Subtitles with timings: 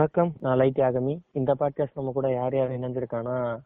[0.00, 0.32] வணக்கம்.
[0.40, 1.18] நான் லைட் யாகமி.
[1.32, 3.58] இந்த பாட்காஸ்ட் நம்ம கூட யார் யார் இணைஞ்சிருக்கானா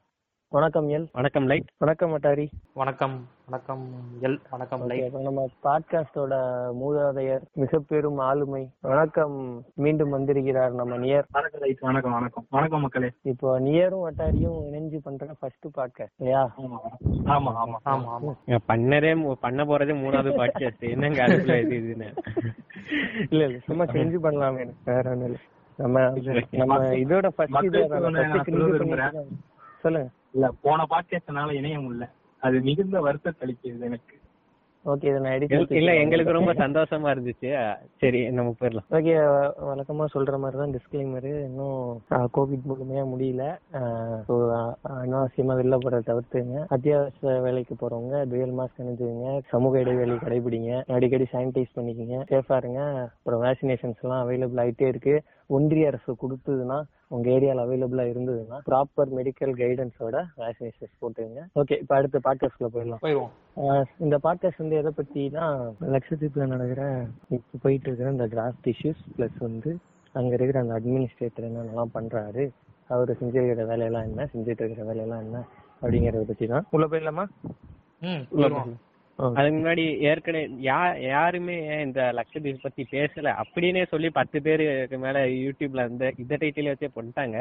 [0.49, 1.09] வணக்கம் எல்.
[1.13, 1.65] வணக்கம் லைட்.
[1.79, 2.51] வணக்கம் அட்டாரி.
[2.75, 3.89] வணக்கம் வணக்கம்
[4.21, 4.39] எல்.
[4.51, 5.13] வணக்கம் லைட்.
[5.13, 6.33] நம்ம பாட்காஸ்டோட
[6.81, 8.71] மூதாதையர் மிக பெரும் ஆளுமை.
[8.81, 9.65] வணக்கம்.
[9.75, 11.27] மீண்டும் வந்திருக்கிறார் நம்ம நியர்.
[11.31, 11.79] வணக்கம் லைட்.
[11.81, 12.47] வணக்கம் வணக்கம்.
[12.51, 13.11] வணக்கம் மக்களே.
[13.23, 16.55] இப்போ நியரும் அட்டாரியும் இணைஞ்சு பண்ற ஃபர்ஸ்ட் பாட்காஸ்ட் இல்லையா?
[16.59, 16.79] ஆமா
[17.25, 21.25] ஆமா ஆமா ஆமா பண்ணதே பண்ண போறதே மூணாவது பாட்காஸ்ட் என்னங்க
[23.31, 25.37] இல்ல இல்ல சும்மா செஞ்சு பண்ணலாமே வேற இல்ல.
[25.77, 26.13] நம்ம
[26.51, 27.29] நம்ம இதோட.
[29.83, 30.09] சொல்லுங்க.
[30.33, 32.11] இல்ல போன பாட்காஸ்ட்னால இணைய முடியல.
[32.41, 34.23] அது மிகுந்த வருத்தத்தை அளிக்கிறது எனக்கு.
[34.87, 37.77] ஓகே இதை நான் இல்ல- எடிட் இல்ல எங்களுக்கு ரொம்ப சந்தோஷமா இருந்துச்சு.
[37.99, 38.85] சரி நம்ம போயிடலாம்.
[38.91, 43.59] ஓகே வழக்கமா சொல்ற மாதிரி தான் டிஸ்க்ளைமர் இன்னும் கோவிட் முழுமையா முடியல.
[44.89, 46.65] அனாவசியமா வெளில போறத தவிர்த்துங்க.
[46.69, 53.11] அத்தியாவசிய வேலைக்கு போறவங்க டுயல் மாஸ்க் அணிஞ்சுங்க சமூக இடைவெளி கடைபிடிங்க அடிக்கடி சானிடைஸ் பண்ணிக்கங்க சேஃபா இருங்க.
[53.17, 55.23] அப்புறம் வேக்சினேஷன்ஸ் எல்லாம் அவைலபிள் ஆயிட்டே இருக்கு.
[55.51, 56.77] ஒன்றிய அரசு கொடுத்ததுன்னா
[57.09, 63.03] உங்க ஏரியால அவைலபிளா இருந்ததுன்னா ப்ராப்பர் மெடிக்கல் கைடன்ஸோட வேக்சினேஷன்ஸ் போட்டுங்க ஓகே இப்போ அடுத்த பாட்காஸ்ட்ல போயிடலாம்.
[63.99, 65.45] இந்த பாட்காஸ்ட் வந்து எதை பத்தினா
[65.95, 66.83] லட்சத்தீப்ல நடக்கிற
[67.31, 69.73] இப்போ போயிட்டு இருக்கிற இந்த டிராஃப்ட் இஷ்யூஸ் பிளஸ் வந்து
[70.15, 72.47] அங்க இருக்கிற அந்த அட்மினிஸ்ட்ரேட்டர் என்னென்னலாம் பண்றாரு
[72.91, 75.39] அவர் செஞ்சிருக்கிற வேலையெல்லாம் என்ன செஞ்சுட்டு இருக்கிற வேலையெல்லாம் என்ன
[75.83, 77.25] அப்படிங்கறத பத்தி தான் உள்ள போயிடலாமா?
[78.03, 78.25] ம்
[79.19, 83.35] அதுக்கு முன்னாடி ஏற்கனவே யா யாருமே இந்த லட்சதீப் பத்தி பேசல?
[83.43, 87.37] அப்படின்னே சொல்லி பத்து பேருக்கு மேல யூடியூப்ல இந்த இந்த டைட்டில் வச்சே பண்ணிட்டாங்க.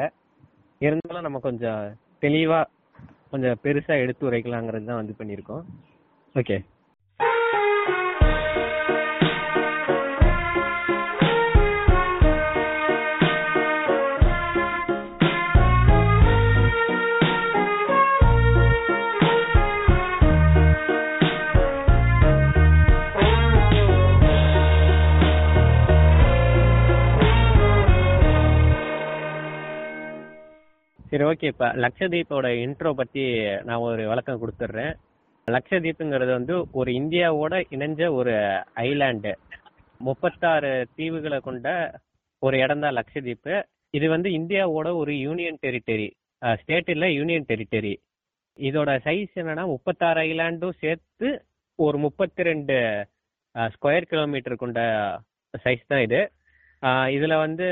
[0.80, 1.82] இருந்தாலும் நம்ம கொஞ்சம்
[2.22, 2.64] தெளிவா
[3.30, 5.64] கொஞ்சம் பெருசா எடுத்து உரைக்கலாங்கிறது தான் வந்து பண்ணியிருக்கோம்.
[6.34, 6.56] ஓகே.
[31.14, 33.24] சரி ஓகே இப்ப லட்சதீப்போட இன்ட்ரோ பத்தி
[33.64, 34.94] நான் ஒரு விளக்கம் கொடுத்துட்றேன்.
[35.48, 38.32] லட்சதீப்புங்கிறது வந்து ஒரு இந்தியாவோட இணைஞ்ச ஒரு
[38.84, 39.32] ஐலாண்டு
[40.00, 41.68] முப்பத்தாறு தீவுகளை கொண்ட
[42.42, 43.54] ஒரு இடம் தான் லட்சதீப்பு
[43.94, 46.08] இது வந்து இந்தியாவோட ஒரு யூனியன் டெரிட்டரி
[46.62, 47.94] ஸ்டேட் இல்ல யூனியன் டெரிட்டரி
[48.58, 51.30] இதோட சைஸ் என்னன்னா முப்பத்தாறு ஐலாண்டும் சேர்த்து
[51.78, 52.78] ஒரு முப்பத்தி ரெண்டு
[53.54, 54.80] ஸ்கொயர் கிலோமீட்டர் கொண்ட
[55.64, 56.20] சைஸ் தான் இது.
[57.16, 57.66] இதுல வந்து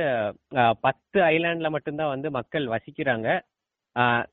[0.86, 3.28] பத்து ஐலாண்ட்ல மட்டும்தான் வந்து மக்கள் வசிக்கிறாங்க.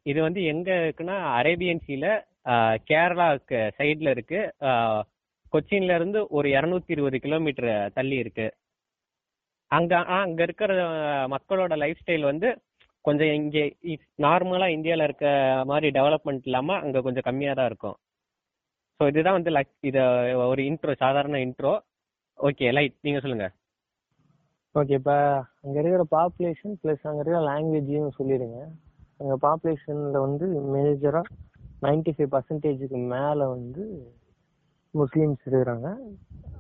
[0.10, 2.06] இது வந்து எங்க இருக்குன்னா அரேபியன் சீல
[2.90, 4.40] கேரளாவுக்கு சைட்ல இருக்கு.
[5.54, 8.48] கொச்சின்ல இருந்து ஒரு இருநூத்தி இருபது கிலோமீட்டர் தள்ளி இருக்கு.
[9.72, 10.72] அங்க அங்க இருக்கிற
[11.34, 12.50] மக்களோட லைஃப் ஸ்டைல் வந்து
[13.06, 13.58] கொஞ்சம் இங்க
[14.26, 15.28] நார்மலா இந்தியால இருக்க
[15.72, 17.98] மாதிரி டெவலப்மெண்ட் இல்லாம அங்க கொஞ்சம் கம்மியா தான் இருக்கும்.
[19.00, 20.00] ஸோ இதுதான் வந்து லக் இத
[20.52, 21.74] ஒரு இன்ட்ரோ சாதாரண இன்ட்ரோ.
[22.40, 23.48] ஓகே லைட் நீங்க சொல்லுங்க.
[24.80, 25.16] ஓகே இப்போ
[25.64, 28.60] அங்கே இருக்கிற பாப்புலேஷன் ப்ளஸ் அங்கே இருக்கிற லாங்குவேஜையும் சொல்லிடுங்க.
[29.20, 31.30] அங்கே பாப்புலேஷனில் வந்து மேஜராக
[31.82, 33.84] நைன்டி ஃபைவ் பர்சன்டேஜுக்கு மேலே வந்து
[34.94, 35.90] முஸ்லீம்ஸ் இருக்கிறாங்க.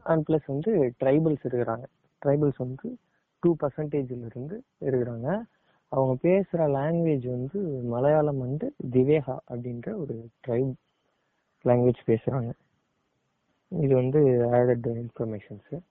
[0.03, 0.71] அண்ட் ப்ளஸ் வந்து
[1.03, 1.85] ட்ரைபல்ஸ் இருக்கிறாங்க.
[2.21, 2.87] ட்ரைபல்ஸ் வந்து
[3.43, 5.27] டூ பர்சன்டேஜிலிருந்து இருக்கிறாங்க.
[5.91, 7.59] அவங்க பேசுகிற லாங்குவேஜ் வந்து
[7.93, 8.65] மலையாளம் வந்து
[8.95, 10.15] திவேகா அப்படின்ற ஒரு
[10.47, 10.73] ட்ரைப்
[11.65, 12.51] லாங்குவேஜ் பேசுகிறாங்க
[13.71, 14.19] இது வந்து
[14.57, 14.89] ஆடட்
[15.69, 15.85] சார்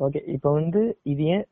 [0.00, 0.80] ஓகே இப்போ வந்து
[1.12, 1.44] இது ஏன்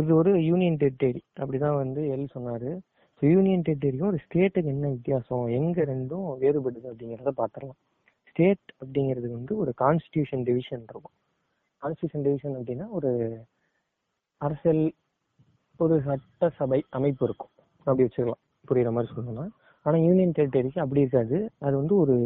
[0.00, 2.70] இது ஒரு யூனியன் டெரிட்டரி அப்படிதான் வந்து எல் சொன்னாரு.
[3.18, 5.44] ஸோ யூனியன் டெரிட்டரிக்கும் ஒரு ஸ்டேட்டுக்கு என்ன வித்தியாசம்?
[5.58, 7.78] எங்க ரெண்டும் வேறுபடுது அப்படிங்கிறத பாத்திரலாம்
[8.30, 11.16] ஸ்டேட் அப்படிங்கிறது வந்து ஒரு கான்ஸ்டியூஷன் டிவிஷன் இருக்கும்.
[11.82, 13.10] கான்ஸ்டியூஷன் டிவிஷன் அப்படின்னா ஒரு
[14.40, 14.84] அரசியல்
[15.80, 17.52] ஒரு சட்டசபை அமைப்பு இருக்கும்.
[17.86, 18.42] அப்படி வச்சுக்கலாம்.
[18.68, 19.46] புரியுற மாதிரி சொல்லணும்னா.
[19.86, 21.38] ஆனால் யூனியன் டெரிட்டரிக்கு அப்படி இருக்காது.
[21.66, 22.16] அது வந்து ஒரு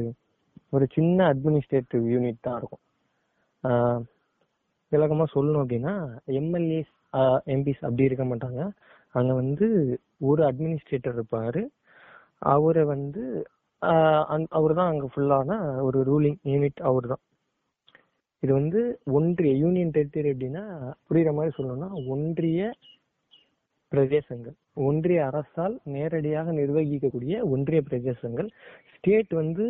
[0.76, 2.82] ஒரு சின்ன அட்மினிஸ்ட்ரேட்டிவ் யூனிட் தான் இருக்கும்.
[4.94, 5.94] விளக்கமா சொல்லணும் அப்படின்னா
[6.40, 6.92] எம்எல்ஏஸ்
[7.54, 8.62] எம்பிஸ் அப்படி இருக்க மாட்டாங்க.
[9.18, 9.66] அங்க வந்து
[10.28, 11.62] ஒரு அட்மினிஸ்ட்ரேட்டர் இருப்பாரு.
[12.54, 13.22] அவரை வந்து
[14.58, 15.50] அவர் தான் அங்க ஃபுல்லான
[15.86, 17.22] ஒரு ரூலிங் யூனிட் அவர் தான்.
[18.42, 18.80] இது வந்து
[19.16, 20.64] ஒன்றிய யூனியன் டெரிட்டரி அப்படின்னா
[21.08, 22.70] புரியுற மாதிரி சொல்லணும்னா ஒன்றிய
[23.92, 24.56] பிரதேசங்கள்.
[24.88, 28.48] ஒன்றிய அரசால் நேரடியாக நிர்வகிக்கக்கூடிய ஒன்றிய பிரதேசங்கள்.
[28.94, 29.64] ஸ்டேட் வந்து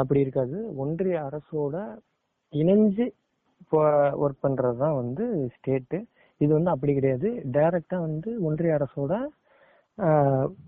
[0.00, 0.58] அப்படி இருக்காது.
[0.82, 1.76] ஒன்றிய அரசோட
[2.52, 3.06] இணைஞ்சு
[4.22, 5.24] ஒர்க் பண்றது தான் வந்து
[5.54, 5.98] ஸ்டேட்டு
[6.40, 7.28] இது வந்து அப்படி கிடையாது.
[7.56, 9.12] டைரக்டா வந்து ஒன்றிய அரசோட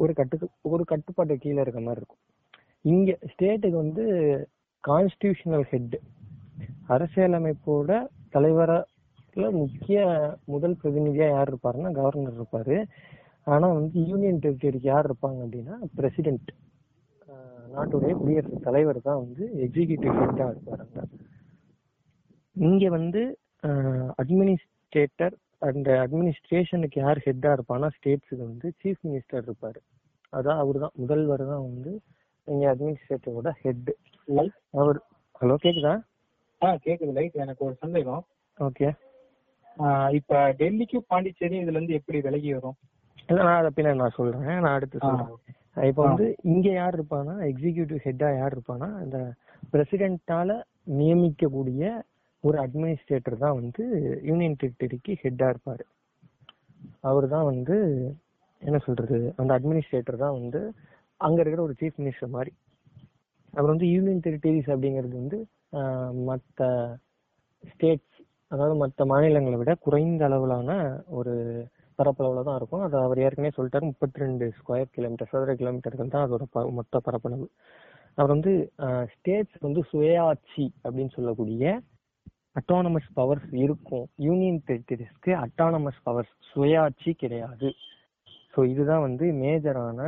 [0.02, 2.22] ஒரு கட்டு ஒரு கட்டுப்பாட்டு கீழே இருக்க மாதிரி இருக்கும்.
[2.84, 4.04] இங்க ஸ்டேட்டுக்கு வந்து
[4.84, 5.96] கான்ஸ்டியூஷனல் ஹெட்
[6.94, 7.90] அரசியலமைப்போட
[8.34, 10.00] தலைவரில் முக்கிய
[10.52, 12.76] முதல் பிரதிநிதியா யார் இருப்பாருன்னா கவர்னர் இருப்பாரு.
[13.46, 16.52] ஆனா வந்து யூனியன் டெரிட்டரிக்கு யார் இருப்பாங்க அப்படின்னா பிரசிடென்ட்
[17.74, 21.00] நாட்டுடைய குடியரசுத் தலைவர் தான் வந்து எக்ஸிகியூட்டிவ் ஹெட்டா இருப்பாருங்க
[22.56, 23.22] இங்க வந்து
[24.20, 25.34] அட்மினிஸ்ட்ரேட்டர்
[25.68, 29.80] அந்த அட்மினிஸ்ட்ரேஷனுக்கு யார் ஹெட்டா இருப்பான்னா ஸ்டேட்ஸுக்கு வந்து சீஃப் மினிஸ்டர் இருப்பாரு.
[30.32, 31.92] அதான் அவர் தான் முதல்வர் தான் வந்து
[32.48, 33.90] இங்க அட்மினிஸ்ட்ரேட்டரோட ஹெட்
[34.80, 34.98] அவர்
[35.40, 35.94] ஹலோ கேக்குதா?
[36.62, 37.12] ஆ கேக்குது.
[37.18, 38.22] லைட் எனக்கு ஒரு சந்தேகம்.
[38.58, 38.88] ஓகே.
[40.18, 42.76] இப்ப டெல்லிக்கும் பாண்டிச்சேரி இதுல இருந்து எப்படி விலகி வரும்?
[43.28, 44.44] இல்ல நான் அதை பின்னாடி நான் சொல்றேன்.
[44.64, 45.32] நான் அடுத்து சொல்றேன்.
[45.90, 49.18] இப்போ வந்து இங்க யார் இருப்பானா எக்ஸிகியூட்டிவ் ஹெட்டா யார் இருப்பானா இந்த
[49.72, 50.50] பிரசிடென்ட்டால
[50.98, 51.82] நியமிக்கக்கூடிய
[52.46, 53.84] ஒரு அட்மினிஸ்ட்ரேட்டர் தான் வந்து
[54.22, 55.84] யூனியன் டெரிட்டரிக்கு ஹெட்டா இருப்பார்.
[57.00, 57.76] அவர் தான் வந்து
[58.62, 60.60] என்ன சொல்றது அந்த அட்மினிஸ்ட்ரேட்டர் தான் வந்து
[61.20, 62.52] அங்க இருக்கிற ஒரு சீஃப் மினிஸ்டர் மாதிரி.
[63.46, 65.38] அப்புறம் வந்து யூனியன் டெரிட்டரிஸ் அப்படிங்கிறது வந்து
[66.24, 66.68] மற்ற
[67.72, 68.18] ஸ்டேட்ஸ்
[68.48, 70.70] அதாவது மற்ற மாநிலங்களை விட குறைந்த அளவிலான
[71.18, 71.32] ஒரு
[71.98, 72.82] பரப்பளவுல தான் இருக்கும்.
[72.86, 77.46] அது அவர் ஏற்கனவே சொல்லிட்டாரு முப்பத்தி ரெண்டு ஸ்கொயர் கிலோமீட்டர் சதுர கிலோமீட்டர்கள் தான் அதோட ப- மொத்த பரப்பளவு.
[78.18, 78.52] அவர் வந்து
[79.14, 81.80] ஸ்டேட்ஸ் வந்து சுயாட்சி அப்படின்னு சொல்லக்கூடிய
[82.56, 84.04] அட்டானமஸ் பவர்ஸ் இருக்கும்.
[84.26, 87.68] யூனியன் டெரிட்டரிஸ்க்கு அட்டானமஸ் பவர்ஸ் சுயாட்சி கிடையாது.
[88.54, 90.00] ஸோ இதுதான் வந்து மேஜரான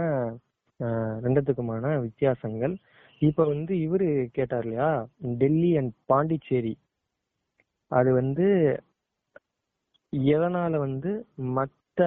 [1.24, 2.74] ரெண்டுத்துக்குமான வித்தியாசங்கள்.
[3.22, 4.06] இப்போ வந்து இவர்
[4.36, 4.90] கேட்டார் இல்லையா?
[5.42, 6.74] டெல்லி அண்ட் பாண்டிச்சேரி.
[7.90, 8.46] அது வந்து
[10.34, 11.10] எதனால வந்து
[11.56, 12.00] மற்ற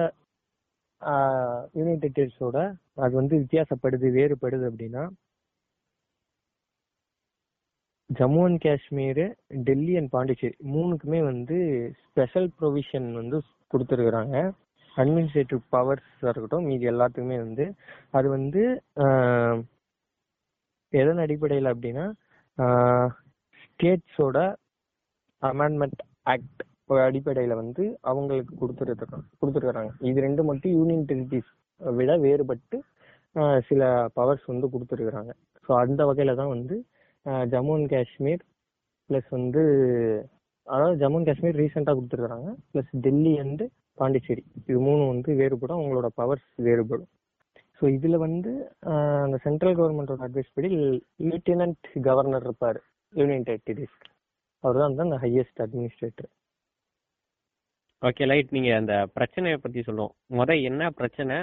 [1.78, 2.58] யூனியன் டெரிட்டரிஸோட
[3.04, 5.04] அது வந்து வித்தியாசப்படுது வேறுபடுது அப்படின்னா
[8.18, 9.22] ஜம்மு அண்ட் காஷ்மீர்
[9.66, 11.56] டெல்லி அண்ட் பாண்டிச்சேரி மூணுக்குமே வந்து
[12.06, 13.36] ஸ்பெஷல் ப்ரொவிஷன் வந்து
[13.72, 14.36] கொடுத்துருக்குறாங்க.
[14.94, 17.64] அட்மினிஸ்ட்ரேட்டிவ் பவர்ஸ் இருக்கட்டும் மீதி எல்லாத்துக்குமே வந்து.
[18.18, 18.62] அது வந்து
[20.92, 22.06] எதன் அடிப்படையில் அப்படின்னா
[23.62, 24.38] ஸ்டேட்ஸோட
[25.42, 26.00] அமெண்ட்மெண்ட்
[26.34, 26.62] ஆக்ட்
[27.08, 29.90] அடிப்படையில் வந்து அவங்களுக்கு கொடுத்துருக்காங்க கொடுத்துருக்குறாங்க.
[30.10, 31.52] இது ரெண்டு மட்டும் யூனியன் டெரிட்டரிஸ்
[31.98, 32.78] விட வேறுபட்டு
[33.68, 33.82] சில
[34.18, 35.32] பவர்ஸ் வந்து கொடுத்துருக்குறாங்க.
[35.66, 36.76] ஸோ அந்த வகையில் தான் வந்து
[37.52, 38.42] ஜம்மு அண்ட் காஷ்மீர்
[39.10, 39.62] ப்ளஸ் வந்து
[40.66, 43.64] அதாவது ஜம்மு அண்ட் காஷ்மீர் ரீசெண்டாக கொடுத்துருக்காங்க ப்ளஸ் டெல்லி அண்டு
[44.00, 44.42] பாண்டிச்சேரி.
[44.68, 45.78] இது மூணு வந்து வேறுபடும்.
[45.80, 47.10] அவங்களோட பவர்ஸ் வேறுபடும்.
[47.78, 48.50] ஸோ இதில் வந்து
[49.24, 50.70] அந்த சென்ட்ரல் கவர்மெண்டோட அட்வைஸ் படி
[51.30, 52.78] லெப்டினன்ட் கவர்னர் இருப்பார்.
[53.14, 53.96] யூனியன் டெரிட்டரிஸ்
[54.64, 56.30] அவர் தான் அந்த ஹையஸ்ட் அட்மினிஸ்ட்ரேட்டர்
[58.08, 60.12] ஓகே லைட் நீங்கள் அந்த பிரச்சனையை பற்றி சொல்லுவோம்.
[60.38, 61.36] முத என்ன பிரச்சனை?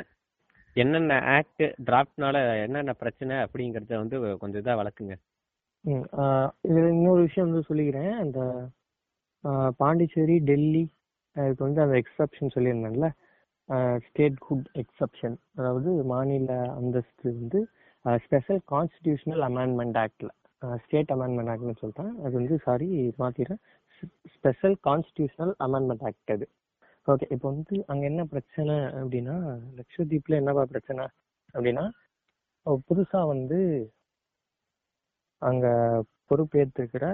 [0.75, 5.15] என்னென்ன ஆக்ட் டிராஃப்ட்னால என்னென்ன பிரச்சனை அப்படிங்கிறத வந்து கொஞ்சம் இதாக வளர்க்குங்க.
[6.67, 8.13] இதுல இன்னொரு விஷயம் வந்து சொல்லிக்கிறேன்.
[8.23, 8.39] அந்த
[9.81, 10.83] பாண்டிச்சேரி டெல்லி
[11.35, 13.09] அதுக்கு வந்து அந்த எக்ஸப்ஷன் சொல்லியிருந்தேன்ல.
[14.07, 17.59] ஸ்டேட் குட் எக்ஸப்ஷன் அதாவது மாநில அந்தஸ்து வந்து
[18.25, 20.31] ஸ்பெஷல் கான்ஸ்டிடியூஷனல் அமெண்ட்மெண்ட் ஆக்டில்
[20.83, 22.87] ஸ்டேட் அமெண்ட்மெண்ட் ஆக்ட்னு சொல்லிட்டேன் அது வந்து சாரி
[23.21, 23.61] மாற்றிடுறேன்
[24.35, 26.45] ஸ்பெஷல் கான்ஸ்டியூஷனல் அமெண்ட்மெண்ட் ஆக்ட் அது.
[27.07, 29.35] ஓகே இப்போ வந்து அங்கே என்ன பிரச்சனை அப்படின்னா
[29.79, 31.03] லட்சத்தீப்பில் என்னவா பிரச்சனை
[31.55, 31.85] அப்படின்னா
[32.89, 33.59] புதுசாக வந்து
[35.41, 35.67] அங்க
[36.29, 37.05] பொறுப்பேற்றிருக்கிற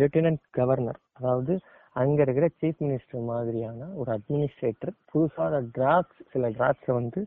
[0.00, 1.54] லெப்டினன்ட் கவர்னர் அதாவது
[2.02, 5.44] அங்க இருக்கிற சீஃப் மினிஸ்டர் மாதிரியான ஒரு அட்மினிஸ்ட்ரேட்டர் புதுசா
[5.78, 7.20] டிராஃப்ட்ஸ் சில டிராஃப்ட்ஸை வந்து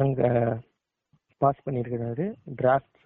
[0.00, 0.22] அங்க
[1.40, 2.24] பாஸ் பண்ணியிருக்கிறாரு.
[2.60, 2.98] டிராஃப்ட்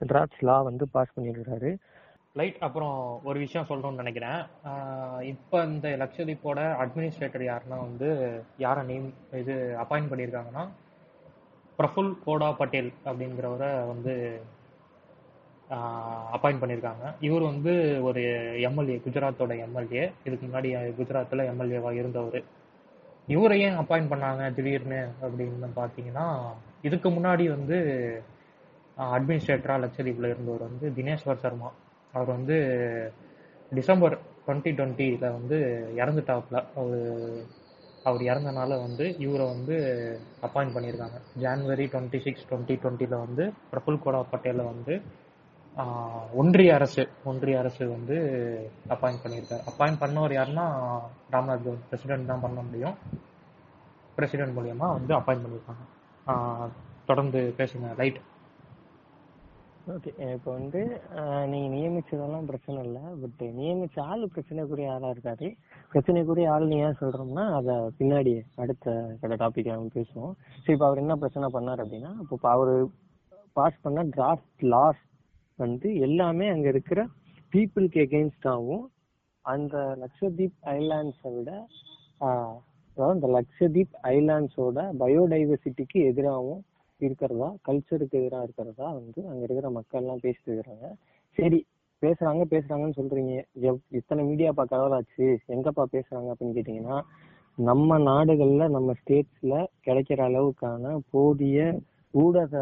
[0.00, 1.70] டிராஃப்ட்ஸ் லா வந்து பாஸ் பண்ணியிருக்கிறாரு.
[2.36, 2.96] லைட் அப்புறம்
[3.28, 4.40] ஒரு விஷயம் சொல்கிறோம்னு நினைக்கிறேன்.
[5.32, 8.08] இப்போ இந்த லட்சதீப்போட அட்மினிஸ்ட்ரேட்டர் யாருன்னா வந்து
[8.64, 9.08] யாரை நேம்
[9.40, 10.64] இது அப்பாயிண்ட் பண்ணியிருக்காங்கன்னா
[11.78, 14.14] பிரஃபுல் கோடா பட்டேல் அப்படிங்கிறவரை வந்து
[16.34, 17.72] அப்பாயிண்ட் பண்ணியிருக்காங்க இவர் வந்து
[18.02, 18.22] ஒரு
[18.68, 22.40] எம்எல்ஏ குஜராத்தோட எம்எல்ஏ இதுக்கு முன்னாடி குஜராத்தில் எம்எல்ஏவாக இருந்தவர்.
[23.26, 26.26] இவரை ஏன் அப்பாயிண்ட் பண்ணாங்க திடீர்னு அப்படின்னு பார்த்தீங்கன்னா
[26.82, 27.76] இதுக்கு முன்னாடி வந்து
[28.96, 31.70] அட்மினிஸ்ட்ரேட்டராக லட்சதீப்பில் இருந்தவர் வந்து தினேஸ்வர் சர்மா.
[32.14, 32.56] அவர் வந்து
[33.72, 35.58] டிசம்பர் டுவெண்ட்டி டுவெண்ட்டியில் வந்து
[35.96, 36.58] இறந்துட்டாப்புல.
[36.76, 37.00] அவர்
[38.08, 39.74] அவர் இறந்தனால வந்து இவரை வந்து
[40.46, 44.94] அப்பாயிண்ட் பண்ணியிருக்காங்க ஜான்வரி டுவெண்ட்டி சிக்ஸ் டுவெண்ட்டி டுவெண்ட்டியில் வந்து பிரபுல் கோடா பட்டேலை வந்து
[46.40, 48.16] ஒன்றிய அரசு ஒன்றிய அரசு வந்து
[48.94, 49.62] அப்பாயிண்ட் பண்ணியிருக்காரு.
[49.70, 50.64] அப்பாயிண்ட் பண்ணவர் யாருன்னா
[51.34, 51.86] ராம்நாத் கோவிந்த்.
[51.90, 52.96] பிரசிடென்ட் தான் பண்ண முடியும்.
[54.16, 55.84] பிரசிடென்ட் மூலியமா வந்து அப்பாயிண்ட் பண்ணியிருக்காங்க.
[57.08, 58.20] தொடர்ந்து பேசுங்க ரைட்
[59.92, 60.80] ஓகே இப்போ வந்து
[61.50, 63.02] நீங்கள் நீங்க நியமிச்சதெல்லாம் பிரச்சனை இல்லை.
[63.20, 65.48] பட் நியமிச்ச ஆள் பிரச்சனைக்குரிய ஆளா இருக்காரு.
[65.92, 70.34] பிரச்சனைக்குரிய ஆள் நீ ஏன் சொல்றோம்னா அதை பின்னாடி அடுத்த கடை டாபிக் நம்ம பேசுவோம்.
[70.62, 72.72] சரி இப்போ அவர் என்ன பிரச்சனை பண்ணார் அப்படின்னா இப்போ அவர்
[73.58, 75.02] பாஸ் பண்ண டிராஃப்ட் லாஸ்
[75.60, 77.06] வந்து எல்லாமே அங்க இருக்கிற
[77.52, 78.86] பீப்புளுக்கு எகெயின்ஸ்டாகவும்
[79.44, 81.66] அந்த லட்சதீப் ஐலாண்ட்ஸை விட
[82.18, 86.64] அதாவது இந்த லட்சதீப் ஐலாண்ட்ஸோட பயோடைவர்சிட்டிக்கு எதிராகவும்
[86.98, 90.92] இருக்கிறதா கல்ச்சருக்கு எதிராக இருக்கிறதா வந்து அங்க இருக்கிற மக்கள் எல்லாம் பேசிட்டு இருக்கிறாங்க
[91.36, 91.66] சரி
[92.02, 93.44] பேசுறாங்க பேசுறாங்கன்னு சொல்றீங்க.
[93.60, 97.02] எவ்- இத்தனை மீடியா ஆச்சு எங்கப்பா பேசுறாங்க அப்படின்னு கேட்டீங்கன்னா
[97.56, 102.54] நம்ம நாடுகள்ல நம்ம ஸ்டேட்ஸ்ல கிடைக்கிற அளவுக்கான போதிய ஊடக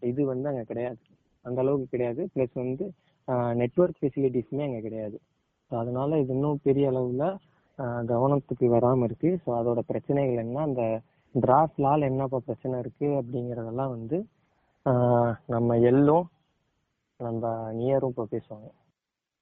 [0.00, 0.96] இது வந்து அங்க கிடையாது.
[1.44, 2.22] அந்த அளவுக்கு கிடையாது.
[2.34, 2.84] பிளஸ் வந்து
[3.60, 5.16] நெட்வொர்க் ஃபெசிலிட்டிஸுமே அங்க கிடையாது.
[5.70, 7.24] So அதனால இது இன்னும் பெரிய அளவுல
[8.10, 9.30] கவனத்துக்கு வராம இருக்கு.
[9.44, 10.58] ஸோ அதோட பிரச்சனைகள் என்ன?
[10.68, 10.82] அந்த
[11.34, 14.18] டிராஃப்ட்லால் என்னப்பா பிரச்சனை இருக்கு அப்படிங்கறதெல்லாம் வந்து
[15.54, 16.26] நம்ம எல்லும்
[17.20, 18.68] நம்ம நியரும் இப்போ பேசுவாங்க.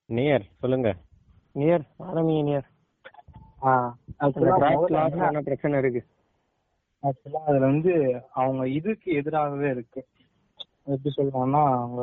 [0.09, 0.89] நியர் சொல்லுங்க.
[1.55, 2.69] நியர் ஆரம்பிங்க நியர்
[4.63, 6.03] டிராஃப்ட் என்ன பிரச்சனை இருக்கு?
[7.03, 7.93] ஆக்சுவலா அதுல வந்து
[8.41, 10.01] அவங்க இதுக்கு எதிராகவே இருக்கு.
[10.87, 12.03] எப்படி சொல்லலாம்னா அவங்க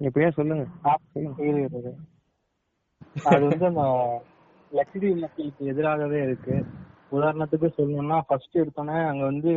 [0.00, 0.64] எப்படியா சொல்லுங்க.
[3.30, 3.82] அது வந்து அந்த
[4.72, 6.54] லக்ஸரி மக்களுக்கு எதிராகவே இருக்கு.
[7.16, 9.52] உதாரணத்துக்கு சொல்லணும்னா ஃபர்ஸ்ட் எடுத்தோன்னே அங்க வந்து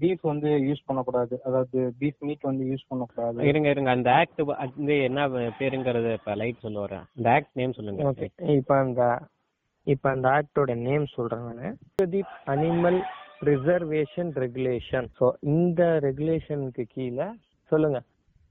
[0.00, 1.34] பீஃப் வந்து யூஸ் பண்ணக்கூடாது.
[1.48, 3.46] அதாவது பீஃப் மீட் வந்து யூஸ் பண்ணக்கூடாது.
[3.50, 3.90] இருங்க இருங்க.
[3.96, 5.28] அந்த ஆக்ட் வந்து என்ன
[5.60, 8.04] பேருங்கிறது இப்ப லைட் சொல்ல வரேன் அந்த ஆக்ட் நேம் சொல்லுங்க.
[8.10, 9.02] ஓகே இப்போ அந்த
[9.86, 11.76] இப்போ அந்த ஆக்டோட நேம் சொல்றேன் நான்.
[12.54, 12.98] அனிமல்
[13.40, 17.26] ப்ரிசர்வேஷன் ரெகுலேஷன் ஸோ இந்த ரெகுலேஷனுக்கு கீழே
[17.72, 17.98] சொல்லுங்க.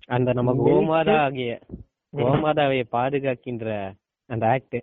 [0.09, 1.51] அந்த நம்ம கோமாதா ஆகிய
[2.13, 3.69] கோமாதாவை பாதுகாக்கின்ற
[4.29, 4.77] அந்த ஆக்ட்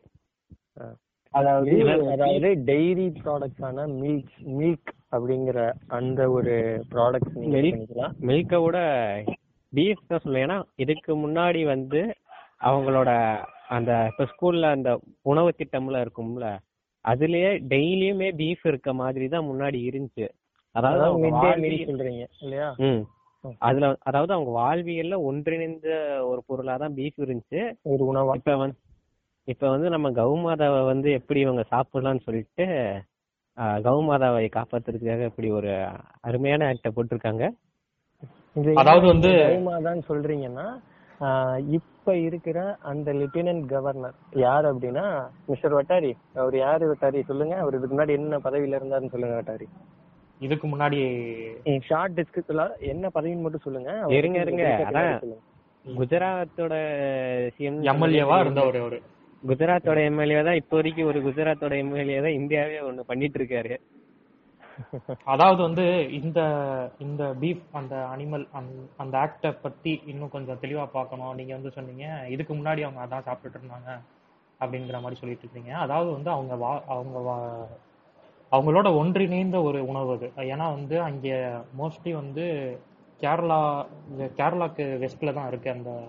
[1.35, 1.75] அதாவது
[2.15, 5.59] அதாவது டெய்ரி ப்ராடக்ட்ஸான மில்க் மில்க் அப்படிங்கிற
[5.97, 6.55] அந்த ஒரு
[6.95, 7.25] Milk.
[7.45, 8.13] பண்ணிக்கலாம்.
[8.29, 8.79] மில்கை விட
[9.73, 12.01] பீஃப் தான் சொல்லுவேன் ஏன்னா இதுக்கு முன்னாடி வந்து
[12.61, 13.11] அவங்களோட
[13.69, 14.91] அந்த இப்ப ஸ்கூல்ல அந்த
[15.25, 16.49] உணவு திட்டம்ல இருக்கும்ல
[17.05, 20.27] அதுலயே டெய்லியுமே பீஃப் இருக்க மாதிரி தான் முன்னாடி இருந்துச்சு.
[20.75, 21.29] அதாவது அவங்க
[21.87, 22.69] சொல்றீங்க இல்லையா?
[22.81, 23.03] ம்.
[23.59, 25.89] அதுல அதாவது அவங்க வாழ்வியல்ல ஒன்றிணைந்த
[26.25, 27.61] ஒரு பொருளா தான் பீஃப் இருந்துச்சு.
[27.85, 28.35] ஒரு உணவா?
[28.35, 28.79] இப்ப வந்து
[29.49, 32.65] இப்ப வந்து நம்ம கௌமாதாவை வந்து எப்படி இவங்க சாப்பிடலாம்னு சொல்லிட்டு
[33.85, 35.71] கௌமாதாவை காப்பாத்துறதுக்காக இப்படி ஒரு
[36.21, 37.45] அருமையான ஆக்ட போட்டிருக்காங்க.
[38.77, 40.67] அதாவது வந்து- தான் சொல்றீங்கன்னா
[42.03, 42.59] இப்ப இருக்கிற
[42.91, 45.05] அந்த லெப்டினன்ட் கவர்னர் யார் அப்படின்னா
[45.51, 46.11] மிஸ்டர் வட்டாரி.
[46.35, 47.55] அவர் யாரு வட்டாரி சொல்லுங்க.
[47.57, 49.67] அவர் இதுக்கு முன்னாடி என்ன பதவியில இருந்தாருன்னு சொல்லுங்க வட்டாரி.
[50.41, 50.99] இதுக்கு முன்னாடி
[51.89, 53.93] ஷார்ட் டிஸ்கிரிப்ஷன்ல என்ன பதவின்னு மட்டும் சொல்லுங்க.
[54.19, 54.65] இருங்க, இருங்க.
[55.85, 56.75] குஜராத்தோட
[57.55, 58.99] சிஎம் எம்எல்ஏவா இருந்தவர் அவரு.
[59.43, 63.77] குஜராத்தோட எம்எல்ஏ தான் இப்போ வரைக்கும் ஒரு குஜராத்தோட எம்எல்ஏ தான் இந்தியாவே ஒண்ணு பண்ணிட்டு இருக்காரு.
[65.25, 66.41] அதாவது வந்து இந்த
[66.99, 68.49] இந்த பீஃப் அந்த அனிமல்
[68.97, 71.35] அந்த ஆக்டை பத்தி இன்னும் கொஞ்சம் தெளிவா பார்க்கணும்.
[71.35, 74.01] நீங்க வந்து சொன்னீங்க இதுக்கு முன்னாடி அவங்க அதான் சாப்பிட்டுட்டு இருந்தாங்க
[74.61, 75.79] அப்படிங்கிற மாதிரி சொல்லிட்டு இருக்கீங்க.
[75.79, 77.81] அதாவது வந்து அவங்க வா அவங்க வா-
[78.55, 80.33] அவங்களோட ஒன்றிணைந்த ஒரு உணவு அது.
[80.37, 81.33] ஏன்னா வந்து அங்கே
[81.79, 82.79] மோஸ்ட்லி வந்து
[83.21, 83.87] கேரளா
[84.19, 86.09] கேரளாக்கு வெஸ்ட்ல தான் இருக்கு அந்த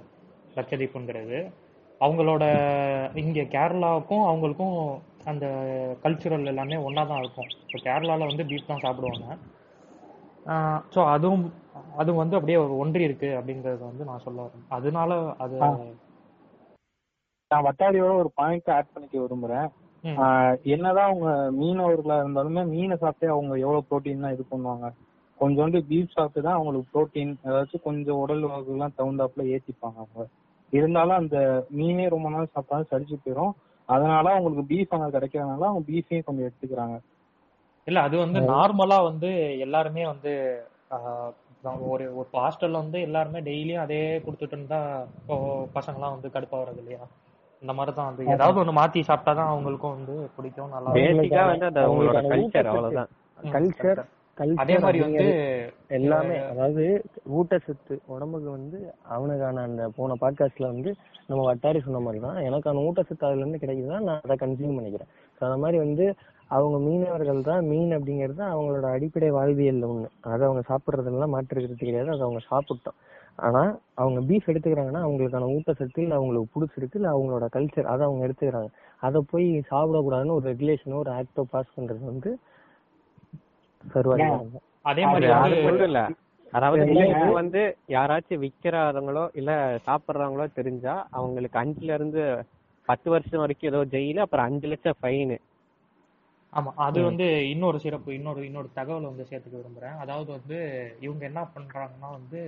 [0.55, 1.51] லட்சதீப்புங்கிறது.
[1.99, 2.43] அவங்களோட
[3.17, 4.99] இங்க கேரளாவுக்கும் அவங்களுக்கும்
[5.31, 5.45] அந்த
[6.03, 7.49] கல்ச்சுரல் எல்லாமே ஒண்ணா தான் இருக்கும்.
[7.65, 9.27] இப்போ கேரளால வந்து பீஃப் தான் சாப்பிடுவாங்க.
[10.93, 11.43] ஸோ அதுவும்
[12.01, 14.65] அது வந்து அப்படியே ஒரு ஒன்றி இருக்கு அப்படிங்கறது வந்து நான் சொல்ல வரேன்.
[14.77, 15.11] அதனால
[15.45, 15.57] அது.
[17.51, 19.67] நான் வட்டாரியோட ஒரு பாயிண்ட் ஆட் பண்ணிக்க விரும்புறேன்.
[20.73, 24.87] என்னதான் அவங்க மீனவர்களா இருந்தாலுமே மீனை சாப்பிட்டே அவங்க எவ்வளவு புரோட்டீன் தான் இது பண்ணுவாங்க.
[25.39, 30.25] கொஞ்சோண்டு பீஃப் சாப்பிட்டு தான் அவங்களுக்கு புரோட்டீன் ஏதாச்சும் கொஞ்சம் உடல் வகைலாம் தகுந்தாப்புல ஏத்திப்பாங்க அவங்க.
[30.73, 31.37] இருந்தாலும் அந்த
[31.77, 33.53] மீனே ரொம்ப நாள் சாப்பிட்டாலும் சரிச்சு போயிடும்
[33.93, 36.95] அதனால அவங்களுக்கு பீஃப் அங்க கிடைக்கிறதுனால அவங்க பீஃபையும் கொஞ்சம் எடுத்துக்கிறாங்க.
[37.87, 40.33] இல்ல அது வந்து நார்மலா வந்து எல்லாருமே வந்து
[41.89, 44.79] ஒரு ஒரு ஹாஸ்டல்ல வந்து எல்லாருமே டெய்லியும் அதே கொடுத்துட்டு இருந்தா
[45.19, 45.35] இப்போ
[45.75, 47.03] பசங்கலாம் வந்து கடுப்பா வர்றது இல்லையா?
[47.63, 50.95] இந்த மாதிரி தான் வந்து ஏதாவது ஒண்ணு மாத்தி சாப்பிட்டாதான் அவங்களுக்கும் வந்து பிடிக்கும் நல்லா.
[50.97, 52.69] பேசிக்கா வந்து அந்த அவங்களோட கல்ச்சர்.
[52.71, 53.11] அவ்வளவுதான்.
[53.51, 54.01] கல்ச்சர்
[54.37, 55.25] அதே மாதிரி வந்து
[55.87, 56.83] எல்லாமே அதாவது
[57.37, 60.91] ஊட்டச்சத்து உடம்புக்கு வந்து அவனுக்கான அந்த போன பாட்காஸ்ட்ல வந்து
[61.27, 65.09] நம்ம வட்டாரி சொன்ன மாதிரி தான் எனக்கான ஊட்டச்சத்து அதுல இருந்து கிடைக்குதுன்னா நான் அதை கன்சியூம் பண்ணிக்கிறேன்.
[65.35, 66.05] ஸோ அந்த மாதிரி வந்து
[66.47, 70.09] அவங்க மீனவர்கள் தான் மீன் அப்படிங்கிறது அவங்களோட அடிப்படை வாழ்வியல்ல ஒண்ணு.
[70.21, 72.97] அதை அவங்க சாப்பிட்றதுலாம் மாற்றுக்கிறது கிடையாது அதை அவங்க சாப்பிட்டோம்.
[73.35, 73.61] ஆனா
[73.95, 78.69] அவங்க பீஃப் எடுத்துக்கிறாங்கன்னா அவங்களுக்கான ஊட்டச்சத்து இல்ல அவங்களுக்கு பிடிச்சிருக்கு இல்ல அவங்களோட கல்ச்சர் அதை அவங்க எடுத்துக்கிறாங்க.
[78.99, 82.31] அதை போய் சாப்பிடக்கூடாதுன்னு ஒரு ரெகுலேஷனோ ஒரு ஆக்டோ பாஸ் பண்றது வந்து.
[84.85, 85.95] அதே அது மாதிரி
[86.53, 86.83] அதாவது
[87.33, 89.51] வந்து யாராச்சும் விக்கிறவங்களோ இல்ல
[89.87, 92.23] சாப்பிடுறவங்களோ தெரிஞ்சா அவங்களுக்கு அஞ்சுல இருந்து
[92.87, 95.37] பத்து வருஷம் வரைக்கும் ஏதோ ஜெயிலு அப்புறம் அஞ்சு லட்சம் ஃபைனு.
[96.53, 99.95] ஆமா அது வந்து இன்னொரு சிறப்பு இன்னொரு இன்னொரு தகவல் வந்து சேர்த்துக்க விரும்புறேன்.
[99.97, 100.57] அதாவது வந்து
[100.99, 102.41] இவங்க என்ன பண்றாங்கன்னா வந்து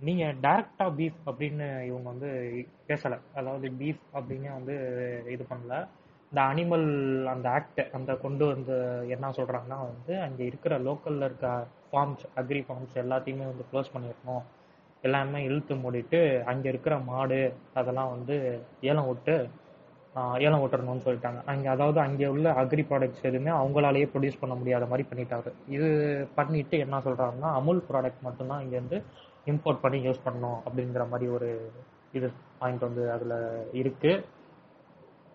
[0.00, 2.30] நீங்க டைரக்டா பீஃப் அப்படின்னு இவங்க வந்து
[2.88, 3.18] பேசல.
[3.34, 4.76] அதாவது பீஃப் அப்படின்னு வந்து
[5.30, 5.76] இது பண்ணல.
[6.32, 6.86] இந்த அனிமல்
[7.32, 8.76] அந்த ஆக்ட் அந்த கொண்டு வந்து
[9.14, 11.48] என்ன சொல்றாங்கன்னா வந்து அங்க இருக்கிற லோக்கல்ல இருக்க
[11.88, 14.44] ஃபார்ம்ஸ் அக்ரி ஃபார்ம்ஸ் எல்லாத்தையுமே வந்து க்ளோஸ் பண்ணிடணும்.
[15.04, 16.20] எல்லாமே இழுத்து மூடிட்டு
[16.50, 17.40] அங்க இருக்கிற மாடு
[17.80, 18.36] அதெல்லாம் வந்து
[18.90, 19.34] ஏலம் விட்டு
[20.46, 21.40] ஏலம் விட்டுறணும்னு சொல்லிட்டாங்க.
[21.52, 25.50] அங்க அதாவது அங்க உள்ள அக்ரி ப்ராடக்ட்ஸ் எதுவுமே அவங்களாலேயே ப்ரொடியூஸ் பண்ண முடியாத மாதிரி பண்ணிட்டாரு.
[25.76, 25.88] இது
[26.34, 28.98] பண்ணிட்டு என்ன சொல்றாங்கன்னா அமுல் ப்ராடக்ட் மட்டும்தான் இங்க வந்து
[29.46, 31.48] இம்போர்ட் பண்ணி யூஸ் பண்ணணும் அப்படிங்கிற மாதிரி ஒரு
[32.12, 32.26] இது
[32.60, 33.34] பாயிண்ட் வந்து அதுல
[33.82, 34.12] இருக்கு.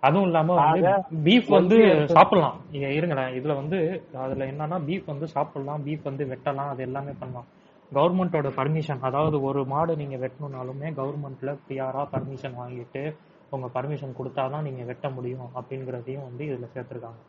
[0.04, 0.90] அதுவும் இல்லாம வந்து
[1.24, 1.78] பீஃப் வந்து
[2.08, 2.58] சாப்பிடலாம்.
[2.72, 3.32] இங்க இருங்களேன்.
[3.38, 3.78] இதுல வந்து
[4.18, 5.84] அதுல என்னன்னா பீஃப் வந்து சாப்பிடலாம்.
[5.86, 6.70] பீஃப் வந்து வெட்டலாம்.
[6.70, 7.48] அது எல்லாமே பண்ணலாம்.
[7.92, 13.04] கவர்மெண்டோட பர்மிஷன் அதாவது ஒரு மாடு நீங்க வெட்டணும்னாலுமே கவர்மெண்ட்ல பிஆரா பர்மிஷன் வாங்கிட்டு
[13.52, 17.22] உங்க பர்மிஷன் கொடுத்தாதான் நீங்க வெட்ட முடியும் அப்படிங்கறதையும் வந்து இதுல சேர்த்திருக்காங்க.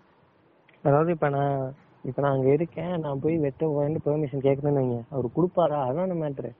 [0.84, 1.60] அதாவது இப்ப நான்
[2.04, 3.00] இப்ப நான் அங்க இருக்கேன்.
[3.00, 4.98] நான் போய் வெட்ட போறேன்னு பெர்மிஷன் கேக்குறேன்னு வைங்க.
[5.10, 5.78] அவர் கொடுப்பாரா?
[5.88, 6.50] அதான் மேட்ரு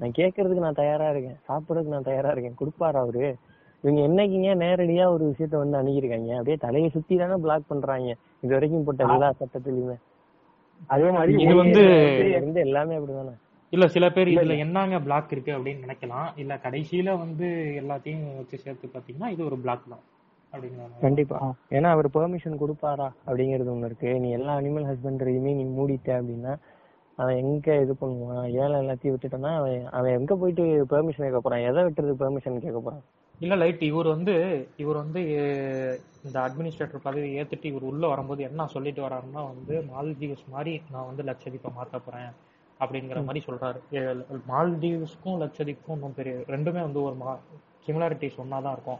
[0.00, 1.38] நான் கேட்கறதுக்கு நான் தயாரா இருக்கேன்.
[1.48, 2.58] சாப்பிடறதுக்கு நான் தயாரா இருக்கேன்.
[2.60, 3.26] கொடுப்பாரா அவரு?
[3.84, 8.10] இவங்க என்னைக்குங்க நேரடியா ஒரு விஷயத்த வந்து அணுகிருக்காங்க அப்படியே தலையை சுத்தி தானே பிளாக் பண்றாங்க.
[8.44, 9.96] இது வரைக்கும் போட்ட எல்லா சட்டத்திலயுமே.
[10.86, 11.82] அதே மாதிரி இது வந்து
[12.38, 13.34] இருந்து எல்லாமே அப்படிதானே?
[13.72, 16.28] இல்ல சில பேர் இதுல என்னங்க பிளாக் இருக்கு அப்படின்னு நினைக்கலாம்.
[16.36, 17.46] இல்ல கடைசியில வந்து
[17.82, 20.04] எல்லாத்தையும் வச்சு சேர்த்து பாத்தீங்கன்னா இது ஒரு பிளாக் தான்.
[21.04, 21.36] கண்டிப்பா.
[21.76, 24.10] ஏன்னா அவர் பெர்மிஷன் கொடுப்பாரா அப்படிங்கிறது ஒண்ணு இருக்கு.
[24.20, 26.54] நீ எல்லா அனிமல் ஹஸ்பண்டரியுமே நீ மூடிட்ட அப்படின்னா
[27.18, 28.44] அவன் எங்க இது பண்ணுவான்?
[28.62, 31.64] ஏழை எல்லாத்தையும் விட்டுட்டான்னா அவன் அவன் எங்க போயிட்டு பெர்மிஷன் கேட்க போறான்?
[31.70, 33.02] எதை விட்டுறது பெர்மிஷன் கேட்க போறான்?
[33.42, 33.82] இல்ல லைட்.
[33.82, 34.34] இவர் வந்து
[34.76, 35.20] இவர் வந்து
[36.24, 41.22] இந்த அட்மினிஸ்ட்ரேட்டர் பதவி ஏத்துட்டு இவர் உள்ள வரும்போது என்ன சொல்லிட்டு வர்றாருன்னா வந்து மால்தீவ்ஸ் மாதிரி நான் வந்து
[41.22, 42.30] லட்சதீப்பை மாத்த போறேன்
[42.80, 43.78] அப்படிங்கிற மாதிரி சொல்றாரு.
[44.48, 47.38] மால்தீவ்ஸ்க்கும் லட்சதீப்க்கும் இன்னும் பெரிய ரெண்டுமே வந்து ஒரு மா
[47.86, 48.98] சிமிலாரிட்டிஸ் ஒன்னாதான் இருக்கும்.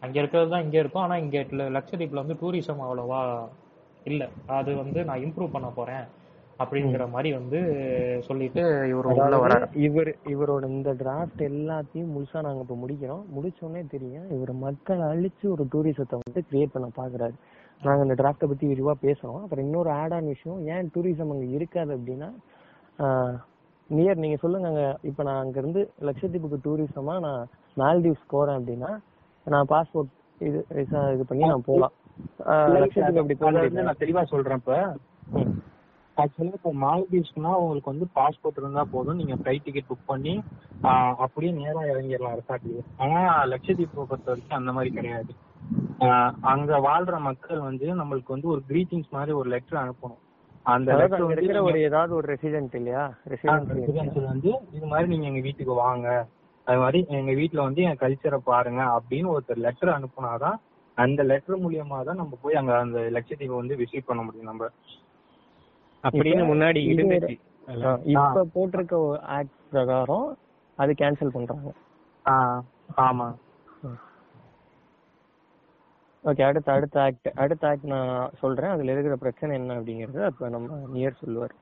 [0.00, 1.02] அங்க இருக்கிறது தான் இங்க இருக்கும்.
[1.02, 3.48] ஆனா இங்க ல- லட்சதீப்ல வந்து டூரிசம் அவ்வளவா
[4.04, 4.28] இல்ல.
[4.46, 6.04] அது வந்து நான் இம்ப்ரூவ் பண்ண போறேன்.
[6.58, 7.58] அப்படிங்கிற மாதிரி வந்து
[8.26, 9.56] சொல்லிட்டு இவர் உள்ள வராரு.
[9.56, 13.24] அதாவது இவர் இவரோட இந்த டிராஃப்ட் எல்லாத்தையும் முழுசா நாங்க இப்ப முடிக்கிறோம்.
[13.36, 17.36] முடிச்ச உடனே தெரியும் இவர் மக்களை அழிச்சு ஒரு டூரிசத்தை வந்து கிரியேட் பண்ண பாக்குறாரு.
[17.82, 19.40] நாங்க இந்த டிராஃப்ட பத்தி விரிவா பேசுறோம்.
[19.44, 22.30] அப்புறம் இன்னொரு ஆட் ஆன் விஷயம் ஏன் டூரிசம் அங்க இருக்காது அப்படின்னா
[23.90, 24.84] நியர் நீங்க சொல்லுங்க அங்க.
[25.02, 27.42] இப்ப நான் அங்க இருந்து லட்சத்தீவுக்கு டூரிசமா நான்
[27.76, 28.92] மால்தீவ்ஸ் போறேன் அப்படின்னா
[29.46, 30.58] நான் பாஸ்போர்ட் இது
[31.14, 31.94] இது பண்ணி நான் போலாம்.
[32.52, 34.78] ஆஹ் லட்சத்தீவு அப்படி நான் தெளிவா சொல்றேன் இப்ப.
[36.22, 39.18] ஆக்சுவலா இப்போ மால்தீவ்ஸ்னா உங்களுக்கு வந்து பாஸ்போர்ட் இருந்தா போதும்.
[39.20, 40.34] நீங்க ஃபிளைட் டிக்கெட் புக் பண்ணி
[41.24, 43.20] அப்படியே நேரா இறங்கிடலாம் ரெசார்ட்லயே ஆனா
[43.52, 45.32] லட்சத்தீப் பொறுத்த வரைக்கும் அந்த மாதிரி கிடையாது.
[46.52, 50.22] அங்க வாழ்ற மக்கள் வந்து நம்மளுக்கு வந்து ஒரு கிரீட்டிங்ஸ் மாதிரி ஒரு லெட்டர் அனுப்பணும்.
[50.74, 53.04] அந்த லெட்டர் இருக்கிற ஒரு ஏதாவது ஒரு ரெசிடென்ட் இல்லையா?
[53.32, 56.08] ரெசிடென்ட் வந்து இது மாதிரி நீங்க எங்க வீட்டுக்கு வாங்க.
[56.66, 60.56] அது மாதிரி எங்க வீட்ல வந்து என் கல்ச்சரை பாருங்க அப்படின்னு ஒருத்தர் லெட்டர் அனுப்புனாதான்
[60.98, 64.70] அந்த லெட்டர் மூலியமா தான் நம்ம போய் அங்க அந்த லட்சத்தீவை வந்து விசிட் பண்ண முடியும் நம்ம.
[66.06, 67.34] அப்படின்னு முன்னாடி இருந்துச்சு.
[68.14, 68.96] இப்ப போட்டிருக்க
[69.36, 70.28] ஆக்ட் பிரகாரம்
[70.78, 71.70] அது கேன்சல் பண்றாங்க.
[73.06, 73.28] ஆமா.
[76.24, 78.72] ஓகே அடுத்த அடுத்த ஆக்ட் அடுத்த ஆக்ட் நான் சொல்றேன்.
[78.74, 81.54] அதுல இருக்கிற பிரச்சனை என்ன அப்படிங்கறது அப்ப நம்ம நியர் சொல்லுவார்.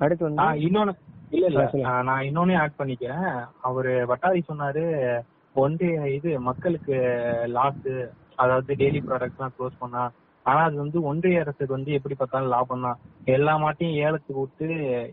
[0.00, 0.94] அடுத்து வந்து இன்னொன்னு
[1.30, 1.64] இல்ல இல்ல.
[2.08, 3.28] நான் இன்னொன்னு ஆட் பண்ணிக்கிறேன்.
[3.60, 4.84] அவரு வட்டாரி சொன்னாரு
[5.56, 6.96] ஒன்று இது மக்களுக்கு
[7.56, 7.88] லாஸ்
[8.36, 10.02] அதாவது டெய்லி ப்ராடக்ட்ஸ் எல்லாம் க்ளோஸ் பண்ணா
[10.46, 14.66] ஆனா அது வந்து ஒன்றிய அரசுக்கு வந்து எப்படி பார்த்தாலும் லாபம் தான் எல்லா மாட்டையும் ஏலத்துக்கு விட்டு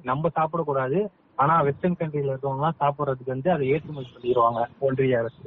[0.10, 1.00] நம்ம சாப்பிடக்கூடாது
[1.38, 5.44] ஆனா வெஸ்டர்ன் கண்ட்ரில இருக்கவங்க எல்லாம் சாப்பிடுறதுக்கு வந்து அதை ஏற்றுமதி பண்ணிடுவாங்க ஒன்றிய அரசு.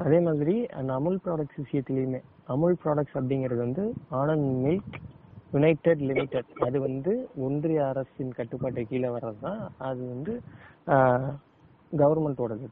[0.00, 3.84] அதே மாதிரி அந்த அமுல் ப்ராடக்ட்ஸ் விஷயத்திலயுமே அமுல் ப்ராடக்ட்ஸ் அப்படிங்கிறது வந்து
[4.20, 4.98] ஆனந்த் மில்க்
[5.52, 7.12] யுனைடெட் லிமிடெட் அது வந்து
[7.46, 10.32] ஒன்றிய அரசின் கட்டுப்பாட்டு கீழே வர்றது தான் அது வந்து
[11.92, 12.68] கவர்மெண்டோடது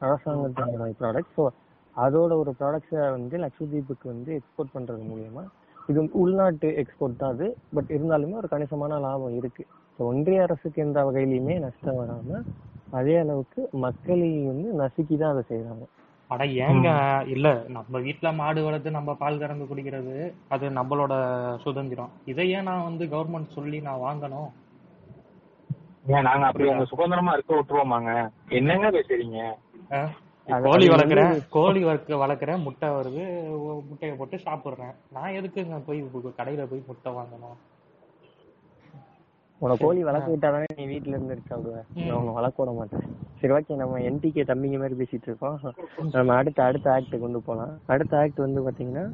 [0.00, 1.44] அரசாங்கத்தோட ப்ராடக்ட் ஸோ
[1.96, 5.42] அதோட ஒரு ப்ராடக்ட்ஸை வந்து லட்சத்தீப்புக்கு வந்து எக்ஸ்போர்ட் பண்றது மூலியமா.
[5.88, 7.46] இது வந்து உள்நாட்டு எக்ஸ்போர்ட் தான் அது.
[7.74, 9.64] பட் இருந்தாலுமே ஒரு கணிசமான லாபம் இருக்கு.
[9.94, 12.40] ஸோ ஒன்றிய அரசுக்கு எந்த வகையிலுமே நஷ்டம் வராம
[12.92, 15.84] அதே அளவுக்கு மக்களையும் வந்து நசுக்கி தான் அதை செய்றாங்க.
[16.30, 16.88] அட ஏங்க?
[17.34, 20.16] இல்ல நம்ம வீட்ல மாடு வளர்த்து நம்ம பால் கறந்து குடிக்கிறது
[20.48, 21.14] அது நம்மளோட
[21.64, 22.12] சுதந்திரம்.
[22.24, 24.50] இதை ஏன் நான் வந்து கவர்மெண்ட் சொல்லி நான் வாங்கணும்?
[26.14, 28.12] ஏன் நாங்க அப்படி உங்க சுதந்திரமா இருக்க விட்டுருவோமாங்க?
[28.60, 29.40] என்னங்க பேசுறீங்க
[30.46, 33.24] கோழி வளர்க்குறேன் கோழி வளர்க்க வளர்க்குறேன் முட்டை வருது.
[33.90, 34.94] முட்டையை போட்டு சாப்பிடுறேன்.
[35.16, 36.00] நான் எதுக்குங்க போய்
[36.40, 37.58] கடையில போய் முட்டை வாங்கணும்?
[39.60, 41.56] உன கோழி வளர்க்க விட்டாதானே நீ வீட்ல இருந்து இருக்க
[42.06, 43.04] நான் உன்னை வளர்க்க விட மாட்டேன்.
[43.40, 45.58] சரி ஓகே நம்ம என்டிகே தம்பிங்க மாதிரி பேசிட்டு இருக்கோம்.
[46.16, 47.74] நம்ம அடுத்த அடுத்த ஆக்ட் கொண்டு போலாம்.
[47.94, 49.04] அடுத்த ஆக்ட் வந்து பாத்தீங்கன்னா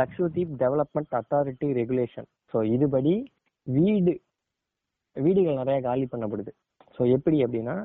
[0.00, 3.14] Lakshadweep development authority regulation so இதுபடி
[3.66, 4.12] வீடு
[5.16, 6.52] வீடுகள் நிறைய காலி பண்ணப்படுது.
[6.94, 7.76] ஸோ எப்படி அப்படின்னா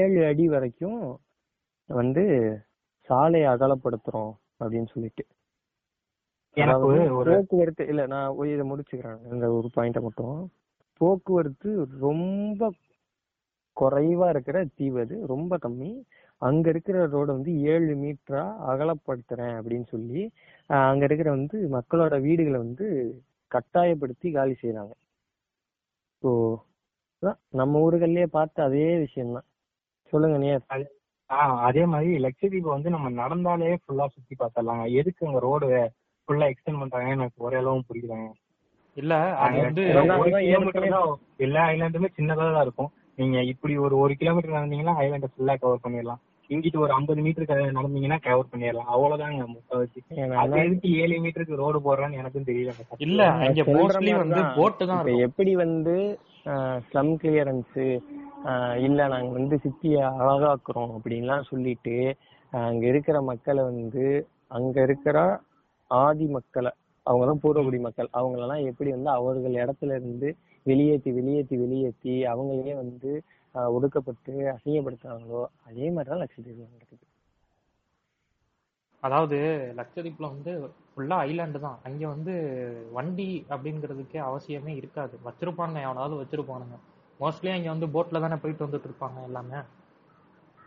[0.00, 1.00] ஏழு அடி வரைக்கும்
[1.88, 2.24] வந்து
[3.08, 5.24] சாலையை அகலப்படுத்துறோம் அப்படின்னு சொல்லிட்டு.
[7.26, 9.18] போக்குவரத்து இல்ல நான் இதை முடிச்சுக்கிறேன்.
[9.32, 10.38] இந்த ஒரு பாயிண்ட மட்டும்.
[11.00, 11.70] போக்குவரத்து
[12.00, 12.70] ரொம்ப
[13.76, 15.90] குறைவா இருக்கிற தீவு அது ரொம்ப கம்மி.
[16.42, 20.22] அங்க இருக்கிற ரோட வந்து ஏழு மீட்டரா அகலப்படுத்துறேன் அப்படின்னு சொல்லி
[20.90, 22.86] அங்க இருக்கிற வந்து மக்களோட வீடுகளை வந்து
[23.50, 24.92] கட்டாயப்படுத்தி காலி செய்றாங்க.
[26.22, 26.30] ஸோ
[27.54, 29.46] நம்ம ஊர்கள்லயே பார்த்த அதே விஷயம்தான்.
[30.12, 30.62] சொல்லுங்க நேர்
[31.30, 35.66] ஆஹ் அதே மாதிரி லட்சதீப் வந்து நம்ம நடந்தாலே ஃபுல்லா சுத்தி பார்த்தரலாங்க எதுக்கு அங்க ரோடு
[36.28, 38.30] ஃபுல்லா எக்ஸ்டெண்ட் பண்றாங்க எனக்கு ஒரு அளவும் புரியலங்க
[38.96, 39.12] இல்ல
[39.98, 40.08] தான்
[40.88, 42.90] தான் எல்லா ஐலாண்டுமே சின்னதா தான் இருக்கும்.
[43.18, 46.20] நீங்க இப்படி ஒரு ஒரு கிலோமீட்டர் நடந்தீங்கன்னா ஐலாண்டை ஃபுல்லா கவர் பண்ணிடலாம்.
[46.50, 48.88] இங்கிட்டு ஒரு ஐம்பது மீட்டர் நடந்தீங்கன்னா கவர் பண்ணிடலாம்.
[48.92, 50.00] அவ்வளவுதாங்க முக்கால்வாசி.
[50.42, 52.74] அது எதுக்கு ஏழு மீட்டருக்கு ரோடு போடுறான்னு எனக்கும் தெரியல
[53.06, 53.20] இல்ல
[53.60, 54.52] சொல்ற மோஸ்ட்லி வந்து தான்.
[54.58, 55.94] போட்டு தான் எப்படி வந்து
[56.86, 57.86] ஸ்லம் கிளியரன்ஸு
[58.76, 61.96] இல்லை நாங்கள் வந்து சிட்டியை அழகாக்குறோம் அப்படின்லாம் சொல்லிட்டு
[62.52, 64.04] அங்க இருக்கிற மக்களை வந்து
[64.48, 65.18] அங்க இருக்கிற
[65.90, 66.70] ஆதி மக்களை
[67.06, 70.28] அவங்கதான் பூர்வகுடி மக்கள் அவங்களெல்லாம் எப்படி வந்து அவர்கள் இடத்துல இருந்து
[70.66, 73.12] வெளியேற்றி வெளியேற்றி வெளியேற்றி அவங்களையே வந்து
[73.76, 77.04] ஒடுக்கப்பட்டு அசிங்கப்படுத்துறாங்களோ அதே மாதிரி தான் லட்சத்தீவுல நடக்குது.
[79.00, 79.36] அதாவது
[79.76, 81.78] லட்சதீப்ல வந்து ஃபுல்லா ஐலாண்டு தான்.
[81.84, 82.34] அங்க வந்து
[82.92, 85.18] வண்டி அப்படிங்கிறதுக்கே அவசியமே இருக்காது.
[85.24, 86.78] வச்சிருப்பாங்க எவனாவது வச்சிருப்பானுங்க.
[87.20, 89.60] மோஸ்ட்லி அங்க வந்து போட்ல தானே போயிட்டு வந்துட்டு இருப்பாங்க எல்லாமே.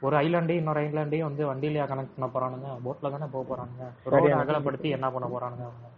[0.01, 2.69] ஒரு ஐலாண்டையும் இன்னொரு ஐலாண்டையும் வந்து வண்டியிலயா கனெக்ட் பண்ண போறானுங்க.
[2.85, 3.85] போட்ல தானே போக போறானுங்க.
[4.05, 4.31] ரோட.
[4.41, 5.89] அகலப்படுத்தி என்ன பண்ண போறானுங்க அவங்க?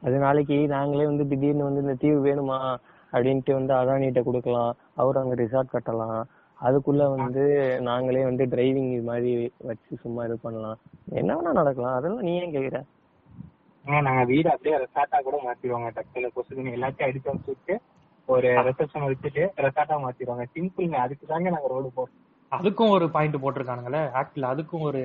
[0.00, 2.76] அது நாளைக்கு நாங்களே வந்து திடீர்னு வந்து இந்த தீவு வேணுமா
[3.12, 4.76] அப்படின்ட்டு வந்து அதானிட்ட கொடுக்கலாம்.
[4.94, 6.18] அவர் அங்க ரிசார்ட் கட்டலாம்.
[6.62, 10.78] அதுக்குள்ள வந்து நாங்களே வந்து டிரைவிங் இது மாதிரி வச்சு சும்மா இது பண்ணலாம்.
[11.10, 11.94] என்ன வேணா நடக்கலாம்.
[11.94, 12.84] அதெல்லாம் நீ ஏன் கேக்குற?
[13.84, 15.90] நாங்க வீடு அப்படியே ரெசார்ட்டா கூட மாத்திடுவாங்க.
[15.94, 17.78] டக்குல கொசுக்குன்னு எல்லாத்தையும் அடிச்சு வச்சுட்டு
[18.26, 20.44] ஒரு ரிசப்ஷன் வச்சுட்டு ரெசார்ட்டா மாத்திடுவாங்க.
[20.54, 22.54] சிம்பிள்ங்க அதுக்கு தாங்க நாங்க ரோடு போறோம்.
[22.54, 24.02] அதுக்கும் ஒரு பாயிண்ட் போட்டிருக்கானுங்களே.
[24.12, 24.98] ஆக்ட்ல அதுக்கும் ஒரு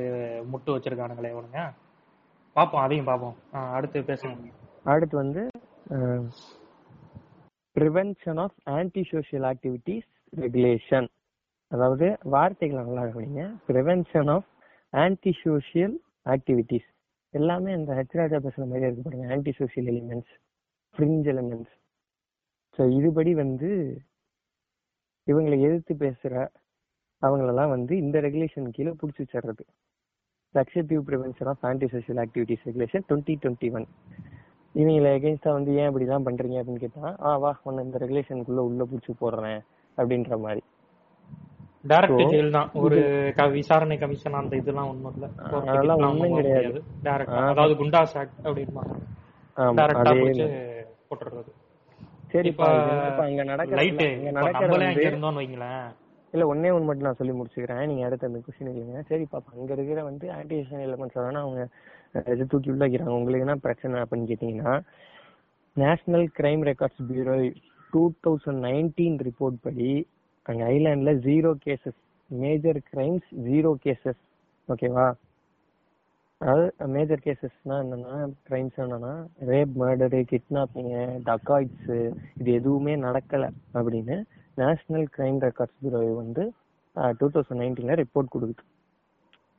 [0.54, 1.74] முட்டு வச்சிருக்கானுங்களே இவனுங்க.
[2.56, 3.34] பாப்போம் அதையும் பாப்போம்.
[3.54, 4.52] ஆ, அடுத்து பேசுங்க
[4.84, 5.48] அடுத்து வந்து
[7.80, 11.08] prevention of anti social activities regulation
[11.74, 13.44] அதாவது வார்த்தைகளை நல்லா கவனிங்க.
[13.70, 14.48] Prevention of
[14.94, 15.96] anti social
[16.34, 16.88] activities
[17.34, 19.28] எல்லாமே அந்த ஹெச்ராஜா பேசுகிற மாதிரி இருக்கு பாருங்க.
[19.36, 20.34] Anti social elements
[20.96, 21.74] fringe elements
[22.78, 23.70] so இதுபடி வந்து
[25.28, 26.36] இவங்களை எதிர்த்து பேசுகிற
[27.22, 29.66] அவங்களெல்லாம் வந்து இந்த ரெகுலேஷன் கீழே பிடிச்சி வச்சிடுறது
[30.56, 33.88] Lakshadweep prevention of anti social activities regulation twenty twenty one
[34.76, 39.14] இவங்களை எகென்ஸ்டா வந்து ஏன் இப்படிலாம் பண்ணுறீங்க அப்படின்னு கேட்டால் ஆ வா உன்னை இந்த ரெகுலேஷனுக்குள்ளே உள்ளே பிடிச்சி
[39.24, 39.60] போடுறேன்
[39.98, 40.64] அப்படின்ற மாதிரி.
[41.84, 42.70] டைரக்ட் ஜெயில் தான்.
[42.84, 42.98] ஒரு
[43.58, 45.28] விசாரணை கமிஷன் அந்த இதெல்லாம் ஒண்ணும் இல்ல.
[45.72, 46.80] அதெல்லாம் ஒண்ணும் கிடையாது.
[47.16, 47.42] ஆமா.
[47.52, 48.84] அதாவது குண்டாஸ் ஆக்ட் அப்படிமா
[49.58, 50.46] ஆமா டைரக்டா போச்சு
[51.10, 51.52] போட்டுறது
[52.34, 52.68] சரிப்பா
[53.10, 55.84] இப்ப இங்க நடக்கிற லைட் இங்க நடக்கிற இருந்தோம்னு வைங்களேன்.
[56.34, 57.82] இல்ல ஒன்னே ஒன்று மட்டும் நான் சொல்லி முடிச்சுக்கிறேன்.
[57.90, 61.62] நீங்க அடுத்த அந்த கொஸ்டின் இல்லைங்க சரிப்பா அப்ப அங்க இருக்கிற வந்து ஆன்டி சோஷியல் எலிமெண்ட்ஸ் வேணா அவங்க
[62.34, 63.18] இது தூக்கி உள்ள வைக்கிறாங்க.
[63.20, 64.74] உங்களுக்கு என்ன பிரச்சனை அப்படின்னு கேட்டீங்கன்னா
[65.76, 67.36] national crime records bureau
[67.94, 69.92] two thousand nineteen report படி
[70.50, 74.22] அங்கே ஐலாண்டில் zero cases major crimes zero cases
[74.70, 75.06] ஓகேவா
[76.42, 78.16] அதாவது மேஜர் கேசஸ்னா என்னன்னா
[78.48, 79.14] கிரைம்ஸ் என்னன்னா
[79.50, 81.98] ரேப் மர்டரு கிட்னாப்பிங்கு டக்காய்ட்ஸு
[82.40, 84.18] இது எதுவுமே நடக்கலை அப்படின்னு
[84.62, 86.44] நேஷ்னல் கிரைம் ரெக்கார்ட்ஸ் பியூரோ வந்து
[87.20, 88.64] டூ தௌசண்ட் நைன்டீனில் ரிப்போர்ட் கொடுக்குது.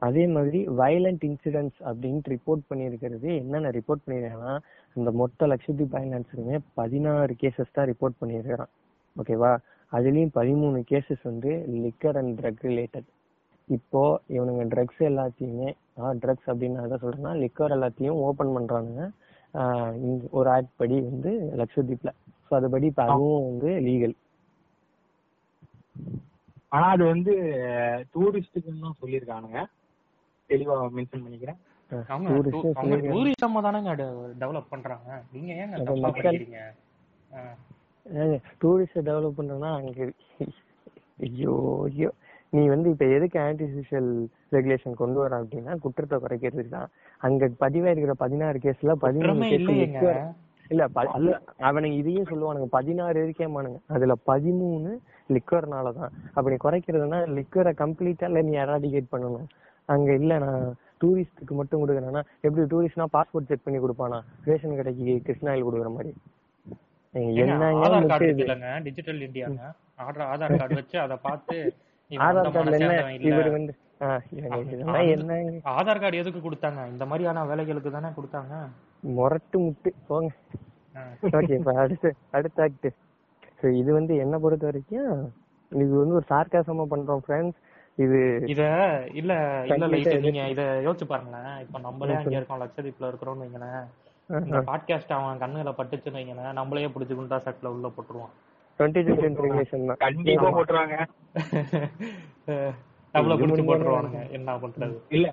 [0.02, 4.54] அதே மாதிரி வயலண்ட் இன்சிடென்ட்ஸ் அப்படின்ட்டு ரிப்போர்ட் பண்ணியிருக்கிறது என்னென்ன ரிப்போர்ட் பண்ணியிருக்காங்கன்னா
[4.96, 8.72] அந்த மொத்த லட்சத்தீப் ஐலாண்ட்ஸுக்குமே பதினாறு கேசஸ் தான் ரிப்போர்ட் பண்ணியிருக்கிறான்.
[9.16, 9.52] ஓகேவா
[9.96, 11.50] அதுலயும் பதிமூணு கேசஸ் வந்து
[11.84, 13.08] லிக்கர் அண்ட் ட்ரக் ரிலேட்டட்
[13.68, 14.00] இப்போ
[14.34, 15.68] இவனுங்க ட்ரக்ஸ் எல்லாத்தையுமே
[16.22, 19.04] ட்ரக்ஸ் அப்படின்னு நான் எதை சொல்றேன்னா லிக்கர் எல்லாத்தையும் ஓபன் பண்றானுங்க.
[20.38, 21.30] ஒரு ஆக்ட் படி வந்து
[21.60, 22.10] லட்சத்தீப்ல.
[22.46, 24.14] ஸோ அதுபடி இப்போ அதுவும் வந்து லீகல்
[26.74, 27.32] ஆனா அது வந்து
[28.14, 29.60] டூரிஸ்டுக்குன்னு தான் சொல்லியிருக்கானுங்க.
[30.50, 31.60] தெளிவா மென்ஷன் பண்ணிக்கிறேன்.
[33.10, 33.92] டூரிசம் தானங்க
[34.42, 35.20] டெவலப் பண்றாங்க.
[35.34, 35.78] நீங்க ஏங்க
[38.62, 40.12] டூரிஸ்ட் டெவலப் பண்றேன்னா அங்க
[41.26, 41.54] ஐயோ
[41.88, 42.10] ஐயோ.
[42.54, 44.10] நீ வந்து இப்ப எதுக்கு ஆன்டி சோஷியல்
[44.56, 46.90] ரெகுலேஷன் கொண்டு வர அப்படின்னா குற்றத்தை குறைக்கிறதுக்கு தான்.
[47.26, 48.94] அங்க பதிவாயிருக்கிற பதினாறு கேஸ்ல
[49.58, 50.02] இல்லையேங்க.
[50.72, 50.82] இல்ல
[51.16, 51.32] அல்ல
[51.68, 52.68] அவனுங்க இதையும் சொல்லுவானுங்க.
[52.76, 54.92] பதினாறு இருக்கேமானுங்க அதுல பதிமூணு
[55.36, 56.12] லிக்கர்னால தான்.
[56.36, 59.48] அப்படி குறைக்கிறதுனா லிக்கரை கம்ப்ளீட்டா இல்ல நீ எராடிகேட் பண்ணணும்.
[59.88, 60.64] அங்க இல்ல நான்
[61.02, 64.20] டூரிஸ்டுக்கு மட்டும் கொடுக்குறேன்னா எப்படி டூரிஸ்ட்னா பாஸ்போர்ட் செக் பண்ணி கொடுப்பானா?
[64.50, 66.12] ரேஷன் கடைக்கு கிருஷ்ணாயில் கொடுக்குற மாதிரி.
[67.84, 68.28] ஆதார் கார்டு?
[68.44, 69.62] இல்லைங்க டிஜிட்டல் இந்தியாங்க
[70.06, 71.56] ஆதார் ஆதார் கார்டு வச்சு அதை பார்த்து
[75.74, 76.80] ஆதார் கார்டு எதுக்கு கொடுத்தாங்க?
[76.92, 78.54] இந்த மாதிரியான வேலைகளுக்கு தானே கொடுத்தாங்க?
[79.16, 79.90] முரட்டு முட்டு.
[80.10, 80.30] போங்க.
[81.38, 82.88] ஓகே அடுத்து அடுத்த ஆக்ட்
[83.60, 85.12] ஸோ இது வந்து என்ன பொறுத்த வரைக்கும்
[85.72, 87.60] இது வந்து ஒரு சார்காசமா பண்றோம் ஃப்ரெண்ட்ஸ்
[87.98, 88.18] இது
[88.52, 88.62] இத
[89.20, 89.32] இல்ல
[89.66, 89.86] இல்ல
[90.26, 91.52] நீங்க இத யோசிச்சு பாருங்களேன்.
[91.64, 93.84] இப்ப நம்மளே அங்க இருக்கோம் லட்சதீப்ல இருக்கிறோம்னு வைங்களேன்.
[94.30, 98.32] இந்த பாட்காஸ்ட் அவன் கண்ணுல பட்டுச்சுன்னு வைங்களேன் நம்மளையே பிடிச்சி குண்டா சட்டில உள்ள போட்டுருவான்.
[98.78, 99.96] டுவெண்ட்டி சிக்ஸ் ரெகுலேஷன் தான்.
[99.96, 100.96] கண்டிப்பா போட்டுருவாங்க.
[103.14, 104.30] நம்மள பிடிச்சி போட்டுருவானுங்க.
[104.30, 104.96] என்ன பண்றது?
[105.08, 105.26] இல்ல.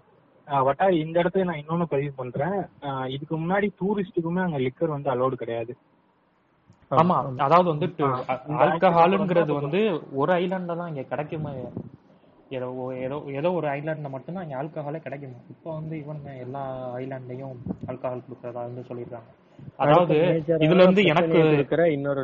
[0.47, 2.57] வட்டா இந்த இடத்துல நான் இன்னொன்னு பதிவு பண்றேன்.
[3.07, 5.73] இதுக்கு முன்னாடி டூரிஸ்டுக்குமே அங்க லிக்கர் வந்து அலோடு கிடையாது.
[6.91, 7.17] ஆமா.
[7.37, 7.87] அதாவது வந்து.
[8.59, 9.81] ஆல்கஹால்ங்கிறது வந்து
[10.13, 11.53] ஒரு ஐலாண்ட்ல தான் இங்க கிடைக்குமே.
[12.51, 12.67] ஏதோ
[13.05, 16.63] ஏதோ ஏதோ ஒரு ஐலாண்ட்ல மட்டும்தான் இங்க ஆல்கஹாலே கிடைக்குமா இப்போ வந்து இவனுங்க எல்லா
[17.01, 17.59] ஐலாண்ட்லயும்
[17.89, 19.29] ஆல்கஹால் கொடுக்கறதா வந்து சொல்லியிருக்காங்க
[19.83, 20.15] அதாவது
[20.65, 22.21] இதுல இருந்து எனக்கு இருக்கிற இன்னொரு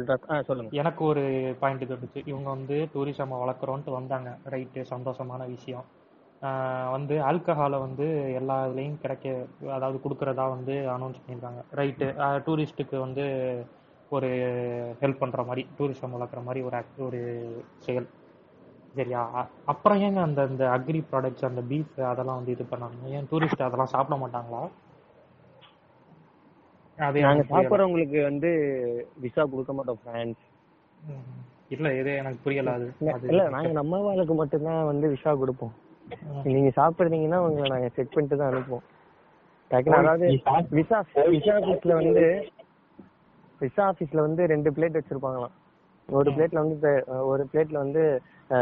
[0.49, 0.69] சொல்லுங்க.
[0.71, 1.23] எனக்கு ஒரு
[1.59, 4.29] பாயிண்ட் தோணுச்சு இவங்க வந்து டூரிசம் வளர்க்குறோன்ட்டு வந்தாங்க.
[4.53, 5.85] ரைட்டு சந்தோஷமான விஷயம்.
[6.95, 8.07] வந்து ஆல்கஹாலை வந்து
[8.39, 9.27] எல்லா இதுலேயும் கிடைக்க
[9.77, 12.07] அதாவது கொடுக்கறதா வந்து அனௌன்ஸ் பண்ணியிருக்காங்க ரைட்டு
[12.47, 13.25] டூரிஸ்ட்டுக்கு வந்து
[14.11, 14.29] ஒரு
[15.01, 17.21] ஹெல்ப் பண்ற மாதிரி டூரிசம் வளர்க்குற மாதிரி ஒரு ஒரு
[17.79, 18.07] செயல்.
[18.95, 19.21] சரியா?
[19.71, 22.99] அப்புறம் ஏங்க அந்த இந்த அக்ரி ப்ராடக்ட்ஸ் அந்த பீஃப் அதெல்லாம் வந்து இது பண்ணாங்க?
[23.17, 24.61] ஏன் டூரிஸ்ட் அதெல்லாம் சாப்பிட மாட்டாங்களா?
[26.97, 27.43] அது நாங்க.
[27.51, 28.49] சாப்பிடுறவங்களுக்கு வந்து
[29.23, 30.43] விசா கொடுக்க மாட்டோம் பிரான்ஸ்.
[31.75, 32.85] இல்ல இது எனக்கு புரியல அது
[33.31, 35.73] இல்ல நாங்க நம்ம வாழ்க்கை மட்டும்தான் வந்து விசா கொடுப்போம்.
[36.47, 38.85] நீங்க சாப்பிடுறீங்கன்னா உங்களை நாங்க செக் பண்ணிட்டு தான் அனுப்புவோம்.
[39.71, 40.53] டக்குனு அதாவது விசா
[41.31, 42.23] விசா ஆபீஸ்ல வந்து
[43.61, 45.55] விசா ஆபீஸ்ல வந்து ரெண்டு பிளேட் வச்சிருப்பாங்களாம்.
[46.09, 46.91] ஒரு பிளேட்ல வந்து
[47.31, 48.03] ஒரு பிளேட்ல வந்து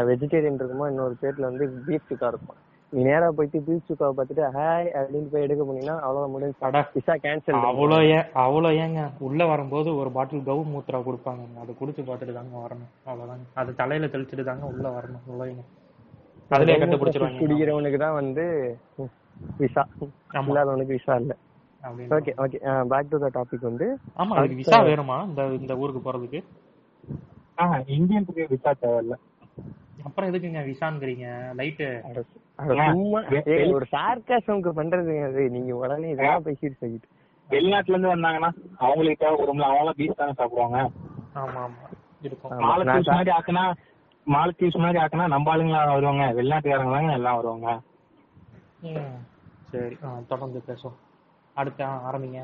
[0.08, 0.86] வெஜிடேரியன் இருக்குமா?
[0.88, 2.58] இன்னொரு பிளேட்ல வந்து பீஃப் சுக்கா இருக்கும்?
[2.92, 6.80] நீ நேரா போயிட்டு பீஃப் சுக்காவை பார்த்துட்டு ஹாய் அப்படின்னு போய் எடுக்க போனீங்கன்னா அவ்வளவு முடிஞ்சு அட.
[6.96, 9.00] விசா கேன்சல் அவ்வளோ ஏன் அவ்வளோ ஏங்க.
[9.26, 11.42] உள்ள வரும்போது ஒரு பாட்டில் கவு மூத்திரா கொடுப்பாங்க.
[11.62, 12.92] அதை குடிச்சு பார்த்துட்டு தாங்க வரணும்.
[13.08, 15.24] அவ்வளவுதாங்க அது தலையில தெளிச்சுட்டு தாங்க உள்ள வரணும்.
[15.30, 15.64] நுழையுங்க
[16.50, 18.44] அதுலயே கண்டுபிடிச்சிருவாங்க குடிக்கிறவனுக்கு தான் வந்து
[19.60, 19.82] விசா.
[20.36, 20.46] ஆமா.
[20.50, 21.32] இல்லாதவனுக்கு விசா இல்ல.
[22.16, 22.58] Okay okay
[22.92, 23.86] back to the topic வந்து
[24.22, 25.16] ஆமா அதுக்கு விசா வேணுமா?
[25.28, 26.40] இந்த இந்த ஊருக்கு போறதுக்கு?
[27.62, 29.14] ஆஹ் இந்தியன்ஸுக்கு விசா தேவையில்ல.
[30.06, 31.26] அப்புறம் எதுக்குங்க விசாங்கிறீங்க
[31.58, 31.86] லைட்டு
[33.72, 35.42] ஒரு சார்காசம்க்கு பண்றதுங்க அது?
[35.50, 37.08] நீங்க உடனே இதெல்லாம் பேசிட்டு சொல்லிட்டு
[37.48, 40.78] வெளிநாட்டுல இருந்து வந்தாங்கன்னா அவங்களுக்கு தேவைப்படும்ல அவங்க பீச் தானே சாப்பிடுவாங்க.
[41.34, 41.86] ஆமா ஆமா.
[42.22, 42.52] இருக்கும்.
[42.68, 43.64] மாலத்தீவ்ஸ் மாதிரி ஆக்குனா
[44.26, 46.24] மாலத்தீவ்ஸ் மாதிரி ஆக்குனா நம்ம ஆளுங்களா வருவாங்க.
[46.38, 47.68] வெளிநாட்டுக்காரங்க தாங்க எல்லாம் வருவாங்க.
[48.82, 49.18] ம்.
[49.70, 50.98] சரி ஆ, தொடர்ந்து பேசுவோம்.
[51.56, 52.40] அடுத்து ஆரம்பிங்க.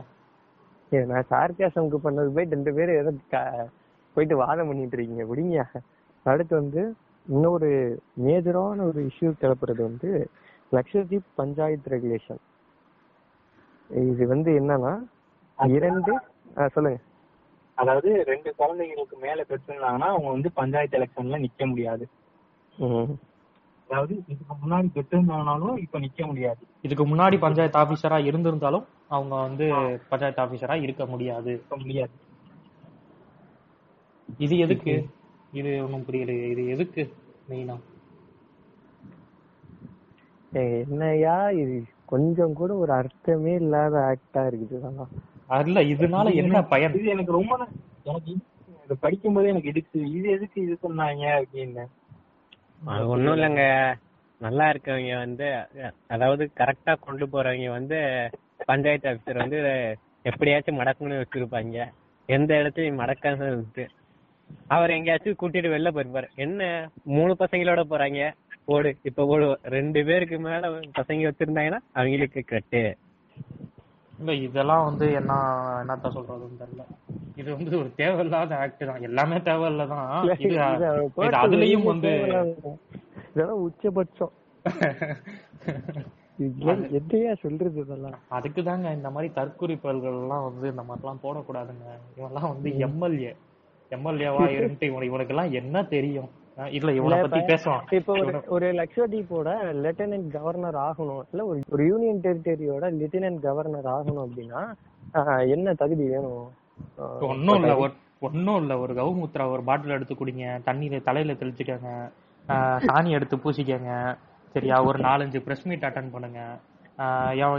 [1.11, 3.11] நான் சார்காசம்க்கு பண்ணது போய் ரெண்டு பேரும் ஏதோ
[4.17, 5.25] போயிட்டு வாதம் பண்ணிட்டு இருக்கீங்க.
[5.25, 5.65] விடுங்க
[6.27, 6.83] அடுத்து வந்து
[7.29, 10.31] இன்னொரு மேஜரான ஒரு இஷ்யூ கிளப்புறது வந்து
[10.73, 12.43] லக்ஷதீப் பஞ்சாயத்து ரெகுலேஷன்
[13.91, 14.93] இது வந்து என்னன்னா
[15.57, 16.13] இரண்டு
[16.69, 17.01] சொல்லுங்க.
[17.75, 22.09] அதாவது ரெண்டு குழந்தைங்களுக்கு மேல பெற்றிருந்தாங்கன்னா அவங்க வந்து பஞ்சாயத்து எலெக்ஷன்ல நிக்க முடியாது.
[22.79, 23.15] ம்.
[23.89, 26.59] அதாவது இதுக்கு முன்னாடி பெற்றிருந்தாங்கனாலும் இப்ப நிக்க முடியாது.
[26.83, 29.67] இதுக்கு முன்னாடி பஞ்சாயத்து ஆபீசரா இருந்திருந்தாலும் அவங்க வந்து
[30.09, 31.65] பஞ்சாயத்து ஆபீசரா இருக்க முடியாது.
[31.77, 32.11] முடியாது.
[34.39, 35.11] இது எதுக்கு?
[35.53, 37.03] இது ஒன்றும் புரியலையே இது எதுக்கு
[37.49, 37.77] மெயினா?
[40.53, 41.75] ஏய், என்னய்யா இது
[42.07, 45.13] கொஞ்சம் கூட ஒரு அர்த்தமே இல்லாத ஆக்டா இருக்குது இதெல்லாம்
[45.65, 46.95] இல்ல இதனால என்ன பயன்?
[46.95, 47.53] இது எனக்கு ரொம்ப
[48.07, 48.47] எனக்கு இது-
[48.85, 51.85] இதை படிக்கும் போதே எனக்கு இடிச்சு இது எதுக்கு இது சொன்னாங்க அப்படின்னு.
[52.89, 53.65] அது ஒண்ணும் இல்லைங்க.
[54.41, 55.49] நல்லா இருக்கவங்க வந்து
[56.09, 57.99] அதாவது கரெக்டா கொண்டு போறவங்க வந்து
[58.67, 59.59] பஞ்சாயத்து ஆபீசர் வந்து
[60.25, 61.77] எப்படியாச்சும் மடக்கணும்னு வச்சிருப்பாங்க.
[62.29, 63.51] எந்த இடத்துலயும் மடக்காம
[64.67, 66.29] அவர் எங்கேயாச்சும் கூட்டிட்டு வெளில போயிருப்பாரு.
[66.35, 66.91] என்ன?
[67.05, 68.33] மூணு பசங்களோட போறாங்க.
[68.65, 68.97] ஓடு.
[69.03, 69.59] இப்ப ஓடு.
[69.63, 72.97] ரெண்டு பேருக்கு மேல பசங்க வச்சிருந்தாங்கன்னா அவங்களுக்கு கட்டு.
[74.19, 75.35] இல்ல இதெல்லாம் வந்து என்ன
[75.87, 76.85] என்னத்த சொல்றதுன்னு தெரியல.
[77.37, 79.03] இது வந்து ஒரு தேவையில்லாத ஆக்ட் தான்.
[79.03, 80.41] எல்லாமே தேவையில்லதான்.
[80.41, 80.59] இது
[81.19, 82.17] அதுலயும் வந்து
[83.31, 84.33] இதெல்லாம் உச்சபட்சம்.
[86.39, 88.19] எதையா சொல்றது இதெல்லாம்?
[88.29, 91.87] அதுக்கு தாங்க இந்த மாதிரி தற்குறிப்பல்கள் எல்லாம் வந்து இந்த மாதிரிலாம் போடக்கூடாதுங்க.
[92.17, 93.35] இவன்லாம் வந்து எம்எல்ஏ
[93.97, 96.31] எம்எல்ஏவா இருந்துட்டு இவனுக்கு எல்லாம் என்ன தெரியும்?
[96.71, 99.51] இல்ல இவனை பத்தி பேசுவான் இப்ப ஒரு ஒரு லக்ஷதீப்போட
[99.85, 101.23] லெப்டினன்ட் கவர்னர் ஆகணும்.
[101.31, 104.63] இல்ல ஒரு ஒரு யூனியன் டெரிட்டரியோட லெப்டினன்ட் கவர்னர் ஆகணும் அப்படின்னா
[105.49, 106.51] என்ன தகுதி வேணும்?
[107.21, 108.79] ஒன்னும் இல்ல ஒன்னும் இல்ல.
[108.79, 110.47] ஒரு கவுமூத்திரா ஒரு பாட்டில் எடுத்து குடிங்க.
[110.67, 111.89] தண்ணியில தலையில தெளிச்சுக்கங்க.
[112.89, 113.91] சாணி எடுத்து பூசிக்கங்க.
[114.53, 114.77] சரியா?
[114.85, 116.41] ஒரு நாலஞ்சு பிரஸ் மீட் அட்டன் பண்ணுங்க.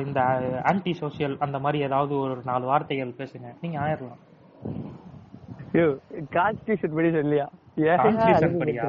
[0.05, 0.21] இந்த
[0.63, 3.49] ஆன்டி சோசியல் அந்த மாதிரி ஏதாவது ஒரு நாலு வார்த்தைகள் பேசுங்க.
[3.61, 4.21] நீங்க ஆயிரலாம்.
[6.37, 7.45] கான்ஸ்டியூஷன் படி சொல்லியா
[7.91, 8.87] ஏன் படியா?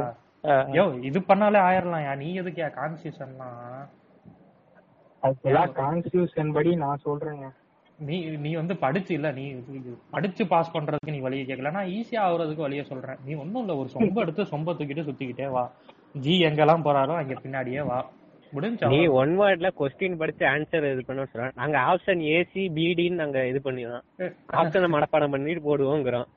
[0.77, 3.61] யோ இது பண்ணாலே ஆயிரலாம் நீ எதுக்கு கான்ஸ்டியூஷன்லாம்
[5.23, 7.47] அதுக்கெல்லாம் கான்ஸ்டியூஷன் படி நான் சொல்றேங்க.
[7.99, 9.44] நீ நீ வந்து படிச்சு இல்ல நீ
[10.14, 13.18] படிச்சு பாஸ் பண்றதுக்கு நீ வழியை கேட்கல நான் ஈஸியா ஆகுறதுக்கு வழியை சொல்றேன்.
[13.27, 15.64] நீ ஒண்ணும் இல்ல ஒரு சொம்ப எடுத்து சொம்ப தூக்கிட்டு சுத்திக்கிட்டே வா.
[16.25, 17.99] ஜி எங்கெல்லாம் போறாரோ அங்க பின்னாடியே வா.
[18.57, 23.38] முடிஞ்சா நீ ஒன் வேர்ட்ல கொஸ்டின் படிச்சு ஆன்சர் இது பண்ண சொல்றோம் நாங்க ஆப்ஷன் ஏசி பிடின்னு நாங்க
[23.53, 24.05] இது பண்ணிடுறோம்.
[24.61, 26.29] ஆப்ஷனை மனப்பாடம் பண்ணிட்டு போடுவோங்கிறோம்.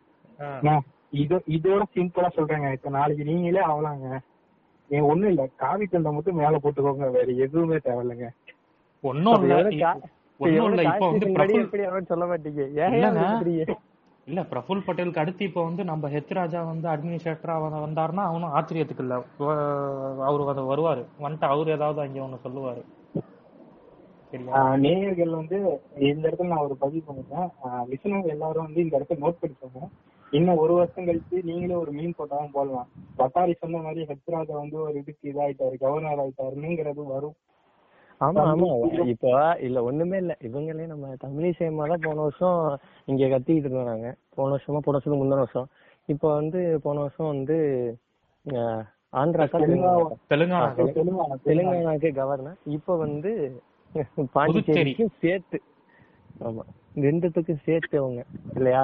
[1.14, 2.72] இது இதோட சிம்பிளா சொல்றேங்க.
[2.72, 4.08] இப்ப நாளைக்கு நீங்களே ஆகலாங்க
[4.90, 5.44] ஏன் ஒண்ணும் இல்ல.
[5.56, 7.08] காவி தண்டை மட்டும் மேல போட்டுக்கோங்க.
[7.12, 8.28] வேற எதுவுமே தேவையில்லைங்க.
[9.04, 9.56] ஒன்னும் இல்ல.
[12.10, 12.62] சொல்ல மாட்டீங்க?
[14.28, 19.16] இல்ல பிரபுல் பட்டேலுக்கு அடுத்து இப்ப வந்து நம்ம ஹெச் ராஜா வந்து அட்மினிஸ்ட்ரேட்டரா வந்தாருன்னா அவனும் ஆச்சரியத்துக்கு இல்ல.
[20.28, 21.04] அவரு வந்து வருவாரு.
[21.20, 22.82] வந்துட்டு அவரு ஏதாவது அங்க ஒண்ணு சொல்லுவாரு.
[24.86, 25.58] நேயர்கள் வந்து
[26.10, 27.48] இந்த இடத்துல நான் ஒரு பதிவு பண்ணிட்டேன்
[27.92, 29.82] லிசனர் எல்லாரும் வந்து இந்த இடத்த நோட் பண்ணிக்கோங்க.
[30.32, 32.88] இன்னும் ஒரு வருஷம் கழிச்சு நீங்களே ஒரு மீன் போட்டாலும் போடலாம்.
[33.20, 37.36] பட்டாரி சொன்ன மாதிரி ஹெச்ராஜா வந்து ஒரு இதுக்கு இதாயிட்டாரு கவர்னர் ஆயிட்டாருங்கிறது வரும்.
[38.22, 38.68] ஆமா ஆமா.
[39.14, 40.34] இப்போ இல்ல ஒண்ணுமே இல்ல.
[40.42, 42.60] இவங்களே நம்ம தமிழிசையம்மா தான் போன வருஷம்
[43.08, 44.08] இங்க கத்திக்கிட்டு இருந்தாங்க.
[44.36, 45.70] போன வருஷமா போன வருஷம் முந்தின வருஷம்.
[46.10, 47.58] இப்போ வந்து போன வருஷம் வந்து?
[48.46, 51.38] தெலுங்கானா தெலுங்கானா.
[51.48, 53.32] தெலுங்கானாக்கு கவர்னர் இப்போ வந்து
[54.36, 55.58] பாண்டிச்சேரிக்கும் சேர்த்து.
[56.40, 56.64] ஆமா.
[56.96, 58.22] ரெண்டுத்துக்கும் சேர்த்து அவங்க.
[58.56, 58.84] இல்லையா?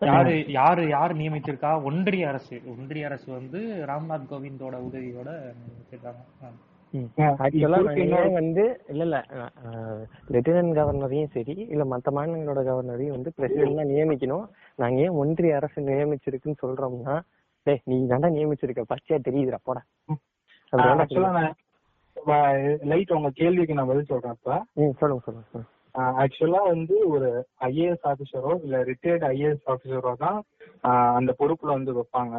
[0.00, 1.82] யாரு யாரு யார் நியமிச்சிருக்கா?
[1.82, 2.62] ஒன்றிய அரசு.
[2.66, 6.22] ஒன்றிய அரசு வந்து ராம்நாத் கோவிந்தோட உதவியோட நியமிச்சிருக்காங்க.
[8.32, 9.18] வந்து இல்ல இல்ல.
[10.30, 14.46] லெப்டினன்ட் கவர்னரையும் சரி இல்ல மத்த மாநிலங்களோட கவர்னரையும் வந்து பிரசிடென்ட் தான் நியமிக்கணும்.
[14.74, 17.16] நாங்க ஏன் ஒன்றிய அரசு நியமிச்சிருக்குன்னு சொல்றோம்னா
[17.66, 18.84] டேய் நீ தாண்டா நியமிச்சிருக்க.
[18.88, 19.60] பச்சையா தெரியுதுடா.
[19.62, 19.82] போடா.
[22.90, 24.56] லைட் உங்க கேள்விக்கு நான் பதில் சொல்றேன் இப்ப
[25.00, 25.66] சொல்லுங்க சொல்லுங்க.
[26.22, 27.28] ஆக்சுவலா வந்து ஒரு
[27.68, 30.38] ஐஏஎஸ் ஆபீசரோ இல்ல ரிட்டையர்ட் ஐஏஎஸ் ஆபீசரோ தான்
[31.16, 32.34] அந்த பொறுப்புல வந்து வைப்பாங்க.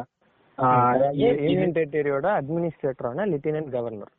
[1.20, 4.12] யூனியன் டெரிட்டரியோட அட்மினிஸ்ட்ரேட்டரான லெப்டினன்ட் கவர்னர்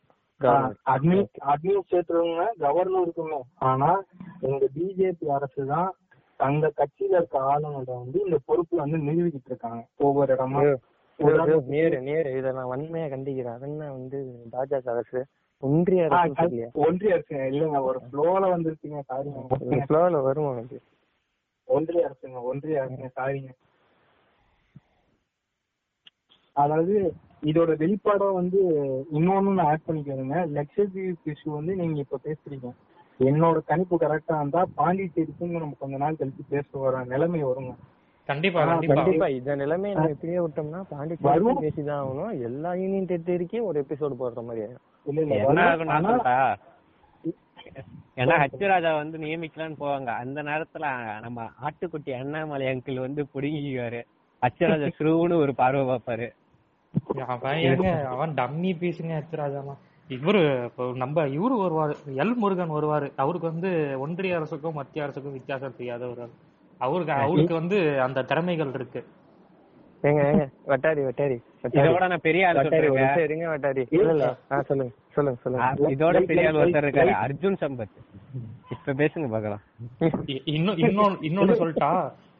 [0.93, 1.17] அட்மி
[1.52, 3.89] அட்மினிஸ்ட்ரேட்டருங்க கவர்னருக்குமே ஆனா
[4.47, 5.91] இந்த பிஜேபி அரசு தான்
[6.39, 10.62] தங்க கட்சியில இருக்க ஆளுங்களை வந்து இந்த பொறுப்புல வந்து நிறுவிக்கிட்டு இருக்காங்க ஒவ்வொரு இடமா.
[11.69, 14.17] நேரு நேரு இதை நான் வன்மையா கண்டிக்கிறேன் அது என்ன வந்து
[14.54, 15.19] பாஜக அரசு
[15.63, 16.47] ஒன்றிய அரசு
[16.86, 19.43] ஒன்றிய அரசு இல்லைங்க ஒரு ஃப்ளோல வந்திருக்கீங்க சாரிங்க
[19.88, 20.80] ஃப்ளோல வருமா அது
[21.67, 23.52] ஒன்றிய அரசுங்க ஒன்றிய அரசுங்க சாரிங்க
[26.56, 26.95] அதாவது
[27.43, 28.60] இதோட வெளிப்பாடா வந்து
[29.12, 30.36] இன்னொன்னு நான் ஆட் பண்ணிக்கிறேங்க.
[30.58, 32.69] லட்சதீப் இஷ்யூ வந்து நீங்க இப்ப பேசுறீங்க.
[33.19, 37.73] என்னோட கணிப்பு கரெக்டா இருந்தா பாண்டிச்சேரிக்கும் நம்ம கொஞ்ச நாள் கழிச்சு பேச வர நிலைமை வருங்க.
[38.28, 38.60] கண்டிப்பா
[38.98, 39.28] கண்டிப்பா.
[39.38, 41.34] இந்த நிலைமையை நம்ம இப்படியே விட்டோம்னா பாண்டிச்சேரி.
[41.64, 42.34] பேசிதான் ஆகணும்.
[42.44, 44.64] எல்லா யூனியன் டெரிட்டரிக்கும் ஒரு எபிசோடு போடுற மாதிரி
[48.18, 50.10] ஏன்னா ஹச் ராஜா வந்து நியமிக்கலாம்னு போவாங்க.
[50.24, 50.86] அந்த நேரத்துல
[51.22, 54.02] நம்ம ஆட்டுக்குட்டி அண்ணாமலை அங்கிள் வந்து புடுங்கிக்குவாரு.
[54.42, 56.28] ஹச் ராஜா ஸ்ரூன்னு ஒரு பார்வை பார்ப்பாரு.
[58.14, 60.42] அவன் டம்மி பீஸுங்க எச்சராஜாலாம் இவரு
[60.96, 61.94] நம்ம இவரு வருவாரு.
[62.22, 63.08] எல் முருகன் வருவாரு.
[63.16, 66.34] அவருக்கு வந்து ஒன்றிய அரசுக்கும் மத்திய அரசுக்கும் வித்தியாசம் தெரியாதவர்
[66.86, 69.02] அவருக்கு அவருக்கு வந்து அந்த திறமைகள் இருக்கு.
[70.04, 71.38] ஏங்க ஏங்க வட்டாரி வட்டாரி
[71.80, 74.26] இதோட நான் பெரிய ஆள் சொல்றேன் வட்டாரி இல்ல
[74.69, 75.91] சொல்லுங்க சொல்லுங்க சொல்லுங்க.
[75.96, 77.13] இதோட பெரிய ஆள் ஒருத்தர் இருக்காரு.
[77.26, 77.96] அர்ஜுன் சம்பத்.
[78.76, 79.63] இப்ப பேசுங்க பாக்கலாம்
[80.56, 81.89] இன்னும் இன்னொன்னு இன்னொன்னு சொல்லிட்டா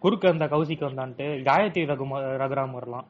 [0.06, 3.08] குறுக்க அந்த கௌசிக்கு வந்தான்ட்டு காயத்ரி ரகுமா ரகுராம் வரலாம்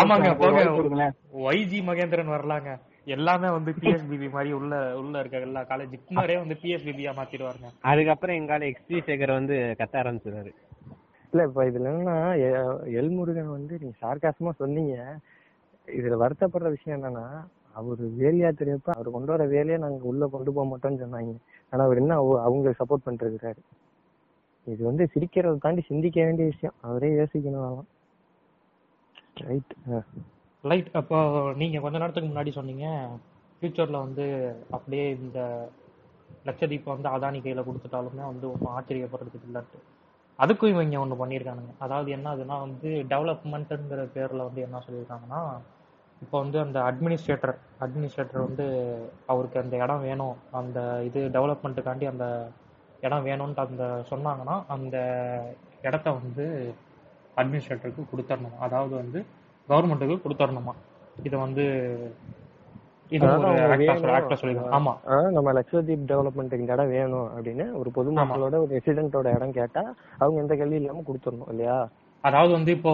[0.00, 1.14] ஆமாங்க கொடுங்களேன்.
[1.48, 2.70] ஒய்ஜி மகேந்திரன் வரலாங்க.
[3.04, 7.70] எல்லாமே வந்து பிஎஸ்பிபி மாதிரி உள்ள உள்ள இருக்க எல்லா காலேஜ் முன்னாடியே வந்து பிஎஸ்பிபியா மாத்திடுவாருங்க.
[7.80, 10.54] அதுக்கப்புறம் எங்கால எக்ஸ்டி சேகர் வந்து கத்த ஆரம்பிச்சிருவாரு.
[11.30, 15.18] இல்ல இப்ப இதுல என்னன்னா எ- எல் முருகன் வந்து நீங்க சார்காசமா சொன்னீங்க.
[15.86, 20.76] இதுல வருத்தப்படுற விஷயம் என்னன்னா அவரு வேலையா தெரியப்ப அவர் கொண்டு வர வேலையை நாங்க உள்ள கொண்டு போக
[20.76, 21.36] மாட்டோம்னு சொன்னாங்க.
[21.70, 23.62] ஆனா அவர் என்ன அவ- அவங்களுக்கு சப்போர்ட் பண்ணிட்டு இருக்காரு
[24.64, 26.74] இது வந்து சிரிக்கிறத தாண்டி சிந்திக்க வேண்டிய விஷயம்.
[26.80, 27.82] அவரே யோசிக்கணும்
[29.34, 29.74] ரைட்
[30.64, 31.16] லைட் அப்போ
[31.60, 32.86] நீங்க கொஞ்ச நேரத்துக்கு முன்னாடி சொன்னீங்க
[33.56, 34.26] ஃபியூச்சர்ல வந்து
[34.70, 35.40] அப்படியே இந்த
[36.48, 39.80] லட்சதீப் வந்து அதானி கையில கொடுத்துட்டாலுமே வந்து ஒன்றும் ஆச்சரியப்படுறதுக்கு இல்லைன்ட்டு.
[40.38, 41.72] அதுக்கும் இவங்க ஒன்று பண்ணியிருக்கானுங்க.
[41.78, 45.42] அதாவது என்ன ஆகுதுன்னா வந்து டெவலப்மெண்ட்டுங்கிற பேர்ல வந்து என்ன சொல்லியிருக்காங்கன்னா
[46.22, 48.66] இப்போ வந்து அந்த அட்மினிஸ்ட்ரேட்டர் அட்மினிஸ்ட்ரேட்டர் வந்து
[49.26, 50.36] அவருக்கு அந்த இடம் வேணும்.
[50.60, 52.26] அந்த இது டெவலப்மெண்ட்டுக்காண்டி அந்த
[53.00, 54.96] இடம் வேணும்ன்ட்டு அந்த சொன்னாங்கன்னா அந்த
[55.82, 56.44] இடத்த வந்து
[57.36, 58.58] அட்மினிஸ்ட்ரேட்டருக்கு கொடுத்துடணும்.
[58.58, 59.20] அதாவது வந்து
[59.68, 60.74] கவர்மெண்ட்டுக்கு கொடுத்துடணுமா
[61.22, 61.64] இதை வந்து
[65.36, 67.28] நம்ம லட்சதீப் டெவலப்மெண்ட்டுக்கு இந்த இடம் வேணும்.
[67.36, 69.82] அப்படின்னு ஒரு பொதுமக்களோட ஒரு ரெசிடென்ட்டோட இடம் கேட்டா
[70.18, 71.78] அவங்க எந்த கேள்வி இல்லாம கொடுத்துடணும் இல்லையா?
[72.24, 72.92] அதாவது வந்து இப்போ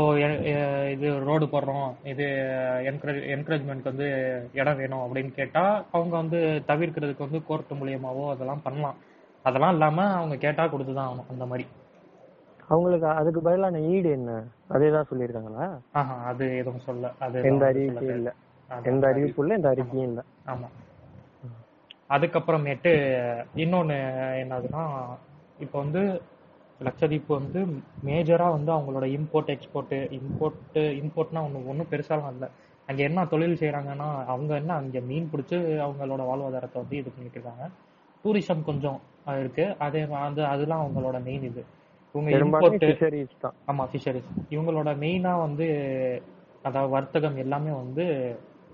[0.94, 1.90] இது ரோடு போடுறோம்.
[2.12, 2.26] இது
[2.90, 4.08] என்கரேஜ் என்கரேஜ்மெண்ட் வந்து
[4.60, 5.64] இடம் வேணும் அப்படின்னு கேட்டா
[5.96, 8.98] அவங்க வந்து தவிர்க்கிறதுக்கு வந்து கோர்ட் மூலியமாவோ அதெல்லாம் பண்ணலாம்.
[9.42, 11.66] அதெல்லாம் இல்லாம அவங்க கேட்டா கொடுத்துதான் ஆகணும் அந்த மாதிரி.
[12.70, 14.30] அவங்களுக்கு அதுக்கு பதிலான ஈடு என்ன?
[14.68, 15.80] அதேதான் சொல்லியிருக்காங்களா?
[15.92, 18.30] ஆஹா அது எதுவும் சொல்ல அது எந்த அறிவிப்பும் இல்ல.
[18.84, 20.20] எந்த அறிவிப்பும் எந்த அறிக்கையும் இல்ல.
[20.46, 20.68] ஆமா.
[22.10, 22.92] அதுக்கப்புறமேட்டு
[23.54, 23.96] இன்னொன்னு
[24.42, 24.84] என்னதுன்னா
[25.58, 26.02] இப்போ வந்து
[26.80, 27.60] லட்சதீப் வந்து
[28.04, 32.48] மேஜரா வந்து அவங்களோட இம்போர்ட் எக்ஸ்போர்ட் இம்போர்ட் இம்போர்ட்னா ஒன்று ஒன்றும் பெருசாலாம் இல்லை.
[32.88, 37.66] அங்க என்ன தொழில் செய்றாங்கன்னா அவங்க என்ன அங்க மீன் பிடிச்சி அவங்களோட வாழ்வாதாரத்தை வந்து இது பண்ணிட்டு இருக்காங்க.
[38.24, 38.98] டூரிசம் கொஞ்சம்
[39.38, 39.74] இருக்கு.
[39.78, 41.62] அதே வந்து அதெல்லாம் அவங்களோட மெயின் இது.
[42.14, 43.56] இவங்க ஃபிஷரிஸ் தான்.
[43.66, 45.66] ஆமா ஃபிஷரிஸ் இவங்களோட மெயினா வந்து
[46.68, 48.04] அதாவது வர்த்தகம் எல்லாமே வந்து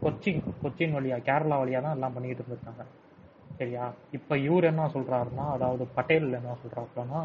[0.04, 2.84] கொச்சின் கொச்சின் வழியா கேரளா வழியா தான் எல்லாம் பண்ணிட்டு இருந்திருக்காங்க.
[3.58, 3.84] சரியா?
[4.12, 7.20] இப்ப இவர் என்ன சொல்றாருன்னா அதாவது பட்டேல் என்ன சொல்றாருன்னா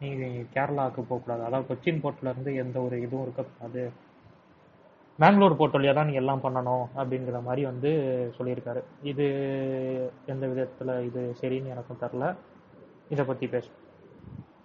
[0.00, 0.08] நீ
[0.54, 3.82] கேரளாவுக்கு போக கூடாது அதாவது கொச்சின் போர்ட்ல இருந்து எந்த ஒரு இதுவும் இருக்கக்கூடாது.
[5.18, 7.90] மேங்களூர் போர்ட் வழியா தான் நீ எல்லாம் பண்ணணும் அப்படிங்கிற மாதிரி வந்து
[8.38, 8.80] சொல்லியிருக்காரு.
[9.02, 9.26] இது
[10.26, 12.28] எந்த விதத்துல இது சரின்னு எனக்கும் தெரியல.
[13.14, 13.66] இத பத்தி பேச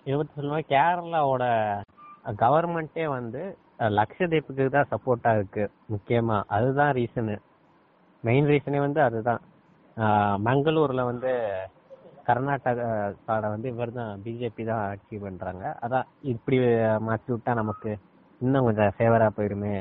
[0.09, 1.43] இருபத்தி பத்தி கேரளாவோட
[2.41, 3.41] கவர்மெண்ட்டே வந்து
[3.99, 6.37] லக்ஷதீப்புக்கு தான் சப்போர்ட்டா இருக்கு முக்கியமா.
[6.55, 7.35] அதுதான் ரீசனு
[8.23, 9.41] மெயின் ரீசனே வந்து அதுதான்.
[10.47, 11.31] மங்களூர்ல வந்து
[12.27, 15.65] கர்நாடகாவோட வந்து இவர் தான் பிஜேபி தான் ஆட்சி பண்றாங்க.
[15.85, 16.57] அதான் இப்படி
[17.07, 17.91] மாற்றி விட்டா நமக்கு
[18.41, 19.75] இன்னும் கொஞ்சம் ஃபேவரா போயிருமே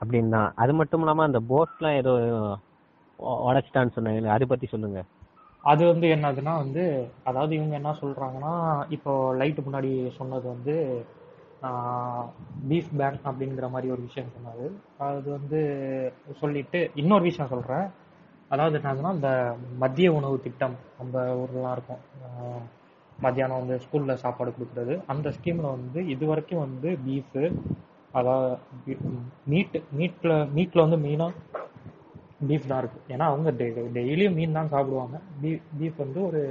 [0.00, 0.50] அப்படின்னு தான்.
[0.62, 2.12] அது மட்டும் இல்லாம அந்த போட்லாம் ஏதோ
[3.48, 5.00] உடச்சிட்டான்னு உடைச்சிட்டான்னு சொன்னாங்க அதை பத்தி சொல்லுங்க.
[5.64, 6.84] அது வந்து என்னதுன்னா வந்து
[7.28, 8.52] அதாவது இவங்க என்ன சொல்றாங்கன்னா
[8.96, 10.74] இப்போ லைட்டு முன்னாடி சொன்னது வந்து
[12.68, 14.66] பீஃப் பேன் அப்படிங்கிற மாதிரி ஒரு விஷயம் சொன்னார்.
[15.08, 15.58] அது வந்து
[16.42, 17.86] சொல்லிட்டு இன்னொரு விஷயம் சொல்கிறேன்
[18.48, 19.32] அதாவது என்னதுன்னா இந்த
[19.82, 22.02] மதிய உணவு திட்டம் நம்ம ஊர்லாம் இருக்கும்.
[23.18, 24.94] மத்தியானம் வந்து ஸ்கூலில் சாப்பாடு கொடுக்குறது.
[25.12, 27.42] அந்த ஸ்கீமில் வந்து இது வரைக்கும் வந்து பீஃபு
[28.18, 28.56] அதாவது
[29.52, 31.34] மீட் மீட்டில் மீட்டில் வந்து மெயினாக
[32.48, 33.06] பீஃப் தான் இருக்கும்.
[33.14, 33.50] ஏன்னா அவங்க
[33.98, 35.16] டெய்லியும் மீன் தான் சாப்பிடுவாங்க.
[35.42, 36.42] பீஃப் பீஃப் வந்து ஒரு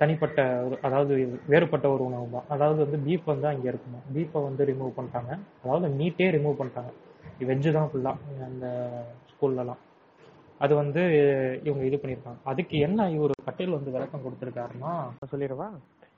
[0.00, 1.12] தனிப்பட்ட ஒரு அதாவது
[1.52, 2.48] வேறுபட்ட ஒரு உணவு தான்.
[2.54, 4.00] அதாவது வந்து பீஃப் வந்து அங்கே இருக்குமா?
[4.14, 5.32] பீஃபை வந்து ரிமூவ் பண்ணிட்டாங்க.
[5.62, 6.92] அதாவது மீட்டே ரிமூவ் பண்ணிட்டாங்க.
[7.50, 8.66] வெஜ்ஜு தான் ஃபுல்லாக அந்த
[9.32, 9.82] ஸ்கூல்லலாம்
[10.64, 11.02] அது வந்து
[11.66, 14.92] இவங்க இது பண்ணியிருக்காங்க அதுக்கு என்ன இவர் பட்டேல் வந்து விளக்கம் கொடுத்துருக்காருன்னா
[15.32, 15.68] சொல்லிடுவா?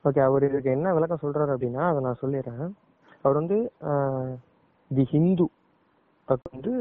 [0.05, 2.71] ஓகே அவர் இதுக்கு என்ன விளக்கம் சொல்றாரு அப்படின்னா அதை நான் சொல்லிடுறேன்.
[3.25, 3.59] அவர் வந்து
[4.91, 5.47] தி ஹிந்து.
[6.29, 6.73] அது வந்து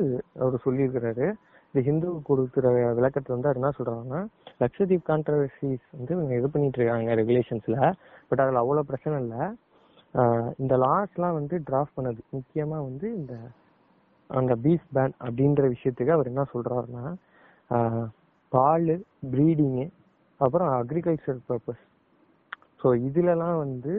[0.44, 1.28] அவர் சொல்லியிருக்கிறாரு.
[1.74, 2.68] தி ஹிந்து கொடுக்குற
[3.00, 4.20] விளக்கத்தை வந்து அவர் என்ன சொல்றாங்கன்னா
[4.62, 7.78] லட்சதீப் கான்ட்ரவர்சிஸ் வந்து இவங்க இது பண்ணிட்டு இருக்காங்க ரெகுலேஷன்ஸ்ல
[8.30, 9.42] பட் அதுல அவ்வளவு பிரச்சனை இல்லை.
[10.62, 13.34] இந்த லாஸ்லாம் வந்து டிராஃப்ட் பண்ணது முக்கியமா வந்து இந்த
[14.30, 17.06] அந்த பீஃப் பேன் அப்படின்ற விஷயத்துக்கு அவர் என்ன சொல்றாருன்னா
[18.52, 18.92] பால்
[19.34, 19.86] ப்ரீடிங்கு
[20.40, 21.84] அப்புறம் அக்ரிகல்ச்சர் பர்பஸ்
[22.82, 23.94] ஸோ இதுலலாம் வந்து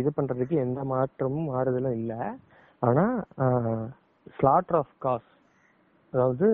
[0.00, 2.20] இது பண்ணுறதுக்கு எந்த மாற்றமும் மாறுதலும் இல்லை.
[2.82, 3.16] ஆனால்
[4.36, 5.28] ஸ்லாட்டர் ஆஃப் காஸ்
[6.12, 6.48] அதாவது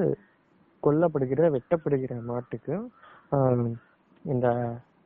[0.86, 2.74] கொல்லப்படுகிற வெட்டப்படுகிற மாட்டுக்கு
[4.24, 4.48] இந்த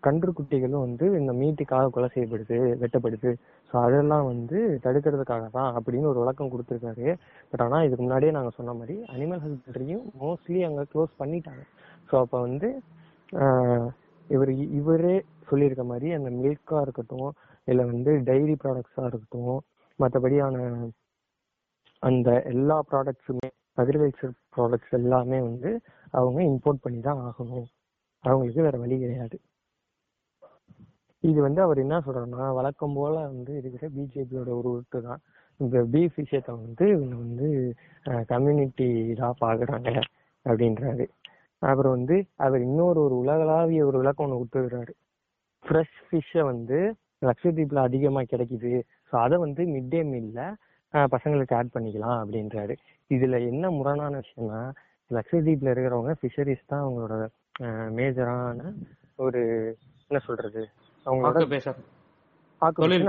[0.06, 3.30] கன்று குட்டிகளும் வந்து இந்த மீட்டுக்காக கொலை செய்யப்படுது வெட்டப்படுது.
[3.70, 7.06] ஸோ அதெல்லாம் வந்து தடுக்கிறதுக்காக தான் அப்படின்னு ஒரு விளக்கம் கொடுத்துருக்காரு.
[7.50, 11.64] பட் ஆனால் இதுக்கு முன்னாடியே நாங்கள் சொன்ன மாதிரி அனிமல் ஹஸ்பண்ட்ரியும் மோஸ்ட்லி அங்கே க்ளோஸ் பண்ணிட்டாங்க.
[12.10, 12.70] ஸோ அப்போ வந்து
[14.26, 15.16] இவர் இவரே
[15.50, 17.30] சொல்லியிருக்க மாதிரி அந்த மில்காக இருக்கட்டும்
[17.68, 19.58] இல்லை வந்து டைரி ப்ராடக்ட்ஸாக இருக்கட்டும்
[19.98, 20.56] மற்றபடியான
[22.02, 23.48] அந்த எல்லா ப்ராடக்ட்ஸுமே
[23.82, 25.70] அக்ரிகல்ச்சர் ப்ராடக்ட்ஸ் எல்லாமே வந்து
[26.18, 27.66] அவங்க இம்போர்ட் பண்ணி தான் ஆகணும்.
[28.24, 29.36] அவங்களுக்கு வேற வழி கிடையாது.
[31.24, 35.20] இது வந்து அவர் என்ன சொல்றாருன்னா வழக்கம் போல வந்து இருக்கிற பிஜேபியோட ஒரு உருட்டு தான்
[35.60, 37.46] இந்த பீஃப் விஷயத்த வந்து இவங்க வந்து
[38.32, 38.88] கம்யூனிட்டி
[39.22, 39.90] தான் பாக்குறாங்க
[40.46, 41.06] அப்படின்றாரு.
[41.62, 44.92] அப்புறம் வந்து அவர் இன்னொரு ஒரு உலகளாவிய ஒரு விளக்கம் ஒன்று கொடுத்துருக்காரு
[45.64, 46.78] ஃப்ரெஷ் ஃபிஷ்ஷை வந்து
[47.28, 48.72] லட்சத்தீப்ல அதிகமா கிடைக்குது.
[49.08, 50.40] ஸோ அதை வந்து மிட் டே மீல்ல
[50.94, 52.74] பசங்களுக்கு ஆட் பண்ணிக்கலாம் அப்படின்றாரு.
[53.10, 54.60] இதுல என்ன முரணான விஷயம்னா
[55.10, 57.16] லட்சத்தீப்ல இருக்கிறவங்க ஃபிஷரிஸ் தான் அவங்களோட
[57.90, 58.60] மேஜரான
[59.18, 59.42] ஒரு
[60.10, 60.62] என்ன சொல்றது
[61.06, 61.36] அவங்களோட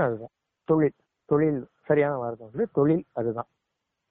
[0.02, 0.34] அதுதான்.
[0.68, 0.96] தொழில்.
[1.28, 3.48] தொழில் சரியான வார்த்தை வந்து தொழில் அதுதான்.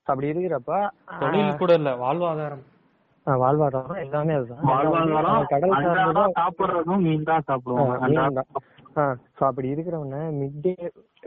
[0.08, 0.74] அப்படி இருக்கிறப்ப
[1.20, 2.64] தொழில் கூட இல்ல வாழ்வாதாரம்.
[3.28, 4.62] ஆஹ் வாழ்வாதாரம் எல்லாமே அதுதான்.
[4.64, 7.44] வாழ்வாதாரம் கடல் சார்ந்ததா அன்றாடம் சாப்பிடுறதும் மீன் தான்.
[9.38, 10.74] ஸோ அப்படி இருக்கிறவன மிட் டே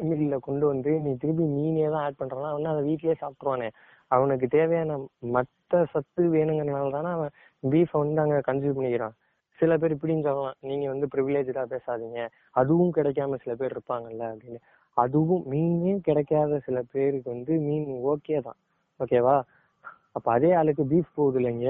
[0.02, 3.68] மீல்ல கொண்டு வந்து நீ திருப்பி மீனே தான் ஆட் பண்றானா அவன் அதை வீட்லயே சாப்பிட்டுருவானே.
[4.10, 4.92] அவனுக்கு தேவையான
[5.32, 7.32] மத்த சத்து வேணுங்கிறனால தானே அவன்
[7.62, 9.14] பீஃபை வந்து அங்க கன்சியூம் பண்ணிக்கிறான்.
[9.58, 10.56] சில பேர் இப்படின்னு சொல்லலாம்.
[10.60, 12.20] நீங்க வந்து ப்ரிவிலேஜா பேசாதீங்க.
[12.50, 14.60] அதுவும் கிடைக்காம சில பேர் இருப்பாங்கல்ல அப்படின்னு.
[14.96, 18.58] அதுவும் மீனே கிடைக்காத சில பேருக்கு வந்து மீன் ஓகே தான்.
[19.00, 19.36] ஓகேவா
[20.12, 21.68] அப்ப அதே ஆளுக்கு பீஃப் போகுது இல்லைங்க.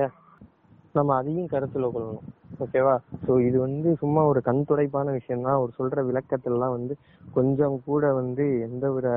[0.94, 2.26] நம்ம அதையும் கருத்துல கொள்ளணும்.
[2.60, 6.94] ஓகேவா சோ இது வந்து சும்மா ஒரு கண் துடைப்பான விஷயம் தான் அவர் சொல்ற விளக்கத்துலலாம் வந்து
[7.32, 9.12] கொஞ்சம் கூட வந்து எந்த ஒரு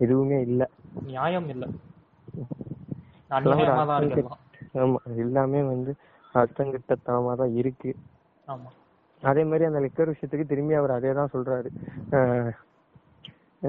[0.00, 0.62] இதுவுமே இல்ல.
[1.08, 1.64] நியாயம் இல்ல.
[4.80, 5.92] ஆமா எல்லாமே வந்து
[6.34, 7.90] அர்த்தங்கிட்டத்தனமா தான் இருக்கு.
[9.22, 11.70] அதே மாதிரி அந்த லிக்கர் விஷயத்துக்கு திரும்பி அவர் அதே தான் சொல்றாரு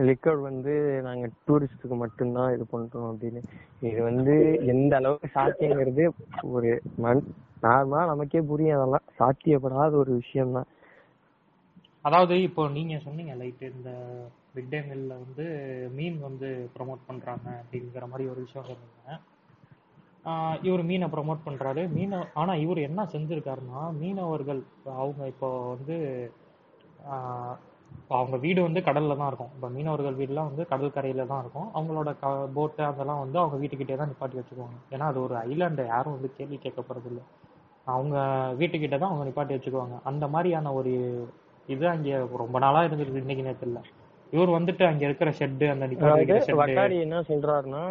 [0.07, 0.73] லிக்கர் வந்து
[1.07, 3.41] நாங்க டூரிஸ்டுக்கு மட்டும்தான் இது பண்றோம் அப்படின்னு.
[3.87, 4.35] இது வந்து
[4.73, 6.05] எந்த அளவுக்கு சாத்தியங்கிறது
[6.55, 6.71] ஒரு
[7.05, 7.21] மண்
[7.65, 9.05] நார்மலா நமக்கே புரியும் அதெல்லாம்.
[9.19, 10.69] சாத்தியப்படாத ஒரு விஷயம் தான்
[12.05, 13.91] அதாவது இப்போ நீங்க சொன்னீங்க லைட் இந்த
[14.55, 15.45] மிட் டே மீல்ல வந்து
[15.97, 19.17] மீன் வந்து ப்ரோமோட் பண்றாங்க அப்படிங்கிற மாதிரி ஒரு விஷயம் சொன்னீங்க.
[20.67, 21.81] இவர் மீனை ப்ரோமோட் பண்றாரு.
[21.95, 24.61] மீன ஆனா இவர் என்ன செஞ்சிருக்காருன்னா மீனவர்கள்
[24.99, 25.97] அவங்க இப்போ வந்து
[28.15, 29.51] அவங்க வீடு வந்து கடல்ல தான் இருக்கும்.
[29.55, 31.67] இப்போ மீனவர்கள் வீடுலாம் வந்து கடல் கரையில தான் இருக்கும்.
[31.77, 32.27] அவங்களோட க
[32.57, 34.77] போட்டு அதெல்லாம் வந்து அவங்க வீட்டுக்கிட்டே தான் நிப்பாட்டி வச்சுக்குவாங்க.
[34.95, 37.21] ஏன்னா அது ஒரு ஐலாண்டு யாரும் வந்து கேள்வி கேட்க போறது இல்ல
[37.95, 38.15] அவங்க
[38.61, 39.97] வீட்டுக்கிட்ட தான் அவங்க நிப்பாட்டி வச்சுக்குவாங்க.
[40.11, 40.93] அந்த மாதிரியான ஒரு
[41.67, 43.71] இது அங்க ரொம்ப நாளா இருந்திருக்கு இன்னைக்கு நேரத்துல.
[43.71, 43.81] இல்ல
[44.35, 45.85] இவர் வந்துட்டு அங்க இருக்கிற ஷெட் அந்த
[46.61, 47.83] வட்டாரி என்ன சொல்றாருன்னா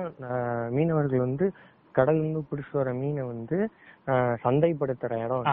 [0.77, 1.47] மீனவர்கள் வந்து
[1.95, 3.59] கடல்ல இருந்து பிடிச்சு வர மீனை வந்து
[4.45, 5.47] சந்தைப்படுத்துற இடம்.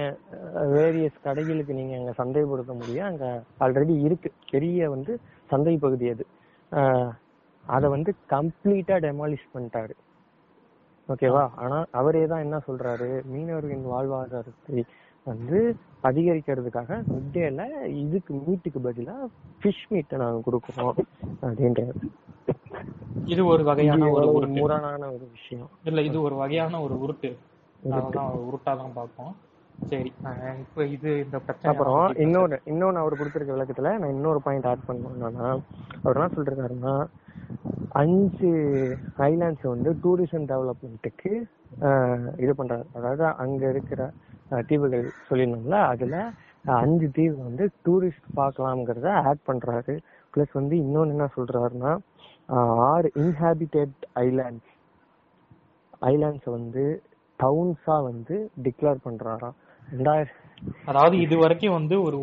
[0.75, 3.09] வேரியஸ் கடைகளுக்கு நீங்க அங்க சந்தைப்படுத்த முடியும்.
[3.11, 3.27] அங்க
[3.65, 4.31] ஆல்ரெடி இருக்கு.
[4.53, 5.15] பெரிய வந்து
[5.53, 6.27] சந்தை பகுதி அது.
[7.65, 9.95] அத வந்து கம்ப்ளீட்டா டெமாலிஷ் பண்ணிட்டாரு.
[11.09, 13.09] ஓகேவா ஆனா அவரே தான் என்ன சொல்றாரு?
[13.33, 14.85] மீனவர்களின் வாழ்வாதாரத்தை
[15.27, 15.59] வந்து
[16.09, 17.63] அதிகரிக்கிறதுக்காக மிட்டேல
[18.03, 19.17] இதுக்கு மீட்டுக்கு பதிலா
[19.61, 20.99] ஃபிஷ் மீட்டை நாங்க கொடுக்குறோம்
[21.47, 22.01] அப்படின்றாரு.
[23.35, 25.69] இது ஒரு வகையான ஒரு முரணான ஒரு விஷயம்.
[25.91, 27.31] இல்ல இது ஒரு வகையான ஒரு உருட்டு.
[27.87, 28.01] உருட்டு.
[28.01, 29.35] அதெல்லாம் உருட்டா தான் பார்ப்போம்.
[29.91, 30.11] சரி
[30.63, 35.49] இப்ப இது இந்த பிரச்சனை அப்புறம் இன்னொரு இன்னொன்னு அவர் கொடுத்திருக்க விளக்கத்துல நான் இன்னொரு பாயிண்ட் ஆட் என்னன்னா
[36.03, 36.95] அவர் என்ன சொல்றாருன்னா
[38.03, 38.51] அஞ்சு
[39.29, 41.33] ஐலாண்ட்ஸ் வந்து டூரிசம் டெவலப்மெண்ட்டுக்கு
[42.45, 42.87] இது பண்றாரு.
[42.99, 44.01] அதாவது அங்க இருக்கிற
[44.71, 46.17] தீவுகள் சொல்லியிருந்தோம்ல அதுல
[46.83, 49.95] அஞ்சு தீவு வந்து டூரிஸ்ட் பார்க்கலாம்ங்கிறத ஆட் பண்றாரு.
[50.35, 51.93] பிளஸ் வந்து இன்னொன்னு என்ன சொல்றாருன்னா
[52.89, 54.73] ஆறு இன்ஹாபிட்டட் ஐலாண்ட்ஸ்
[56.11, 56.85] ஐலாண்ட்ஸ் வந்து
[57.41, 59.57] டவுன்ஸா வந்து டிக்ளேர் பண்றாராம்
[59.89, 60.43] ரெண்டாயிரம்
[60.85, 62.19] அதாவது இது வரைக்கும் வந்து ஒரு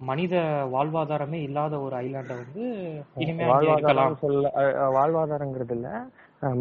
[0.00, 0.34] மனித
[0.72, 2.62] வாழ்வாதாரமே இல்லாத ஒரு ஐலாண்ட வந்து
[3.50, 4.50] வாழ்வாதாரம் சொல்ல
[4.96, 5.88] வாழ்வாதாரங்கிறது இல்ல.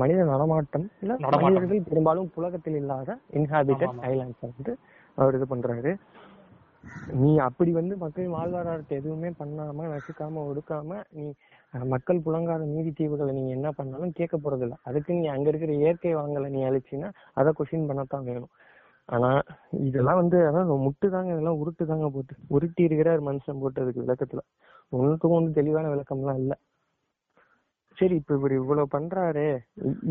[0.01, 0.86] மனித நடமாட்டம்.
[1.01, 1.13] இல்ல.
[1.38, 3.95] மனிதர்கள் பெரும்பாலும் புலகத்தில் இல்லாத இன்ஹாபிட்டட்.
[4.09, 4.74] ஐலாண்ட்ஸ் வந்து
[5.17, 5.91] அவர் இது பண்றாரு.
[7.20, 11.26] நீ அப்படி வந்து மக்கள் வாழ்வாதாரத்தை எதுவுமே பண்ணாம நசுக்காம ஒடுக்காம நீ
[11.74, 16.14] மக்கள் புழங்காத மீதி தீவுகளை நீங்க என்ன பண்ணாலும் கேட்க போறது இல்ல அதுக்கு நீ அங்க இருக்கிற இயற்கை
[16.16, 18.52] வாங்கலை நீ அழிச்சின்னா அதை கொஸ்டின் பண்ணத்தான் வேணும்.
[19.10, 19.30] ஆனா
[19.88, 24.44] இதெல்லாம் வந்து அதான் முட்டு தாங்க இதெல்லாம் உருட்டு தாங்க போட்டு உருட்டி இருக்கிறார் மனுஷன் போட்டதுக்கு விளக்கத்துல.
[24.92, 26.54] ஒன்றுக்கும் ஒன்று தெளிவான விளக்கம்லாம் இல்ல.
[27.98, 29.50] சரி இப்ப இவர் இவ்வளவு பண்றாரே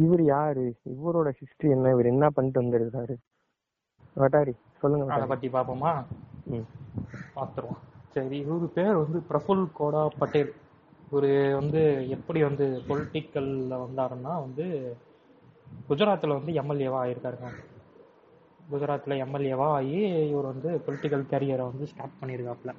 [0.04, 0.66] இவர் யாரு?
[0.94, 1.92] இவரோட ஹிஸ்டரி என்ன?
[1.94, 3.14] இவர் என்ன பண்ணிட்டு வந்திருக்காரு
[4.16, 4.52] வட்டாரி
[4.82, 5.26] சொல்லுங்க அதை.
[5.28, 5.92] பத்தி பாப்போமா
[6.46, 6.66] ம்.
[7.36, 7.82] பாத்துருவோம்
[8.14, 10.52] சரி இவரு பேர் வந்து பிரஃபுல் கோடா பட்டேல்.
[11.10, 14.66] இவரு வந்து எப்படி வந்து பொலிட்டிக்கல்ல வந்தாருன்னா வந்து
[15.88, 17.50] குஜராத்ல வந்து எம்எல்ஏவா ஆயிருக்காருங்க.
[18.70, 22.72] குஜராத்ல எம்எல்ஏவா ஆகி இவர் வந்து பொலிட்டிக்கல் கேரியரை வந்து ஸ்டார்ட் பண்ணியிருக்காப்ல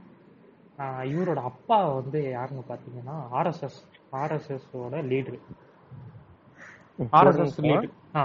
[0.80, 3.80] ஆஹ் இவரோட அப்பா வந்து யாருன்னு பாத்தீங்கன்னா ஆர்எஸ்எஸ்
[4.14, 5.40] ஆர்எஸ்எஸ் ஓட லீடர்
[7.14, 7.58] ஆர்எஸ்எஸ்.
[7.64, 8.24] லீடர் ஆ.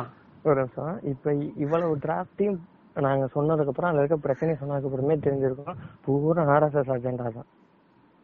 [1.13, 2.59] இப்ப இவ்வளவு டிராஃப்டையும்
[2.97, 5.77] நாங்க சொன்னதுக்கு அப்புறம் அதுல இருக்க பிரச்சனை சொன்னதுக்கு அப்புறமே தெரிஞ்சிருக்கோம்.
[6.05, 7.49] பூரா ஆர்எஸ்எஸ் அஜெண்டா தான்.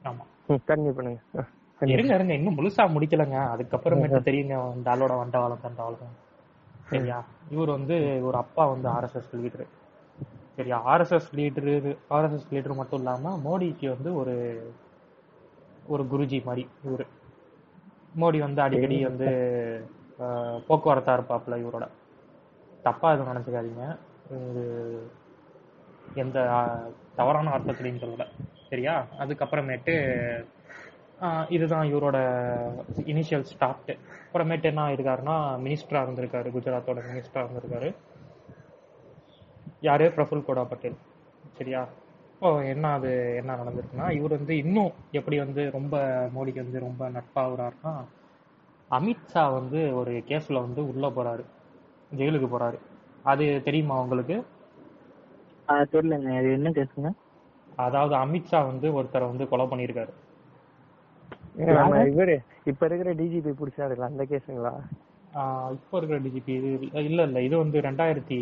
[0.03, 0.25] ஆமா.
[0.71, 1.21] கண்டிப்பா பண்ணுங்க.
[1.81, 2.35] இருங்க இருங்க.
[2.35, 3.39] இன்னும் முழுசா முடிக்கலங்க.
[3.55, 4.55] அதுக்கப்புறமேட்டு தெரியுங்க
[4.95, 6.15] ஆளோட வண்டவாளம் தண்டவாளம்
[6.91, 7.19] சரியா?
[7.51, 9.67] இவர் வந்து ஒரு அப்பா வந்து ஆர்எஸ்எஸ் லீடரு
[10.57, 10.77] சரியா?
[10.93, 11.75] ஆர்எஸ்எஸ் லீடரு
[12.11, 14.35] ஆர்எஸ்எஸ் லீடர் மட்டும் இல்லாம மோடிக்கு வந்து ஒரு
[15.87, 17.07] ஒரு குருஜி மாதிரி இவரு.
[18.21, 19.29] மோடி வந்து அடிக்கடி வந்து
[20.69, 21.87] போக்குவரத்தா இருப்பாப்ல இவரோட.
[22.83, 23.85] தப்பா எதுவும் நினைச்சுக்காதீங்க.
[26.15, 26.39] எந்த
[27.17, 28.25] தவறான அர்த்தத்திலையும் சொல்லல
[28.71, 28.95] சரியா?
[29.19, 29.95] அதுக்கப்புறமேட்டு
[31.49, 32.19] இதுதான் இவரோட
[33.13, 33.91] இனிஷியல் ஸ்டார்ட்
[34.25, 37.91] அப்புறமேட்டு என்ன ஆயிருக்காருன்னா மினிஸ்டரா இருந்திருக்காரு குஜராத்தோட மினிஸ்டரா இருந்திருக்காரு.
[39.81, 40.07] யாரு?
[40.17, 40.99] பிரஃபுல் கோடா பட்டேல்.
[41.59, 41.83] சரியா?
[42.33, 45.97] இப்போ என்ன அது என்ன நடந்திருக்குன்னா இவர் வந்து இன்னும் எப்படி வந்து ரொம்ப
[46.37, 47.95] மோடிக்கு வந்து ரொம்ப நட்பாகிறாருன்னா
[48.91, 51.45] அமித்ஷா வந்து ஒரு கேஸ்ல வந்து உள்ள போறாரு.
[52.17, 52.79] ஜெயிலுக்கு போறாரு.
[53.25, 54.37] அது தெரியுமா உங்களுக்கு?
[55.69, 56.31] அது தெரியலங்க.
[56.41, 57.11] அது என்ன கேசுங்க
[57.85, 60.13] அதாவது அமித்ஷா வந்து ஒருத்தரை வந்து கொலை பண்ணியிருக்காரு.
[62.11, 62.35] இவரு
[62.71, 64.73] இப்ப இருக்கிற டிஜிபி பிடிச்சாருல அந்த கேஸுங்களா?
[65.77, 66.69] இப்போ இருக்கிற டிஜிபி இது
[67.09, 67.39] இல்ல இல்ல.
[67.41, 68.39] இது வந்து ரெண்டாயிரத்தி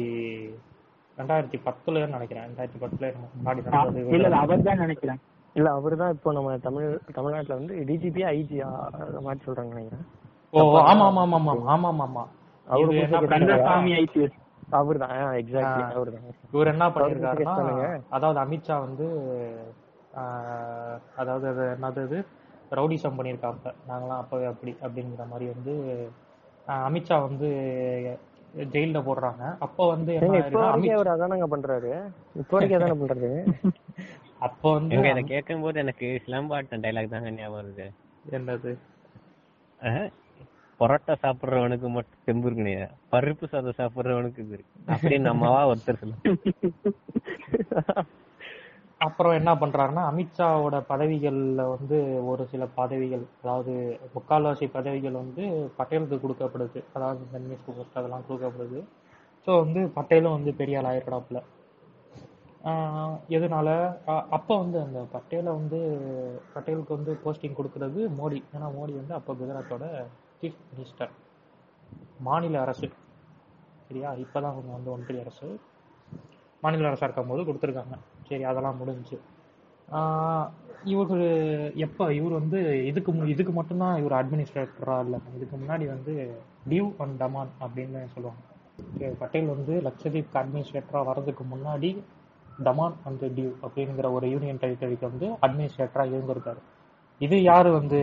[1.19, 2.47] ரெண்டாயிரத்தி பத்துல நினைக்கிறேன்.
[2.49, 3.63] ரெண்டாயிரத்தி பத்துல முன்னாடி
[4.17, 5.21] இல்ல அவர் தான் நினைக்கிறேன்.
[5.57, 8.59] இல்ல அவர்தான் இப்போ நம்ம தமிழ் தமிழ்நாட்டுல வந்து டிஜிபி ஐஜி
[9.27, 10.07] மாதிரி சொல்றாங்க நினைக்கிறேன்.
[10.53, 12.07] ஓ ஆமா ஆமா ஆமா ஆமா ஆமா ஆமா.
[12.07, 12.25] ஆமா
[12.67, 13.29] அவரு?
[13.35, 14.39] கந்தசாமி ஐபிஎஸ்
[14.73, 15.83] அவர்தான் எக்ஸாக்ட்லி.
[15.97, 17.57] அவர்தான் இவர் என்ன பண்ணிருக்காருன்னா?
[18.11, 19.07] அதாவது அமித்ஷா வந்து
[21.17, 22.19] அதாவது அது என்னது இது
[22.73, 25.75] ரவுடிசம் பண்ணியிருக்காப்ப நாங்களாம் அப்பவே அப்படி அப்படிங்கிற மாதிரி வந்து
[26.87, 27.49] அமித்ஷா வந்து
[28.73, 29.43] ஜெயில்ல போடுறாங்க.
[29.59, 30.13] அப்ப வந்து
[30.95, 31.93] அவர் அதானங்க பண்றாரு?
[32.35, 33.31] இப்போ வரைக்கும் அதானே பண்றாரு?
[34.47, 37.87] அப்ப வந்து எங்க இதை கேட்கும்போது எனக்கு சிலம்பாட்டம் டைலாக் தாங்க ஞாபகம் வருது.
[38.33, 38.73] என்னது?
[40.83, 42.75] பரோட்டா சாப்பிடுறவனுக்கு மட்டும் தெம்பு இருக்குனே
[43.13, 44.73] பருப்பு சாதம் சாப்பிடுறவனுக்கு இது இருக்கு.
[44.95, 46.17] அப்படின்னு நம்மவா ஒருத்தர் சொல்ல.
[49.01, 51.97] அப்புறம் என்ன பண்றாருன்னா அமித்ஷாவோட பதவிகள்ல வந்து
[52.33, 53.73] ஒரு சில பதவிகள் அதாவது
[54.17, 55.45] முக்கால்வாசி பதவிகள் வந்து
[55.79, 56.81] பட்டேலுக்கு கொடுக்கப்படுது.
[56.95, 58.81] அதாவது இந்த நியூஸ் போஸ்ட் அதெல்லாம் கொடுக்கப்படுது.
[59.47, 61.41] ஸோ வந்து பட்டேலும் வந்து பெரிய ஆள் ஆயிடுறாப்புல
[63.37, 63.69] எதனால?
[64.09, 65.79] அப்போ அப்ப வந்து அந்த பட்டேலை வந்து
[66.53, 68.39] பட்டேலுக்கு வந்து போஸ்டிங் கொடுக்கறது மோடி.
[68.55, 69.87] ஏன்னா மோடி வந்து அப்ப குஜராத்தோட
[70.43, 71.11] சீஃப் மினிஸ்டர்
[72.21, 72.91] மாநில அரசு.
[73.89, 74.13] சரியா?
[74.13, 75.61] இப்பதான் அவங்க வந்து ஒன்றிய அரசு.
[76.61, 77.99] மாநில அரசாக இருக்கும் போது கொடுத்துருக்காங்க.
[78.27, 79.19] சரி அதெல்லாம் முடிஞ்சுச்சு
[80.85, 82.15] இவர் எப்போ?
[82.15, 85.21] இவர் வந்து இதுக்கு மு- இதுக்கு மட்டும்தான் இவர் அட்மினிஸ்ட்ரேட்டராக இல்லை.
[85.37, 89.15] இதுக்கு முன்னாடி வந்து டியூ அண்ட் டமான் அப்படின்னு சொல்லுவாங்க.
[89.19, 92.03] பட்டேல் வந்து லட்சதீப்க்கு அட்மினிஸ்ட்ரேட்டராக வர்றதுக்கு முன்னாடி
[92.65, 96.59] டமான் அண்ட் டியூ அப்படிங்கிற ஒரு யூனியன் டெரிட்டரிக்கு வந்து அட்மினிஸ்ட்ரேட்டராக இருந்திருக்காரு.
[97.19, 97.99] இது யார் வந்து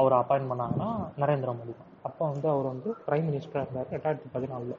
[0.00, 0.90] அவரை அப்பாயின் பண்ணாங்கன்னா
[1.22, 1.92] நரேந்திர மோடி தான்.
[2.08, 4.78] அப்போ வந்து அவர் வந்து பிரைம் மினிஸ்டராக இருந்தார் ரெண்டாயிரத்தி பதினாலில்.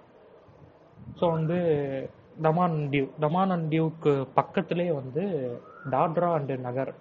[1.20, 1.58] ஸோ வந்து
[2.46, 5.24] தமான் அண்ட் டியூ தமான் அண்ட் டியூக்கு பக்கத்துலேயே வந்து
[5.94, 6.92] டாட்ரா அண்டு நகர்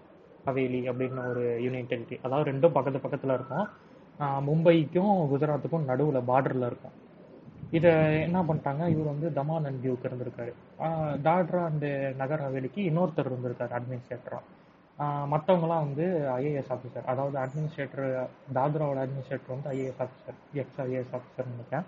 [0.47, 3.67] ஹவேலி அப்படின்னு ஒரு யூனியன் டெரிட்டரி அதாவது ரெண்டும் பக்கத்து பக்கத்தில் இருக்கும்.
[4.49, 6.95] மும்பைக்கும் குஜராத்துக்கும் நடுவில் பார்டரில் இருக்கும்.
[7.79, 7.91] இதை
[8.27, 8.83] என்ன பண்ணிட்டாங்க?
[8.93, 10.53] இவர் வந்து தமான் அண்ட் டியூக்கு இருந்திருக்காரு.
[11.27, 11.91] தாட்ரா அண்டு
[12.23, 14.45] நகர் ஹவேலிக்கு இன்னொருத்தர் இருந்திருக்காரு அட்மினிஸ்ட்ரேட்டராக
[15.33, 16.05] மற்றவங்களாம் வந்து
[16.39, 18.07] ஐஏஎஸ் ஆஃபீஸர் அதாவது அட்மினிஸ்ட்ரேட்டர்
[18.57, 21.87] தாத்ராவோட அட்மினிஸ்ட்ரேட்டர் வந்து IAS officer ex IAS officer நினைக்கிறேன்.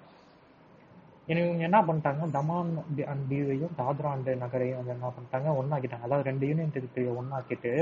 [1.31, 2.23] இனி இவங்க என்ன பண்ணிட்டாங்க?
[2.37, 2.71] தமான்
[3.13, 5.49] அண்ட் டியூவையும் தாத்ரா அண்ட் நகரையும் வந்து என்ன பண்ணிட்டாங்க?
[5.61, 7.73] ஒன்றாக்கிட்டாங்க அதாவது ரெண்டு யூனியன் டெரிட்டரியை ஒன்றாக்கிட்டு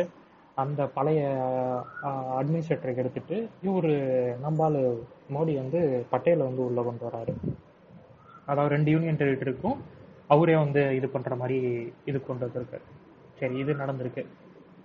[0.63, 1.21] அந்த பழைய
[2.39, 3.93] அட்மினிஸ்ட்ரேட்டருக்கு எடுத்துட்டு இவரு
[4.45, 4.81] நம்பால்
[5.35, 5.81] மோடி வந்து
[6.13, 7.35] பட்டேலை வந்து உள்ளே கொண்டு வராரு.
[8.51, 9.79] அதாவது ரெண்டு யூனியன் டெரிட்டரிக்கும்
[10.35, 11.59] அவரே வந்து இது பண்ணுற மாதிரி
[12.11, 12.87] இது கொண்டு வந்திருக்காரு.
[13.41, 14.23] சரி இது நடந்திருக்கு.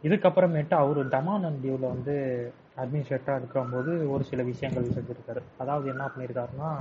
[0.03, 2.15] இதுக்கப்புறமேட்டு அவர் தமான் அண்ட் டியூல வந்து
[2.81, 5.41] அட்மினிஸ்ட்ரேட்டரா இருக்கும்போது ஒரு சில விஷயங்கள் செஞ்சுருக்காரு.
[5.63, 6.71] அதாவது என்ன பண்ணியிருக்காருன்னா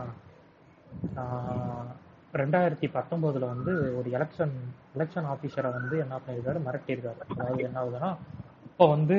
[2.41, 4.55] ரெண்டாயிரத்தி பத்தொம்போதில் வந்து ஒரு எலெக்ஷன்
[4.97, 8.11] எலெக்ஷன் ஆஃபீஸரை வந்து என்ன பண்ணியிருக்காரு மிரட்டியிருக்காரு அதாவது என்ன ஆகுதுன்னா
[8.69, 9.17] இப்போ வந்து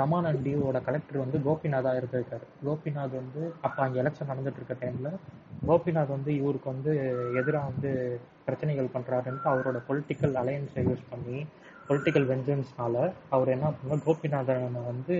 [0.00, 2.46] தமான் அண்ட் டியூவோட கலெக்டர் வந்து கோபிநாதா இருந்திருக்காரு.
[2.66, 5.16] கோபிநாத் வந்து அப்போ அங்கே எலெக்ஷன் நடந்துட்டு இருக்க டைமில்
[5.68, 6.92] கோபிநாத் வந்து இவருக்கு வந்து
[7.40, 7.90] எதிராக வந்து
[8.46, 11.38] பிரச்சனைகள் பண்ணுறாருன்ட்டு அவரோட பொலிட்டிக்கல் அலையன்ஸை யூஸ் பண்ணி
[11.90, 12.96] பொலிட்டிக்கல் வெஞ்சன்ஸ்னால
[13.34, 15.14] அவர் என்ன பண்ண கோபிநாதனை வந்து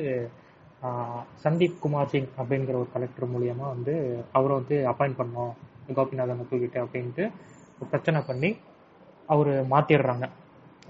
[1.45, 3.95] சந்தீப் குமார் சிங் அப்படிங்கிற ஒரு கலெக்டர் மூலியமா வந்து
[4.39, 5.51] அவரை வந்து அப்பாயிண்ட் பண்ணோம்.
[5.97, 7.25] கோபிநாதனை தூக்கிட்டு அப்படின்ட்டு
[7.91, 8.51] பிரச்சனை பண்ணி
[9.29, 10.27] அவர் மாத்திடுறாங்க.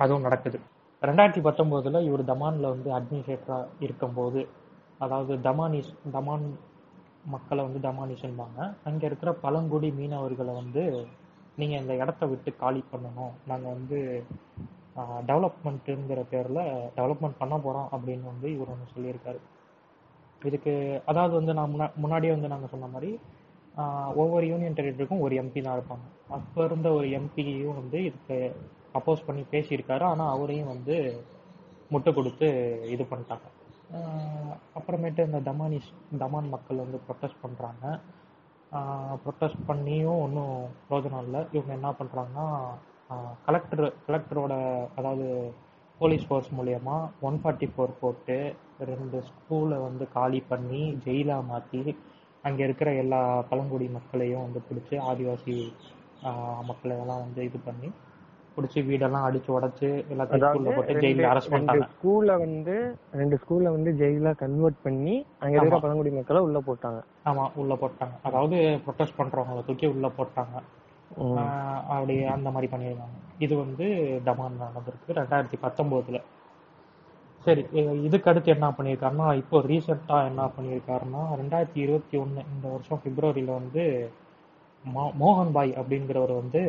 [0.02, 0.58] அதுவும் நடக்குது.
[1.02, 4.42] ரெண்டாயிரத்தி பத்தொன்பதுல இவர் தமான்ல வந்து அட்மினிஸ்ட்ரேட்டராக இருக்கும்போது
[5.04, 6.46] அதாவது தமானிஸ் தமான்
[7.34, 10.82] மக்களை வந்து தமானிஸ்ன்பாங்க அங்கே இருக்கிற பழங்குடி மீனவர்களை வந்து
[11.60, 13.34] நீங்கள் இந்த இடத்த விட்டு காலி பண்ணணும்.
[13.50, 13.98] நாங்கள் வந்து
[14.96, 19.38] டெவலப்மெண்ட்டுங்கிற பேரில் டெவலப்மெண்ட் பண்ண போகிறோம் அப்படின்னு வந்து இவர் ஒன்று சொல்லியிருக்காரு.
[20.44, 23.20] இதுக்கு அதாவது வந்து நான் முன்னா- முன்னாடியே வந்து நாங்கள் சொன்ன மாதிரி
[24.14, 26.30] ஒவ்வொரு யூனியன் டெரிட்டரிக்கும் ஒரு எம்பி தான் இருப்பாங்க.
[26.30, 28.56] அப்போ இருந்த ஒரு எம்பியும் வந்து இதுக்கு
[28.94, 30.02] அப்போஸ் பண்ணி பேசியிருக்காரு.
[30.02, 31.24] ஆனால் அவரையும் வந்து
[31.90, 32.46] முட்டை கொடுத்து
[32.90, 33.40] இது பண்ணிட்டாங்க.
[34.74, 38.00] அப்புறமேட்டு இந்த தமானிஸ் தமான் மக்கள் வந்து ப்ரொட்டஸ்ட் பண்ணுறாங்க
[39.26, 41.44] ப்ரொட்டஸ்ட் பண்ணியும் ஒன்றும் பிரோஜனம் இல்லை.
[41.52, 42.68] இவங்க என்ன பண்ணுறாங்கன்னா
[43.46, 44.54] கலெக்டர் கலெக்டரோட
[44.96, 45.26] அதாவது
[46.00, 48.36] போலீஸ் ஃபோர்ஸ் மூலயமா ஒன் ஃபார்ட்டி ஃபோர் போட்டு
[48.90, 51.80] ரெண்டு ஸ்கூலை வந்து காலி பண்ணி ஜெயிலா மாற்றி
[52.44, 53.18] அங்கே இருக்கிற எல்லா
[53.50, 55.56] பழங்குடி மக்களையும் வந்து பிடிச்சி ஆதிவாசி
[56.64, 57.88] மக்களை எல்லாம் வந்து இது பண்ணி
[58.56, 61.86] பிடிச்சி வீடெல்லாம் அடிச்சு உடைச்சு எல்லாத்தையும் போட்டு ஜெயில அரெஸ்ட் பண்ணிட்டாங்க.
[61.92, 62.74] ஸ்கூல்ல வந்து
[63.12, 65.84] ரெண்டு ஸ்கூல்ல வந்து ஜெயிலா கன்வெர்ட் பண்ணி அங்க இருக்கிற ஆமா.
[65.84, 67.00] பழங்குடி மக்களை உள்ள போட்டாங்க.
[67.24, 68.14] ஆமா உள்ள போட்டாங்க.
[68.22, 70.56] அதாவது ப்ரொட்டஸ்ட் பண்றவங்களை தூக்கி உள்ள போட்டாங்க.
[71.88, 73.84] அப்படி அந்த மாதிரி பண்ணியிருக்காங்க இது வந்து
[74.24, 76.22] டமான் நடந்திருக்கு ரெண்டாயிரத்தி பத்தொம்போதில்.
[77.38, 77.66] சரி
[78.02, 84.10] இதுக்கு அடுத்து என்ன பண்ணியிருக்காருன்னா இப்போ ரீசெண்டாக என்ன பண்ணியிருக்காருன்னா ரெண்டாயிரத்தி இருபத்தி ஒன்று இந்த வருஷம் பிப்ரவரியில் வந்து
[84.94, 86.60] மோ- மோகன் பாய் அப்படிங்கிறவர் வந்து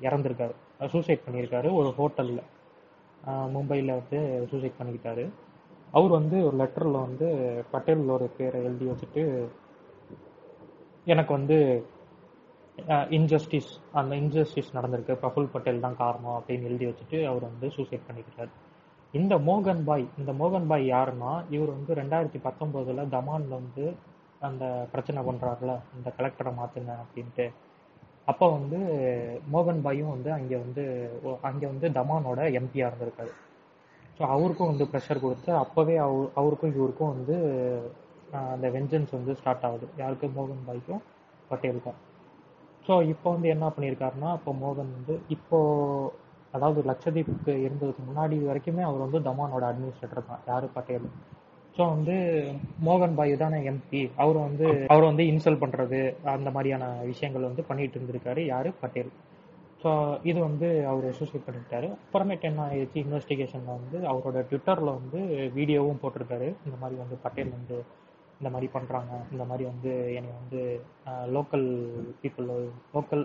[0.00, 0.86] இறந்துருக்காரு.
[0.86, 2.42] சூசைட் பண்ணியிருக்காரு ஒரு ஹோட்டலில்
[3.26, 5.30] மும்பையில் வந்து சூசைட் பண்ணிக்கிட்டாரு.
[5.92, 7.28] அவர் வந்து ஒரு லெட்டரில் வந்து
[7.72, 9.48] பட்டேலோட பேரை எழுதி வச்சுட்டு
[11.04, 11.86] எனக்கு வந்து
[13.16, 13.70] இன்ஜஸ்டிஸ்
[14.00, 15.14] அந்த இன்ஜஸ்டிஸ் நடந்திருக்கு.
[15.22, 18.52] பிரஃபுல் பட்டேல் தான் காரணம் அப்படின்னு எழுதி வச்சுட்டு அவர் வந்து சூசைட் பண்ணிக்கிறார்
[19.14, 23.84] இந்த மோகன் பாய் இந்த மோகன் பாய் யாருன்னா இவர் வந்து ரெண்டாயிரத்தி பத்தொன்பதுல தமான்ல வந்து
[24.48, 27.46] அந்த பிரச்சனை பண்றாருல இந்த கலெக்டரை மாத்துங்க அப்படின்ட்டு.
[28.30, 28.78] அப்போ வந்து
[29.54, 30.84] மோகன் பாயும் வந்து அங்கே வந்து
[31.48, 33.32] அங்கே வந்து தமானோட எம்பியாக இருந்திருக்காரு.
[34.16, 37.36] ஸோ அவருக்கும் வந்து ப்ரெஷர் கொடுத்து அப்போவே அவ அவருக்கும் இவருக்கும் வந்து
[38.52, 39.88] அந்த வெஞ்சன்ஸ் வந்து ஸ்டார்ட் ஆகுது.
[40.02, 40.26] யாருக்கு?
[40.38, 41.02] மோகன் பாய்க்கும்
[41.50, 41.98] பட்டேலுக்கும்.
[42.86, 45.58] ஸோ இப்போ வந்து என்ன பண்ணியிருக்காருன்னா இப்போ மோகன் வந்து இப்போ
[46.54, 51.06] அதாவது லட்சதீப்புக்கு இருந்ததுக்கு முன்னாடி வரைக்குமே அவர் வந்து தமானோட அட்மினிஸ்ட்ரேட்டர் தான் யாரு பட்டேல்.
[51.76, 52.14] ஸோ வந்து
[52.86, 56.00] மோகன் பாய் தானே எம்பி அவர் வந்து அவர் வந்து இன்சல்ட் பண்றது
[56.36, 58.70] அந்த மாதிரியான விஷயங்கள் வந்து பண்ணிட்டு இருந்திருக்காரு யாரு?
[58.80, 59.12] பட்டேல்.
[59.82, 59.90] ஸோ
[60.22, 61.88] இது வந்து அவர் சூசைட் பண்ணிட்டாரு.
[62.04, 62.98] அப்புறமேட்டு என்ன ஆயிடுச்சு?
[63.04, 65.20] இன்வெஸ்டிகேஷன்ல வந்து அவரோட ட்விட்டர்ல வந்து
[65.58, 66.48] வீடியோவும் போட்டிருக்காரு.
[66.66, 67.76] இந்த மாதிரி வந்து பட்டேல் வந்து
[68.40, 69.12] இந்த மாதிரி பண்றாங்க.
[69.32, 70.60] இந்த மாதிரி வந்து என்னை வந்து
[71.34, 71.66] லோக்கல்
[72.22, 72.50] பீப்புள்
[72.94, 73.24] லோக்கல்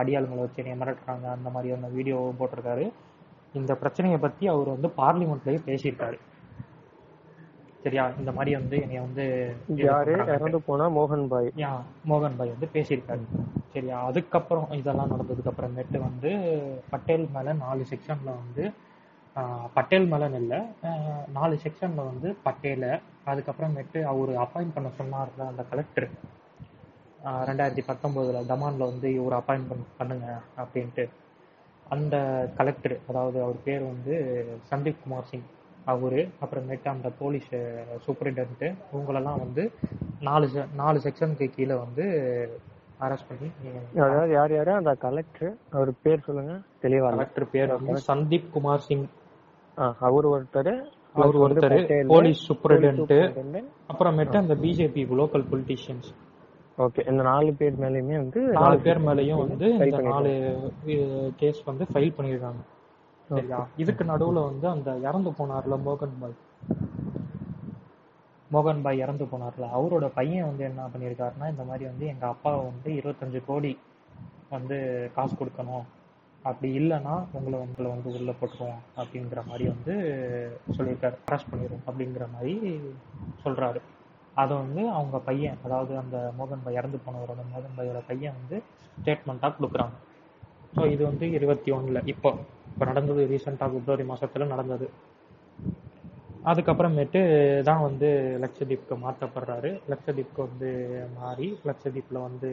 [0.00, 1.26] அடியாளுங்களை வச்சு என்னை மிரட்டுறாங்க.
[1.36, 2.86] அந்த மாதிரியான வீடியோவும் போட்டிருக்காரு.
[3.52, 6.18] இந்த பிரச்சனையை பத்தி அவர் வந்து பார்லிமெண்ட்லயே பேசியிருக்காரு.
[7.82, 8.04] சரியா?
[8.18, 9.24] இந்த மாதிரி வந்து என்னைய வந்து
[9.66, 10.12] யாரு.
[10.12, 11.72] இறந்து போனா மோகன் பாய் யா
[12.08, 13.24] மோகன் பாய் வந்து பேசியிருக்காரு.
[13.72, 14.04] சரியா?
[14.04, 16.30] அதுக்கப்புறம் இதெல்லாம் நடந்ததுக்கு அப்புறமேட்டு வந்து
[16.90, 18.64] பட்டேல் மேல நாலு செக்ஷன்ல வந்து
[19.76, 20.58] பட்டேல் மேலன்னு இல்லை.
[21.32, 22.86] நாலு செக்ஷன்ல வந்து பட்டேல
[23.26, 26.08] அதுக்கப்புறமேட்டு அவர் அப்பாயிண்ட் பண்ண சொன்னார்ல அந்த கலெக்டர்
[27.48, 29.68] ரெண்டாயிரத்தி பத்தொன்பதுல தமான்ல வந்து இவர் அப்பாயிண்ட்
[29.98, 30.26] பண்ணுங்க
[30.62, 31.04] அப்படின்ட்டு.
[31.86, 32.16] அந்த
[32.58, 34.14] கலெக்டர் அதாவது அவர் பேர் வந்து
[34.70, 35.46] சந்தீப் குமார் சிங்.
[35.86, 37.50] அவரு அப்புறமேட்டு அந்த போலீஸ்
[38.04, 39.62] சூப்பரிண்டென்ட் இவங்களெல்லாம் வந்து
[40.20, 42.04] நாலு நாலு செக்ஷனுக்கு கீழே வந்து
[43.00, 43.48] அரெஸ்ட் பண்ணி
[43.98, 44.72] அதாவது யார் யாரு?
[44.74, 46.54] அந்த கலெக்டர் அவர் பேர் சொல்லுங்க.
[46.82, 47.16] தெளிவா இல்ல.
[47.16, 49.06] கலெக்டர் பேர் வந்து சந்தீப் குமார் சிங்.
[49.76, 53.64] அவர் ஒருத்தர் அவர் ஒருத்தர் போலீஸ் superintendent.
[53.92, 56.08] அப்புறமேட்டு அந்த பிஜேபி லோக்கல் பொலிட்டிஷியன்ஸ்
[56.78, 60.32] ஓகே இந்த நாலு பேர் மேலயுமே வந்து நாலு பேர் மேலயும் வந்து இந்த நாலு.
[61.36, 62.62] கேஸ் வந்து ஃபைல் பண்ணிருக்காங்க.
[63.28, 63.68] சரியா?
[63.76, 66.34] இதுக்கு நடுவுல வந்து அந்த இறந்து போனார்ல மோகன் பாய்.
[68.52, 69.68] மோகன் பாய் இறந்து போனார்ல.
[69.76, 73.78] அவரோட பையன் வந்து என்ன பண்ணியிருக்காருன்னா இந்த மாதிரி வந்து எங்க அப்பா வந்து இருபத்தஞ்சு கோடி
[74.50, 75.84] வந்து காசு கொடுக்கணும்.
[76.48, 79.94] அப்படி இல்லைன்னா உங்களை உங்களை வந்து உள்ள போட்டுருவோம் அப்படிங்கிற மாதிரி வந்து
[80.76, 81.16] சொல்லியிருக்காரு.
[81.26, 82.54] அரெஸ்ட் பண்ணிடுவோம் அப்படிங்கிற மாதிரி
[83.44, 83.80] சொல்றாரு.
[84.42, 88.56] அதை வந்து அவங்க பையன் அதாவது அந்த மோகன் பாய் இறந்து போனவரோட மோகன் பாயோட பையன் வந்து
[88.98, 89.96] ஸ்டேட்மெண்ட்டாக கொடுக்குறாங்க.
[90.76, 92.30] ஸோ இது வந்து இருபத்தி ஒன்றில் இப்போ
[92.70, 94.86] இப்போ நடந்தது ரீசெண்டாக பிப்ரவரி மாதத்தில் நடந்தது.
[96.50, 97.20] அதுக்கப்புறமேட்டு
[97.68, 98.08] தான் வந்து
[98.44, 99.70] லட்சதீப்க்கு மாற்றப்படுறாரு.
[99.92, 100.70] லட்சதீப்க்கு வந்து
[101.20, 102.50] மாறி லட்சதீப்பில் வந்து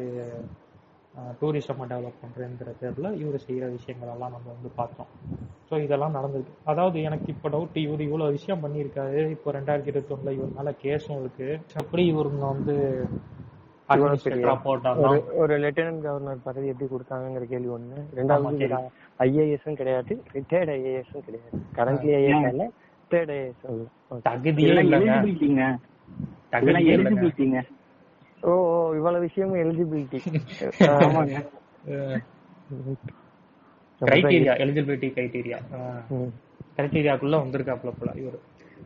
[1.14, 5.09] டூரிசம் டெவலப் பண்றேங்கிற பேர்ல இவர் செய்யற விஷயங்கள் எல்லாம் நம்ம வந்து பார்த்தோம்.
[5.70, 6.53] ஸோ இதெல்லாம் நடந்திருக்கு.
[6.64, 9.30] அதாவது எனக்கு இப்போ டவுட் இவர் இவ்வளவு விஷயம் பண்ணியிருக்காரு.
[9.30, 11.49] இப்போ ரெண்டாயிரத்தி இருபத்தி இவர் மேல கேஸும் இருக்கு.
[11.84, 12.76] எப்படி இவருங்க வந்து
[13.89, 17.97] ஒரு ஒரு லெப்டினன்ட் கவர்னர் பதவி எப்படி கொடுத்தாங்கிற கேள்வி ஒண்ணு.
[18.20, 18.70] ரெண்டாவது.
[19.20, 20.14] ஐஏஎஸும் கிடையாது.
[20.38, 21.57] ரிட்டையர்ட் ஐஏஎஸும் கிடையாது.
[21.78, 22.66] கரண்ட்லி ஐஏஎஸ் இல்ல
[23.01, 23.64] ரிட்டையர்ட் ஐஏஎஸ்.
[24.28, 24.74] தகுதியே
[27.24, 27.62] இல்லைங்க.
[28.44, 28.52] ஓ
[28.98, 30.20] இவ்வளவு விஷயமும் எலிஜிபிலிட்டி
[30.94, 31.38] ஆமாங்க.
[34.02, 35.60] கிரைட்டீரியா எலிஜிபிலிட்டி கிரைட்டீரியா
[36.78, 38.38] கிரைட்டீரியாக்குள்ள வந்திருக்காப்ல போல இவர்.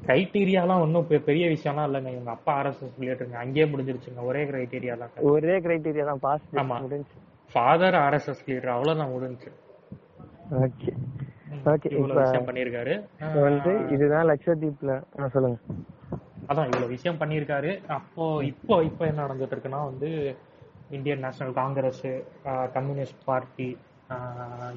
[0.05, 2.11] கிரைட்டீரியாலாம் ஒன்றும் பெரிய விஷயம்லாம் இல்லைங்க.
[2.15, 4.23] இவங்க அப்பா ஆர்எஸ்எஸ் சொல்லிட்டுருங்க அங்கேயே முடிஞ்சிருச்சுங்க.
[4.31, 6.77] ஒரே கிரைட்டீரியா தான் ஒரே கிரைட்டீரியா தான் பாஸ் ஆமா.
[6.83, 7.15] முடிஞ்சு.
[7.51, 9.49] ஃபாதர் ஆர்எஸ்எஸ் லீடர் அவ்வளவுதான் முடிஞ்சு.
[10.65, 10.91] ஓகே.
[11.73, 12.19] ஓகே இப்ப
[13.47, 14.91] வந்து இதுதான் லட்சதீப்ல
[15.35, 15.57] சொல்லுங்க.
[16.45, 17.69] அதான் இவ்வளவு விஷயம் பண்ணியிருக்காரு.
[17.95, 20.09] அப்போ இப்போ இப்போ என்ன நடந்துட்டு இருக்குன்னா வந்து
[20.89, 22.03] Indian national congress
[22.73, 23.69] communist party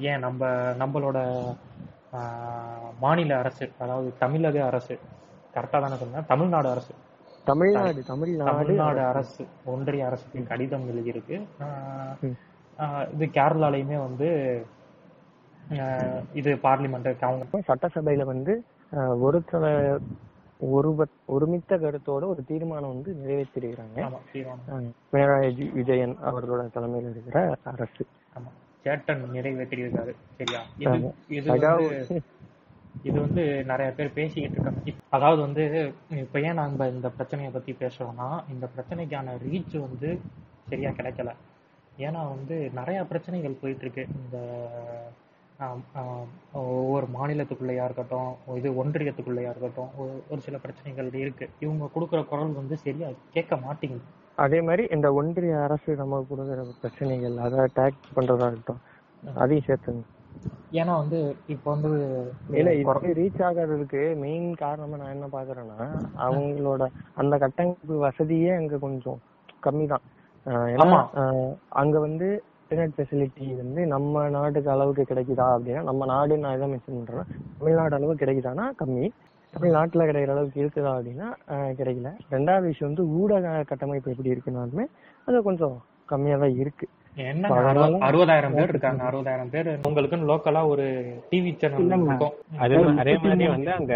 [0.09, 0.43] ஏன் நம்ம
[0.79, 1.17] நம்மளோட
[2.99, 4.95] மாநில அரசு அதாவது தமிழக அரசு
[5.53, 6.25] கரெக்டா தானே சொன்னேன்?
[6.25, 6.93] தமிழ்நாடு அரசு.
[7.47, 8.49] தமிழ்நாடு தமிழ்நாடு.
[8.51, 11.37] தமிழ்நாடு அரசு ஒன்றிய அரசுக்கு கடிதம் எழுதியிருக்கு.
[13.13, 14.27] இது கேரளாலையுமே வந்து
[16.33, 18.53] இது பார்லிமெண்ட் அவங்க சட்டசபையில வந்து
[18.91, 19.65] அஹ், ஒருத்தர
[20.59, 23.99] ஒருப ஒருமித்த கருத்தோட ஒரு தீர்மானம் வந்து நிறைவேற்றிருக்கிறாங்க.
[25.11, 28.05] பினராயி விஜயன் அவர்களோட தலைமையில் இருக்கிற அரசு.
[28.85, 30.61] சேட்டன் நிறைவேற்றியிருக்காரு சரியா?
[30.77, 32.21] இது.
[33.03, 35.63] இது வந்து நிறைய பேர் பேசிக்கிட்டு இருக்காங்க அதாவது வந்து
[36.09, 40.09] இப்ப ஏன் நம்ம இந்த பிரச்சனையை பத்தி பேசுறோம்னா இந்த பிரச்சனைக்கான ரீச் வந்து
[40.69, 41.31] சரியா கிடைக்கல.
[41.97, 44.03] ஏன்னா வந்து நிறைய பிரச்சனைகள் போயிட்டு இருக்கு.
[44.23, 44.37] இந்த
[46.53, 49.89] ஒவ்வொரு மாநிலத்துக்குள்ளேயா இருக்கட்டும் இது ஒன்றியத்துக்குள்ளேயா இருக்கட்டும்
[50.29, 51.49] ஒரு- சில பிரச்சனைகள் இருக்கு.
[51.59, 54.05] இவங்க கொடுக்குற குரல் வந்து சரியா கேட்க மாட்டேங்குது.
[54.37, 58.81] அதே மாதிரி இந்த ஒன்றிய அரசு நம்ம கொடுக்குற பிரச்சனைகள் அதை டேக்ஸ் பண்றதா இருக்கட்டும்
[59.37, 60.03] அதையும் சேர்த்துங்க.
[60.71, 61.89] ஏன்னா வந்து இப்போ வந்து
[62.51, 65.77] இல்ல இது ரீச் ஆகாததுக்கு மெயின் காரணமா நான் என்ன பாக்குறேன்னா
[66.17, 66.83] அவங்களோட
[67.13, 69.19] அந்த கட்டமைப்பு வசதியே அங்க கொஞ்சம்
[69.63, 70.05] கம்மி தான்
[70.73, 70.99] ஏன்னா
[71.69, 72.27] அங்க வந்து
[72.71, 77.95] இன்டர்நெட் ஃபெசிலிட்டி வந்து நம்ம நாட்டுக்கு அளவுக்கு கிடைக்குதா அப்படின்னா நம்ம நாடு நான் எதை மென்ஷன் பண்றேன் தமிழ்நாடு
[77.97, 79.05] அளவு கிடைக்குதானா கம்மி.
[79.53, 81.27] தமிழ்நாட்டுல கிடைக்கிற அளவுக்கு இருக்குதா அப்படின்னா
[81.79, 82.09] கிடைக்கல.
[82.35, 84.85] ரெண்டாவது விஷயம் வந்து ஊடக கட்டமைப்பு எப்படி இருக்குனாலுமே
[85.27, 85.75] அது கொஞ்சம்
[86.11, 86.85] கம்மியா தான் இருக்கு.
[87.31, 87.49] என்ன
[88.09, 90.85] அறுபதாயிரம் பேர் இருக்காங்க அறுபதாயிரம் பேர் உங்களுக்குன்னு லோக்கலா ஒரு
[91.31, 91.91] டிவி சேனல்.
[92.09, 92.35] இருக்கும்.
[92.65, 93.95] அது அதே மாதிரி வந்து அங்க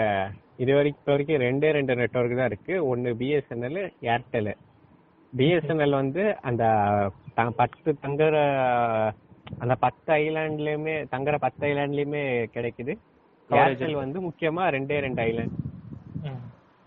[0.64, 2.76] இது வரைக்கும் இப்ப வரைக்கும் ரெண்டே ரெண்டு நெட்வொர்க் தான் இருக்கு.
[2.92, 3.82] ஒன்னு பிஎஸ்என்எல்
[4.14, 4.54] ஏர்டெல்
[5.34, 6.64] பிஎஸ்என்எல் வந்து அந்த
[7.36, 8.36] பத்து தங்குற
[9.60, 12.22] அந்த பத்து ஐலாண்ட்லயுமே தங்குற பத்து ஐலாண்ட்லயுமே
[12.56, 12.94] கிடைக்குது.
[13.50, 15.56] ஏர்டெல் வந்து முக்கியமா ரெண்டே ரெண்டு ஐலாண்ட்.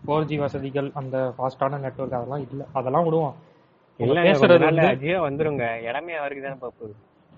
[0.01, 2.65] ஃபோர் ஜி வசதிகள் அந்த ஃபாஸ்டான நெட்வொர்க் அதெல்லாம் இல்ல.
[2.73, 3.35] அதெல்லாம் விடுவோம்.
[3.99, 4.23] இல்ல
[4.91, 5.81] அஜியோ வந்துருங்க.
[5.81, 6.93] இடமே அவருக்கு தானே பாப்போது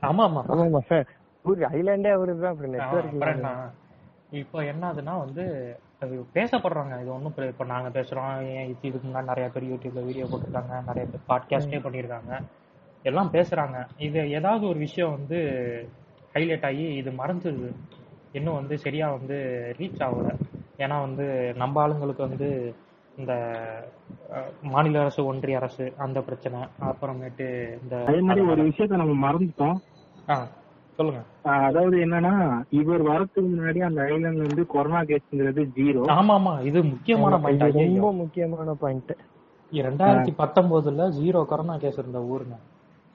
[0.09, 0.41] ஆமா ஆமா.
[0.53, 1.07] ஆமாமா சார்.
[1.45, 3.51] ஊர் ஐலாண்டே அவருக்கு தான் அப்புறம் அப்புறம் நெட்ஒர்க் என்ன?
[4.41, 5.43] இப்போ என்னதுன்னா வந்து
[5.99, 7.01] அது பேசப்படுறாங்க.
[7.01, 8.29] இது ஒன்றும் இப்போ நாங்க பேசுறோம்.
[8.57, 10.73] ஏன் இது இதுக்கு முன்னாடி நிறைய பேர் யூடியூப்ல வீடியோ போட்டிருக்காங்க.
[10.89, 12.41] நிறைய பேர் பாட்காஸ்டே பண்ணியிருக்காங்க.
[13.05, 13.77] எல்லாம் பேசுறாங்க.
[13.97, 15.37] இது ஏதாவது ஒரு விஷயம் வந்து
[16.35, 17.69] ஹைலைட் ஆகி இது மறைஞ்சிருது
[18.31, 19.37] இன்னும் வந்து சரியா வந்து
[19.79, 20.29] ரீச் ஆகல.
[20.77, 21.25] ஏன்னா வந்து
[21.55, 22.49] நம்ம ஆளுங்களுக்கு வந்து
[23.17, 23.33] இந்த
[24.61, 27.47] மாநில அரசு ஒன்றிய அரசு அந்த பிரச்சனை அப்புறமேட்டு
[27.81, 29.77] இந்த அதே மாதிரி ஒரு விஷயத்த நம்ம மறந்துட்டோம்.
[30.29, 30.35] ஆ
[30.99, 31.21] சொல்லுங்க.
[31.67, 32.33] அதாவது என்னன்னா
[32.69, 38.11] இவர் வரதுக்கு முன்னாடி அந்த ஐலாண்ட்ல வந்து கொரோனா கேஸ்ங்கிறது ஜீரோ ஆமா ஆமா இது முக்கியமான பாயிண்ட் ரொம்ப
[38.21, 39.13] முக்கியமான பாயிண்ட்
[39.71, 42.57] ரெண்டாயிரத்தி பத்தொன்பதுல ஜீரோ கொரோனா கேஸ் இருந்த ஊருங்க.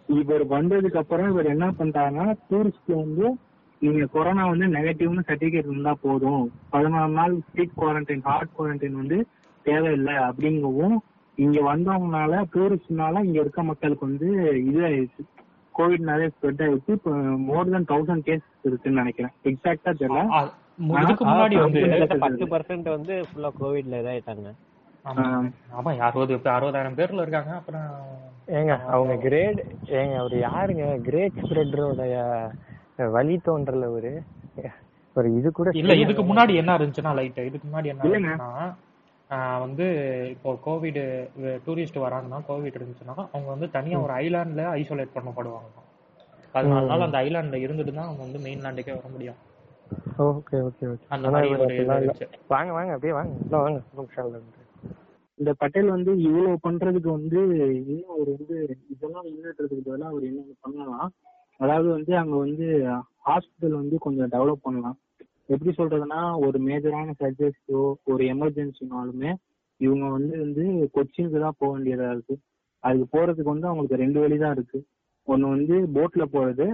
[0.08, 3.26] இவர் வந்ததுக்கு அப்புறம் இவர் என்ன பண்றாருன்னா டூரிஸ்ட் வந்து
[3.82, 9.18] நீங்க கொரோனா வந்து நெகட்டிவ்னு சர்டிபிகேட் இருந்தா போதும் பதினாலு நாள் ஸ்ட்ரீட் குவாரண்டைன் ஹார்ட் குவாரண்டைன் வந்து
[9.66, 10.96] தேவையில்லை அப்படிங்கவும்
[11.38, 14.28] இங்க வந்தவங்கனால டூரிஸ்ட்னால இங்க இருக்க மக்களுக்கு வந்து
[14.62, 15.22] இது ஆயிடுச்சு
[15.74, 17.12] கோவிட் நிறைய ஸ்ப்ரெட் ஆயிடுச்சு இப்போ
[17.46, 20.22] மோர் தென் தௌசண்ட் கேஸ் இருக்குன்னு நினைக்கிறேன் எக்ஸாக்டா தெரியல
[20.86, 21.82] முன்னாடி வந்து
[22.20, 24.52] பத்து பர்சன்ட் வந்து ஃபுல்லா கோவிட்ல இதாயிட்டாங்க
[25.04, 25.24] ஆமா.
[26.06, 27.88] அறுபது அறுபதாயிரம் பேர்ல இருக்காங்க அப்புறம்
[28.58, 29.60] ஏங்க அவங்க கிரேட்
[29.98, 30.86] ஏங்க அவர் யாருங்க?
[31.06, 32.16] கிரேட் ஸ்ப்ரெடரோடைய
[33.14, 34.10] வழி தோன்றல ஒரு
[35.16, 38.06] ஒரு இது கூட இல்ல இதுக்கு முன்னாடி என்ன இருந்துச்சுன்னா லைட் இதுக்கு முன்னாடி என்ன.
[38.06, 38.50] இருந்துச்சுன்னா
[39.62, 39.86] வந்து
[40.32, 40.98] இப்போ கோவிட்
[41.66, 45.70] டூரிஸ்ட் வராங்கன்னா கோவிட் இருந்துச்சுன்னா அவங்க வந்து தனியா ஒரு ஐலாண்ட்ல ஐசோலேட் பண்ணப்படுவாங்க.
[46.54, 49.38] பதினாலு நாள் அந்த ஐலாண்ட்ல இருந்துட்டு தான் அவங்க வந்து மெயின் லேண்டுக்கே வர முடியும்.
[50.24, 51.06] Okay okay okay.
[52.48, 53.32] வாங்க வாங்க அப்படியே வாங்க.
[53.56, 54.60] வாங்க ஒரு நிமிஷம் உள்ள இருந்து.
[55.38, 57.38] இந்த பட்டேல் வந்து இவ்வளவு பண்றதுக்கு வந்து
[57.80, 58.56] இன்னும் அவர் வந்து
[58.92, 61.08] இதெல்லாம் முன்னேற்றத்துக்கு பதிலாக அவர் என்ன பண்ணலாம்?
[61.60, 62.66] அதாவது வந்து அங்க வந்து
[63.28, 64.96] ஹாஸ்பிட்டல் வந்து கொஞ்சம் டெவலப் பண்ணலாம்.
[65.48, 67.82] எப்படி சொல்றதுன்னா ஒரு மேஜரான சர்ஜரிக்கோ
[68.12, 69.32] ஒரு எமர்ஜென்சினாலுமே
[69.80, 70.64] இவங்க வந்து வந்து
[70.96, 72.34] கொச்சினுக்கு தான் போக வேண்டியதா இருக்கு.
[72.84, 74.78] அதுக்கு போறதுக்கு வந்து அவங்களுக்கு ரெண்டு வழி தான் இருக்கு.
[75.28, 76.66] ஒன்னு வந்து போட்ல போறது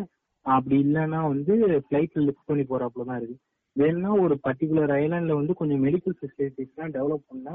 [0.47, 1.53] அப்படி இல்லைன்னா வந்து
[1.87, 3.37] ஃபிளைட்ல லிஃப்ட் பண்ணி போறாப்புல தான் இருக்கு.
[3.77, 7.55] வேணும்னா ஒரு பர்டிகுலர் ஐலாண்ட்ல வந்து கொஞ்சம் மெடிக்கல் ஃபெசிலிட்டிஸ்லாம் டெவலப் பண்ணா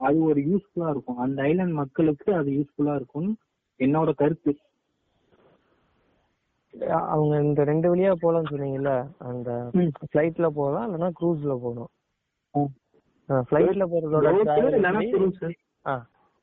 [0.00, 1.18] அது ஒரு யூஸ்ஃபுல்லா இருக்கும்.
[1.18, 3.32] அந்த ஐலாண்ட் மக்களுக்கு அது யூஸ்ஃபுல்லா இருக்கும்னு
[3.80, 4.52] என்னோட கருத்து.
[7.12, 8.92] அவங்க இந்த ரெண்டு வழியா போலாம்னு சொன்னீங்கல்ல
[9.28, 9.50] அந்த
[10.10, 11.90] ஃபிளைட்ல போகலாம் இல்லைன்னா க்ரூஸ்ல போகணும்.
[13.28, 14.26] ஃபிளைட்ல போறதோட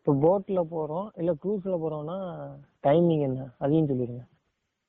[0.05, 2.15] இப்போ போட்ல போறோம் இல்ல க்ரூஸ்ல போறோம்னா
[2.83, 3.41] டைமிங் என்ன?
[3.63, 4.23] அதையும் சொல்லிடுங்க.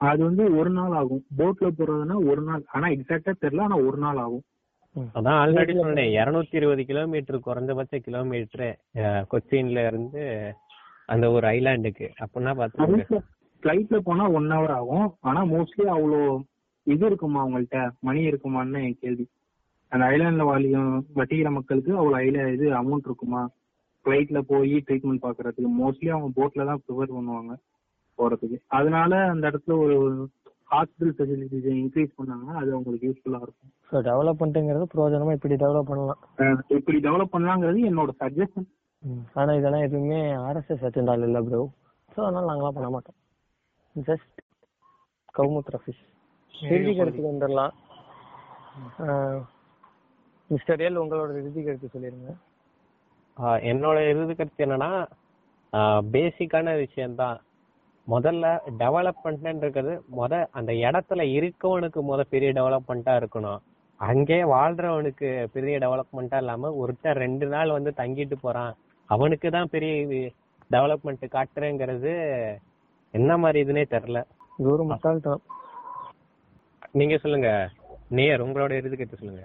[0.01, 1.21] அது வந்து ஒரு நாள் ஆகும்.
[1.39, 2.63] போட்ல போறதுன்னா ஒரு நாள்.
[2.75, 4.45] ஆனா எக்ஸாக்டா தெரியல ஆனா ஒரு நாள் ஆகும்.
[5.19, 8.67] அதான் ஆல்ரெடி சொன்னேன் இருநூத்தி இருபது கிலோமீட்டர் குறைஞ்சபட்ச கிலோமீட்டர்
[9.33, 10.23] கொச்சின்ல இருந்து
[11.13, 13.21] அந்த ஒரு ஐலாண்டுக்கு அப்படின்னா பாத்துக்கோங்க.
[13.63, 15.09] ஃபிளைட்ல போனா ஒன் ஹவர் ஆகும்.
[15.29, 16.21] ஆனா மோஸ்ட்லி அவ்வளோ
[16.87, 19.27] இது இருக்குமா அவங்கள்ட்ட மணி இருக்குமான்னு என் கேள்வி.
[19.93, 23.43] அந்த ஐலாண்ட்ல வாழியும் வட்டிக்கிற மக்களுக்கு அவ்வளோ ஐல இது அமௌண்ட் இருக்குமா?
[24.05, 25.71] ஃபிளைட்ல போய் ட்ரீட்மெண்ட் பாக்குறதுக்கு.
[25.83, 27.55] மோஸ்ட்லி அவங்க போட்ல தான் ப்ரிஃபர் பண்ணுவாங்க
[28.19, 28.59] போறதுக்கு.
[28.79, 29.99] அதனால அந்த இடத்துல ஒரு
[30.75, 33.73] ஹாஸ்பிட்டல் ஃபெசிலிட்டிஸ் இன்க்ரீஸ் பண்ணாங்கன்னா அது அவங்களுக்கு யூஸ்ஃபுல்லா இருக்கும்.
[33.91, 36.21] ஸோ டெவலப்மெண்ட்டுங்கிறது பிரயோஜனமா இப்படி டெவலப் பண்ணலாம்.
[36.79, 38.69] இப்படி டெவலப் பண்ணலாங்கிறது என்னோட சஜஷன்
[39.41, 41.63] ஆனா இதெல்லாம் எதுவுமே ஆர்எஸ்எஸ் அஜெண்டால இல்ல ப்ரோ
[42.13, 43.19] ஸோ அதனால நாங்களாம் பண்ண மாட்டோம்.
[43.97, 44.39] ஜஸ்ட்
[45.35, 46.05] கவுமுத்ரா ஃபிஷ்
[46.55, 47.73] இறுதி கருத்துக்கு வந்துடலாம்.
[50.51, 52.31] மிஸ்டர் எல் உங்களோட இறுதி கருத்து சொல்லிருங்க.
[53.71, 54.91] என்னோட இறுதி கருத்து என்னன்னா
[56.15, 57.39] பேசிக்கான விஷயம்தான்.
[58.09, 58.47] முதல்ல
[58.79, 63.61] டெவலப்மெண்ட்ன்றது முத அந்த இடத்துல இருக்கவனுக்கு முத பெரிய டெவலப்மெண்ட்டா இருக்கணும்.
[64.01, 68.73] அங்கே வாழ்றவனுக்கு பெரிய டெவலப்மெண்ட்டா இல்லாம ஒருத்தன் ரெண்டு நாள் வந்து தங்கிட்டு போறான்.
[69.07, 69.95] அவனுக்கு தான் பெரிய
[70.71, 72.13] டெவலப்மெண்ட் காட்டுறேங்கிறது
[73.15, 74.21] என்ன மாதிரி இதுனே தெரியல.
[74.59, 75.43] இது ஒரு முட்டாள்தான்
[76.93, 77.71] நீங்க சொல்லுங்க.
[78.09, 79.45] நேர் உங்களோட இறுதி கருத்து சொல்லுங்க.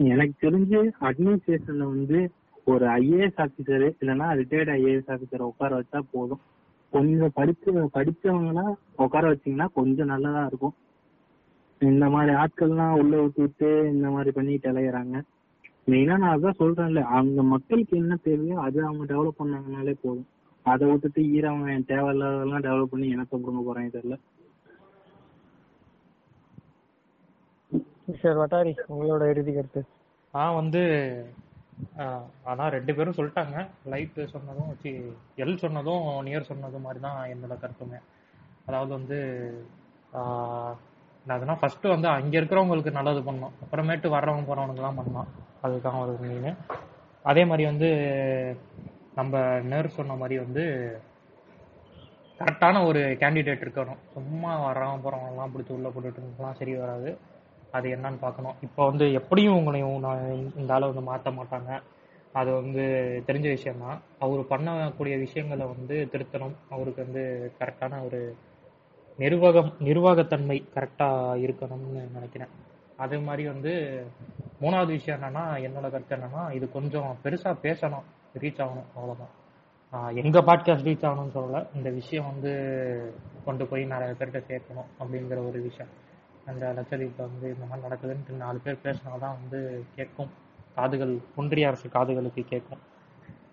[0.00, 2.18] எனக்கு தெரிஞ்சு அட்மினிஸ்ட்ரேஷன்ல வந்து
[2.64, 6.40] ஒரு ஐஏஎஸ் ஆபீசர் இல்லைன்னா ரிட்டையர்ட் ஐஏஎஸ் ஆபீசரை உட்கார வச்சா போதும்.
[6.96, 8.64] கொஞ்சம் படிச்சு படிச்சவங்கன்னா
[9.04, 10.74] உட்கார வச்சீங்கன்னா கொஞ்சம் நல்லதா இருக்கும்.
[11.80, 15.16] இந்த மாதிரி ஆட்கள்லாம் உள்ள விட்டுட்டு இந்த மாதிரி பண்ணிட்டு அலையிறாங்க
[15.90, 20.28] மெயினா நான் அதான் சொல்றேன்ல அவங்க மக்களுக்கு என்ன தேவையோ அதை அவங்க டெவலப் பண்ணாங்கனாலே போதும்.
[20.66, 24.16] அதை விட்டுட்டு ஈரவன் தேவையில்லாததெல்லாம் டெவலப் பண்ணி எனக்கு கொடுங்க போறாங்க தெரியல.
[28.08, 29.82] மிஸ்டர் வட்டாரி உங்களோட இறுதி கருத்து.
[30.34, 30.82] நான் வந்து
[32.02, 33.56] ஆஹ், அதான் ரெண்டு பேரும் சொல்லிட்டாங்க.
[33.92, 34.90] லைட் சொன்னதும் வச்சு
[35.44, 37.98] எல் சொன்னதும் நியர் சொன்னதும் மாதிரி தான் என்னோட கருத்துமே
[38.68, 39.18] அதாவது வந்து
[41.26, 45.30] நான் அதனால் ஃபர்ஸ்ட் வந்து அங்கே இருக்கிறவங்களுக்கு நல்லது பண்ணும் அப்புறமேட்டு வர்றவங்க போகிறவனுக்குலாம் பண்ணலாம்.
[45.62, 46.50] அதுதான் ஒரு மீன்
[47.24, 47.88] அதே மாதிரி வந்து
[49.14, 49.34] நம்ம
[49.70, 50.64] நேர் சொன்ன மாதிரி வந்து
[52.40, 54.00] கரெக்டான ஒரு கேண்டிடேட் இருக்கணும்.
[54.14, 57.10] சும்மா வர்றவன் போறவங்கலாம் பிடிச்சி உள்ளே போட்டுட்டுலாம் சரி வராது.
[57.74, 58.56] அது என்னன்னு பார்க்கணும்.
[58.62, 61.80] இப்போ வந்து எப்படியும் உங்களையும் நான் இந்த ஆளை வந்து மாற்ற மாட்டாங்க.
[62.32, 62.84] அது வந்து
[63.26, 64.00] தெரிஞ்ச விஷயம்தான்.
[64.18, 66.56] அவர் பண்ணக்கூடிய விஷயங்களை வந்து திருத்தணும்.
[66.70, 67.24] அவருக்கு வந்து
[67.58, 68.20] கரெக்டான ஒரு
[69.16, 72.52] நிர்வாகம் நிர்வாகத்தன்மை கரெக்டாக இருக்கணும்னு நினைக்கிறேன்.
[72.96, 73.72] அதே மாதிரி வந்து
[74.60, 78.06] மூணாவது விஷயம் என்னன்னா என்னோட கருத்து என்னன்னா இது கொஞ்சம் பெருசாக பேசணும்.
[78.38, 78.88] ரீச் ஆகணும்.
[78.96, 79.32] அவ்வளோதான்
[80.24, 81.76] எங்கள் பாட்காஸ்ட் ரீச் ஆகணும்னு சொல்லலை.
[81.76, 82.52] இந்த விஷயம் வந்து
[83.44, 85.92] கொண்டு போய் நிறைய பேர்கிட்ட சேர்க்கணும் அப்படிங்கிற ஒரு விஷயம்.
[86.46, 90.28] அந்த லட்சதீப்ல வந்து இந்த மாதிரி நடக்குதுன்ட்டு நாலு பேர் பேசினாதான் வந்து கேட்கும்.
[90.74, 92.78] காதுகள் ஒன்றிய அரசு காதுகளுக்கு கேட்கும்.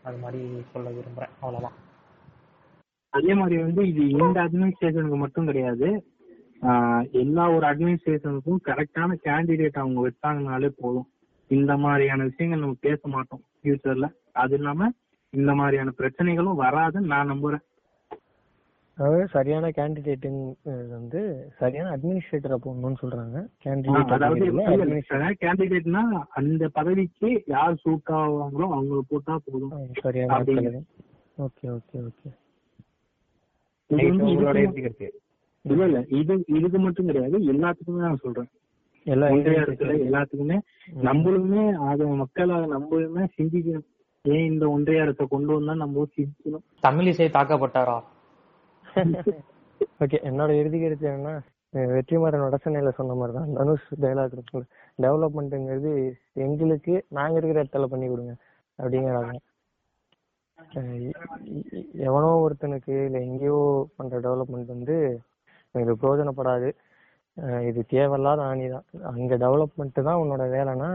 [0.03, 1.29] அது மாதிரி சொல்ல விரும்புறேன்.
[1.39, 1.89] அவ்வளவுதான்.
[3.09, 6.05] அதே மாதிரி வந்து இது இந்த அட்மினிஸ்ட்ரேஷனுக்கு மட்டும் கிடையாது.
[6.61, 11.09] ஆஹ் எல்லா ஒரு அட்மினிஸ்ட்ரேஷனுக்கும் கரெக்டான கேண்டிடேட் அவங்க வச்சாங்கனாலே போதும்.
[11.47, 14.89] இந்த மாதிரியான விஷயங்கள் நம்ம பேச மாட்டோம் ஃபியூச்சர்ல அது இல்லாம
[15.29, 17.69] இந்த மாதிரியான பிரச்சனைகளும் வராதுன்னு நான் நம்புறேன்.
[19.01, 20.25] அதாவது சரியான கேண்டிடேட்
[20.95, 21.21] வந்து
[21.59, 23.37] சரியான அட்மினிஸ்ட்ரேட்டரை போடணும்னு சொல்றாங்க.
[23.63, 26.03] கேண்டிடேட் கேண்டிடேட்னா
[26.39, 29.73] அந்த பதவிக்கு யார் சூட் ஆவாங்களோ அவங்கள போட்டா போதும்.
[30.03, 30.37] சரியான
[31.45, 32.29] ஓகே ஓகே ஓகே.
[35.65, 38.51] இல்ல இல்ல இது இதுக்கு மட்டும் கிடையாது எல்லாத்துக்குமே நான் சொல்றேன்.
[39.05, 39.27] எல்லா
[39.63, 40.57] அரசுல எல்லாத்துக்குமே
[41.09, 43.87] நம்மளுமே அது மக்களாக நம்மளுமே சிந்திக்கணும்.
[44.25, 46.65] ஏன் இந்த ஒன்றிய அரசை கொண்டு வந்தா நம்ம சிந்திக்கணும்?
[46.87, 47.99] தமிழிசை தாக்கப்பட்டாரா?
[50.03, 51.33] ஓகே என்னோட இறுதி கருத்து என்னன்னா
[51.93, 54.65] வெற்றிமாறன் வடசென்னையில சொன்ன மாதிரி தான் தனுஷ் டைலாக் இருக்குல்ல
[54.99, 55.91] டெவலப்மெண்ட்டுங்கிறது
[56.45, 58.33] எங்களுக்கு நாங்க இருக்கிற இடத்துல பண்ணி கொடுங்க
[58.79, 59.33] அப்படிங்கிறாங்க
[62.07, 63.59] எவனோ ஒருத்தனுக்கு இல்ல எங்கேயோ
[63.97, 64.97] பண்ற டெவலப்மெண்ட் வந்து
[65.75, 66.69] எனக்கு பிரயோஜனப்படாது.
[67.69, 70.89] இது தேவையில்லாத ஆணி தான் அங்க டெவலப்மெண்ட் தான் உன்னோட வேலைன்னா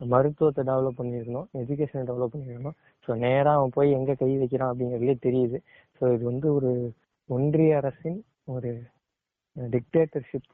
[0.00, 2.76] மருத்துவத்தை டெவலப் பண்ணியிருக்கணும் எஜுகேஷனை டெவலப் பண்ணியிருக்கணும்
[3.08, 5.58] ஸோ நேராக அவன் போய் எங்க கை வைக்கிறான் அப்படிங்கிறதுலே தெரியுது.
[5.98, 6.70] ஸோ இது வந்து ஒரு
[7.28, 8.18] ஒன்றிய அரசின்
[8.54, 8.70] ஒரு
[9.56, 10.50] டிக்டேட்டர்ஷிப்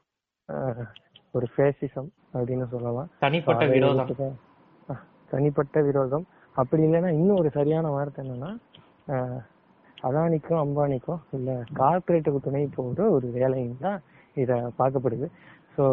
[1.37, 3.09] ஒரு ஃபேசிசம் அப்படின்னு சொல்லலாம்.
[3.23, 4.37] தனிப்பட்ட விரோதம்.
[5.31, 6.25] தனிப்பட்ட விரோதம்.
[6.55, 8.51] அப்படி இல்லைன்னா இன்னும் ஒரு சரியான வார்த்தை என்னன்னா
[10.07, 13.99] அதானிக்கும் அம்பானிக்கும் இல்ல கார்பரேட்டுக்கு துணை போகிற ஒரு வேலைன்னு தான்
[14.41, 15.27] இத பார்க்கப்படுது.
[15.75, 15.83] ஸோ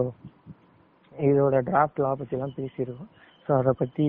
[1.12, 3.10] இதோட டிராஃப்ட் லா பத்தி எல்லாம் பேசியிருக்கோம்.
[3.46, 4.06] ஸோ அதை பத்தி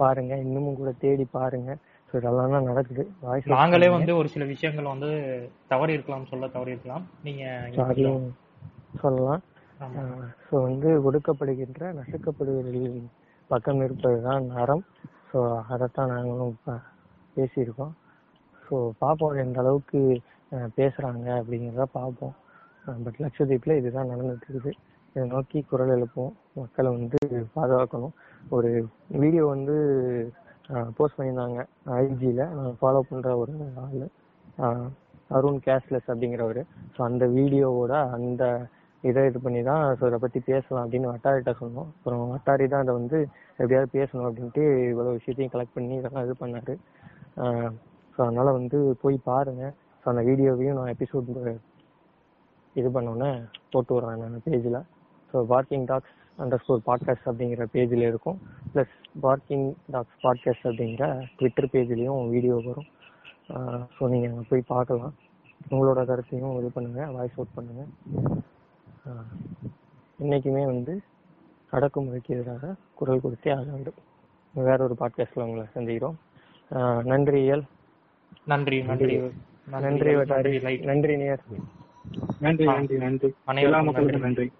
[0.00, 0.34] பாருங்க.
[0.46, 1.70] இன்னமும் கூட தேடி பாருங்க.
[2.10, 3.02] ஸோ இதெல்லாம் தான் நடக்குது.
[3.52, 3.88] நாங்களே.
[3.90, 5.10] வந்து ஒரு சில விஷயங்கள் வந்து
[5.68, 7.42] தவறி இருக்கலாம் சொல்ல தவறி இருக்கலாம் நீங்க
[9.02, 9.42] சொல்லலாம்.
[10.46, 13.06] ஸோ வந்து ஒடுக்கப்படுகின்ற நசுக்கப்படுவர்களின்
[13.50, 14.84] பக்கம் இருப்பதுதான் அறம்
[15.30, 15.38] ஸோ
[15.68, 16.56] அதைத்தான் நாங்களும்
[17.36, 17.94] பேசியிருக்கோம்.
[18.62, 20.00] ஸோ பார்ப்போம் எந்த அளவுக்கு
[20.52, 22.34] அஹ், பேசுறாங்க அப்படிங்கிறத பார்ப்போம்.
[22.98, 24.72] பட் லட்சத்தீப்ல இதுதான் நடந்துட்டு இருக்குது
[25.16, 26.34] இதை நோக்கி குரல் எழுப்புவோம்.
[26.56, 27.18] மக்களை வந்து
[27.56, 28.14] பாதுகாக்கணும்.
[28.50, 28.70] ஒரு
[29.16, 29.76] வீடியோ வந்து
[30.98, 31.60] போஸ்ட் பண்ணியிருந்தாங்க.
[32.00, 33.54] ஐஜியில் நான் ஃபாலோ பண்ணுற ஒரு
[33.84, 34.04] ஆள்.
[35.36, 36.60] அருண் கேஷ்லெஸ் அப்படிங்கிறவர்.
[36.94, 38.44] ஸோ அந்த வீடியோவோட அந்த
[39.08, 41.90] இதை இது பண்ணி தான் ஸோ இதை பற்றி பேசலாம் அப்படின்னு வட்டாரிட்ட சொன்னோம்.
[41.96, 43.18] அப்புறம் வட்டாரி தான் அதை வந்து
[43.60, 46.74] எப்படியாவது பேசணும் அப்படின்ட்டு இவ்வளோ விஷயத்தையும் கலெக்ட் பண்ணி இதெல்லாம் இது பண்ணார்.
[48.14, 51.30] ஸோ அதனால் வந்து போய் பாருங்கள் ஸோ அந்த வீடியோவையும் நான் எபிசோட்
[52.76, 53.30] இது பண்ணோன்னே
[53.72, 54.80] போட்டு விட்றேன் நான் பேஜில்
[55.32, 58.40] so parking tax under score podcast அப்படிங்கிற பேஜில் இருக்கும்.
[58.74, 58.88] ப்ளஸ்
[59.20, 62.84] பார்க்கிங் டாக்ஸ் பாட்காஸ்ட் அப்படிங்கிற ட்விட்டர் பேஜ்லேயும் வீடியோ வரும்.
[63.98, 65.14] ஸோ நீங்கள் அங்கே போய் பார்க்கலாம்.
[65.70, 67.84] உங்களோட கருத்தையும் இது பண்ணுங்க வாய்ஸ் அவுட் பண்ணுங்க.
[69.08, 69.58] ஆஹ்
[70.22, 71.02] இன்னைக்குமே வந்து
[71.72, 73.94] அடக்குமுறைக்கு எதிராக குரல் கொடுத்தே ஆக வேண்டும்.
[74.54, 76.14] வேற ஒரு பாட்காஸ்ட்ல உங்களை சந்திக்கிறோம்.
[76.70, 77.62] ஆஹ் நன்றி இயல்.
[78.44, 79.20] நன்றி நன்றி.
[79.70, 80.14] நன்றி.
[80.14, 80.62] வட்டாரி.
[80.62, 81.40] லைட் நன்றி நேர்
[82.40, 82.64] நன்றி.
[82.64, 83.32] நன்றி நன்றி.
[84.20, 84.50] நன்றி.